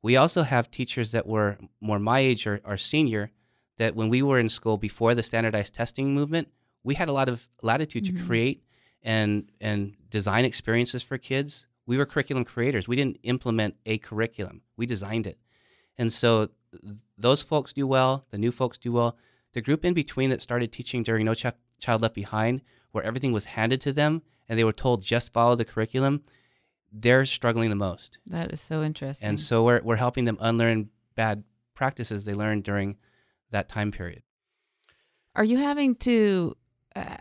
We 0.00 0.16
also 0.16 0.44
have 0.44 0.70
teachers 0.70 1.10
that 1.10 1.26
were 1.26 1.58
more 1.78 1.98
my 1.98 2.20
age 2.20 2.46
or, 2.46 2.62
or 2.64 2.78
senior 2.78 3.30
that 3.76 3.94
when 3.94 4.08
we 4.08 4.22
were 4.22 4.38
in 4.40 4.48
school 4.48 4.78
before 4.78 5.14
the 5.14 5.22
standardized 5.22 5.74
testing 5.74 6.14
movement, 6.14 6.48
we 6.82 6.94
had 6.94 7.10
a 7.10 7.12
lot 7.12 7.28
of 7.28 7.48
latitude 7.60 8.04
Mhm. 8.04 8.16
to 8.16 8.24
create 8.24 8.62
and 9.02 9.52
and 9.60 9.94
design 10.08 10.46
experiences 10.46 11.02
for 11.02 11.18
kids. 11.18 11.66
We 11.84 11.98
were 11.98 12.06
curriculum 12.06 12.46
creators. 12.46 12.88
We 12.88 12.96
didn't 12.96 13.18
implement 13.22 13.76
a 13.84 13.98
curriculum. 13.98 14.62
We 14.78 14.86
designed 14.86 15.26
it. 15.26 15.38
And 15.98 16.10
so 16.10 16.48
those 17.18 17.42
folks 17.42 17.74
do 17.74 17.86
well, 17.86 18.24
the 18.30 18.38
new 18.38 18.52
folks 18.52 18.78
do 18.78 18.90
well. 18.90 19.18
The 19.52 19.60
group 19.60 19.84
in 19.84 19.92
between 19.92 20.30
that 20.30 20.40
started 20.40 20.72
teaching 20.72 21.02
during 21.02 21.26
No 21.26 21.34
Ch- 21.34 21.58
Child 21.78 22.00
Left 22.00 22.14
Behind, 22.14 22.62
where 22.92 23.04
everything 23.04 23.32
was 23.32 23.44
handed 23.56 23.82
to 23.82 23.92
them 23.92 24.22
and 24.48 24.58
they 24.58 24.64
were 24.64 24.72
told 24.72 25.02
just 25.02 25.32
follow 25.32 25.56
the 25.56 25.64
curriculum, 25.64 26.22
they're 26.92 27.26
struggling 27.26 27.70
the 27.70 27.76
most. 27.76 28.18
That 28.26 28.52
is 28.52 28.60
so 28.60 28.82
interesting. 28.82 29.28
And 29.28 29.40
so 29.40 29.64
we're, 29.64 29.80
we're 29.82 29.96
helping 29.96 30.24
them 30.24 30.38
unlearn 30.40 30.90
bad 31.14 31.44
practices 31.74 32.24
they 32.24 32.34
learned 32.34 32.64
during 32.64 32.96
that 33.50 33.68
time 33.68 33.92
period. 33.92 34.22
Are 35.34 35.44
you 35.44 35.58
having 35.58 35.94
to 35.96 36.56
uh, 36.94 37.16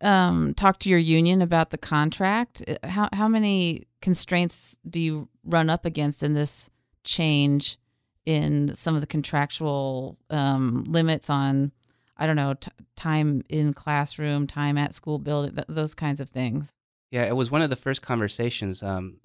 um, 0.00 0.54
talk 0.54 0.78
to 0.80 0.88
your 0.88 0.98
union 0.98 1.42
about 1.42 1.70
the 1.70 1.78
contract? 1.78 2.62
Uh, 2.66 2.88
How 2.88 3.08
how 3.12 3.28
many 3.28 3.86
constraints 4.00 4.80
do 4.88 5.00
you 5.00 5.28
run 5.44 5.68
up 5.68 5.84
against 5.84 6.22
in 6.22 6.34
this 6.34 6.70
change 7.04 7.78
in 8.24 8.74
some 8.74 8.94
of 8.94 9.00
the 9.00 9.06
contractual 9.06 10.18
um, 10.30 10.84
limits 10.86 11.30
on, 11.30 11.72
I 12.18 12.26
don't 12.26 12.36
know, 12.36 12.54
t- 12.54 12.70
time 12.96 13.42
in 13.48 13.72
classroom, 13.72 14.46
time 14.46 14.76
at 14.76 14.92
school 14.92 15.18
building, 15.18 15.54
th- 15.54 15.66
those 15.68 15.94
kinds 15.94 16.20
of 16.20 16.28
things? 16.30 16.72
Yeah, 17.10 17.24
it 17.24 17.36
was 17.36 17.50
one 17.50 17.62
of 17.62 17.70
the 17.70 17.76
first 17.76 18.02
conversations. 18.02 18.82
Um, 18.82 19.18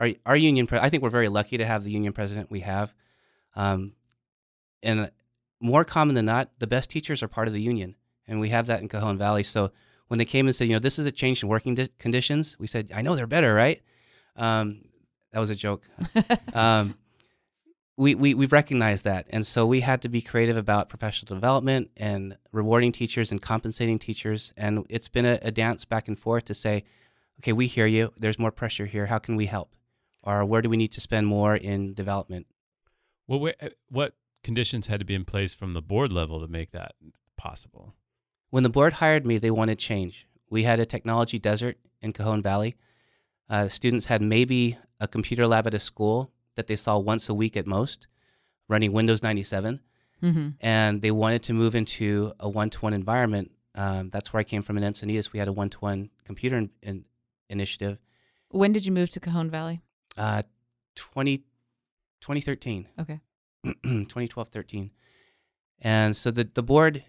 our 0.00 0.10
our 0.26 0.36
union, 0.36 0.66
pre- 0.66 0.78
I 0.78 0.88
think 0.88 1.02
we're 1.02 1.10
very 1.10 1.28
lucky 1.28 1.58
to 1.58 1.64
have 1.64 1.84
the 1.84 1.90
union 1.90 2.12
president 2.12 2.50
we 2.50 2.60
have, 2.60 2.94
um, 3.54 3.92
and 4.82 5.10
more 5.60 5.84
common 5.84 6.14
than 6.14 6.24
not, 6.24 6.50
the 6.58 6.66
best 6.66 6.90
teachers 6.90 7.22
are 7.22 7.28
part 7.28 7.46
of 7.48 7.54
the 7.54 7.60
union, 7.60 7.94
and 8.26 8.40
we 8.40 8.48
have 8.48 8.66
that 8.66 8.80
in 8.80 8.88
Cajon 8.88 9.18
Valley. 9.18 9.42
So 9.42 9.70
when 10.08 10.18
they 10.18 10.24
came 10.24 10.46
and 10.46 10.56
said, 10.56 10.68
you 10.68 10.74
know, 10.74 10.80
this 10.80 10.98
is 10.98 11.06
a 11.06 11.12
change 11.12 11.42
in 11.42 11.48
working 11.48 11.74
di- 11.74 11.88
conditions, 11.98 12.56
we 12.58 12.66
said, 12.66 12.90
I 12.94 13.02
know 13.02 13.14
they're 13.14 13.26
better, 13.26 13.54
right? 13.54 13.80
Um, 14.36 14.82
that 15.32 15.38
was 15.38 15.50
a 15.50 15.54
joke. 15.54 15.88
um, 16.54 16.94
we, 18.02 18.16
we 18.16 18.34
we've 18.34 18.52
recognized 18.52 19.04
that, 19.04 19.26
and 19.30 19.46
so 19.46 19.64
we 19.64 19.80
had 19.80 20.02
to 20.02 20.08
be 20.08 20.20
creative 20.20 20.56
about 20.56 20.88
professional 20.88 21.34
development 21.34 21.90
and 21.96 22.36
rewarding 22.50 22.90
teachers 22.90 23.30
and 23.30 23.40
compensating 23.40 23.98
teachers. 23.98 24.52
And 24.56 24.84
it's 24.88 25.08
been 25.08 25.24
a, 25.24 25.38
a 25.40 25.52
dance 25.52 25.84
back 25.84 26.08
and 26.08 26.18
forth 26.18 26.44
to 26.46 26.54
say, 26.54 26.84
okay, 27.40 27.52
we 27.52 27.68
hear 27.68 27.86
you. 27.86 28.12
There's 28.18 28.40
more 28.40 28.50
pressure 28.50 28.86
here. 28.86 29.06
How 29.06 29.18
can 29.18 29.36
we 29.36 29.46
help? 29.46 29.76
Or 30.24 30.44
where 30.44 30.62
do 30.62 30.68
we 30.68 30.76
need 30.76 30.92
to 30.92 31.00
spend 31.00 31.28
more 31.28 31.56
in 31.56 31.94
development? 31.94 32.46
Well, 33.28 33.38
where, 33.38 33.54
uh, 33.62 33.68
what 33.88 34.14
conditions 34.42 34.88
had 34.88 34.98
to 34.98 35.06
be 35.06 35.14
in 35.14 35.24
place 35.24 35.54
from 35.54 35.72
the 35.72 35.82
board 35.82 36.12
level 36.12 36.40
to 36.40 36.48
make 36.48 36.72
that 36.72 36.92
possible? 37.36 37.94
When 38.50 38.64
the 38.64 38.68
board 38.68 38.94
hired 38.94 39.24
me, 39.24 39.38
they 39.38 39.50
wanted 39.50 39.78
change. 39.78 40.26
We 40.50 40.64
had 40.64 40.80
a 40.80 40.86
technology 40.86 41.38
desert 41.38 41.78
in 42.00 42.12
Cajon 42.12 42.42
Valley. 42.42 42.76
Uh, 43.48 43.68
students 43.68 44.06
had 44.06 44.22
maybe 44.22 44.76
a 44.98 45.06
computer 45.06 45.46
lab 45.46 45.66
at 45.68 45.74
a 45.74 45.80
school 45.80 46.32
that 46.56 46.66
they 46.66 46.76
saw 46.76 46.98
once 46.98 47.28
a 47.28 47.34
week 47.34 47.56
at 47.56 47.66
most, 47.66 48.06
running 48.68 48.92
Windows 48.92 49.22
97, 49.22 49.80
Mm-hmm. 50.22 50.50
and 50.60 51.02
they 51.02 51.10
wanted 51.10 51.42
to 51.42 51.52
move 51.52 51.74
into 51.74 52.32
a 52.38 52.48
one-to-one 52.48 52.92
environment. 52.92 53.50
Um, 53.74 54.08
that's 54.10 54.32
where 54.32 54.38
I 54.38 54.44
came 54.44 54.62
from 54.62 54.78
in 54.78 54.84
Encinitas. 54.84 55.32
We 55.32 55.40
had 55.40 55.48
a 55.48 55.52
one-to-one 55.52 56.10
computer 56.24 56.56
in, 56.58 56.70
in, 56.80 57.04
initiative. 57.48 57.98
When 58.48 58.72
did 58.72 58.86
you 58.86 58.92
move 58.92 59.10
to 59.10 59.18
Cajon 59.20 59.50
Valley? 59.50 59.80
Uh, 60.16 60.42
20, 60.94 61.38
2013. 62.20 62.86
Okay. 63.00 63.20
2012 63.64 64.48
13 64.48 64.90
and 65.80 66.16
so 66.16 66.30
the, 66.32 66.48
the 66.52 66.62
board 66.62 67.04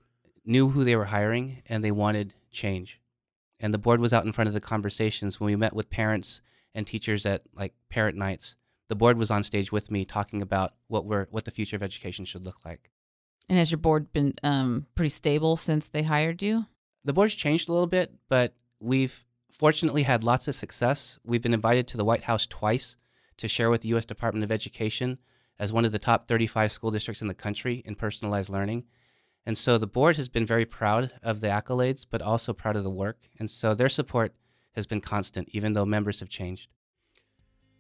knew 0.46 0.70
who 0.70 0.84
they 0.84 0.96
were 0.96 1.06
hiring 1.06 1.64
and 1.68 1.84
they 1.84 1.92
wanted 1.92 2.34
change 2.52 3.00
and 3.60 3.74
the 3.74 3.78
board 3.80 4.00
was 4.00 4.14
out 4.14 4.26
in 4.26 4.32
front 4.32 4.48
of 4.48 4.54
the 4.54 4.62
conversations 4.62 5.40
when 5.40 5.48
we 5.48 5.56
met 5.56 5.74
with 5.74 5.90
parents 5.90 6.42
and 6.76 6.86
teachers 6.86 7.26
at 7.26 7.42
like 7.56 7.74
parent 7.90 8.18
nights. 8.18 8.56
The 8.90 8.96
board 8.96 9.18
was 9.18 9.32
on 9.32 9.44
stage 9.44 9.72
with 9.72 9.90
me 9.90 10.06
talking 10.06 10.42
about 10.42 10.74
what 10.88 11.06
we're 11.06 11.28
what 11.32 11.46
the 11.46 11.52
future 11.52 11.76
of 11.76 11.84
education 11.84 12.26
should 12.26 12.46
look 12.46 12.66
like. 12.66 12.92
And 13.50 13.58
has 13.58 13.72
your 13.72 13.78
board 13.78 14.14
been 14.14 14.36
um, 14.44 14.88
pretty 14.96 15.10
stable 15.10 15.58
since 15.58 15.88
they 15.88 16.04
hired 16.04 16.42
you? 16.42 16.66
The 17.04 17.14
board's 17.14 17.36
changed 17.36 17.68
a 17.68 17.74
little 17.74 17.88
bit, 17.88 18.14
but 18.30 18.56
we've 18.80 19.26
fortunately 19.52 20.04
had 20.04 20.24
lots 20.24 20.48
of 20.48 20.56
success. 20.56 21.20
We've 21.24 21.42
been 21.42 21.54
invited 21.54 21.88
to 21.90 21.98
the 21.98 22.06
White 22.06 22.24
House 22.24 22.46
twice 22.46 22.96
to 23.38 23.48
share 23.48 23.70
with 23.70 23.82
the 23.82 23.90
U.S. 23.90 24.06
Department 24.06 24.44
of 24.44 24.52
Education 24.52 25.20
as 25.60 25.74
one 25.74 25.86
of 25.86 25.92
the 25.92 26.00
top 26.00 26.28
35 26.28 26.72
school 26.72 26.92
districts 26.92 27.22
in 27.22 27.28
the 27.28 27.34
country 27.34 27.84
in 27.86 27.96
personalized 27.96 28.50
learning. 28.50 28.86
And 29.46 29.58
so 29.58 29.78
the 29.78 29.88
board 29.88 30.18
has 30.18 30.30
been 30.30 30.46
very 30.46 30.66
proud 30.66 31.12
of 31.22 31.42
the 31.42 31.48
accolades, 31.48 32.06
but 32.10 32.22
also 32.22 32.54
proud 32.54 32.76
of 32.76 32.84
the 32.84 32.90
work. 32.90 33.28
And 33.40 33.52
so 33.52 33.76
their 33.76 33.90
support 33.90 34.34
has 34.74 34.88
been 34.88 35.02
constant, 35.02 35.50
even 35.52 35.74
though 35.74 35.86
members 35.86 36.22
have 36.22 36.30
changed. 36.30 36.70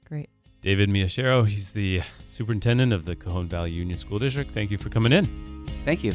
Great. 0.04 0.30
David 0.64 0.90
Miyashiro, 0.90 1.46
he's 1.46 1.72
the 1.72 2.02
superintendent 2.26 2.94
of 2.94 3.04
the 3.04 3.18
Cajon 3.18 3.50
Valley 3.50 3.72
Union 3.72 4.00
School 4.00 4.18
District. 4.18 4.50
Thank 4.50 4.72
you 4.72 4.78
for 4.78 4.88
coming 4.88 5.12
in. 5.12 5.68
Thank 5.84 6.06
you. 6.06 6.14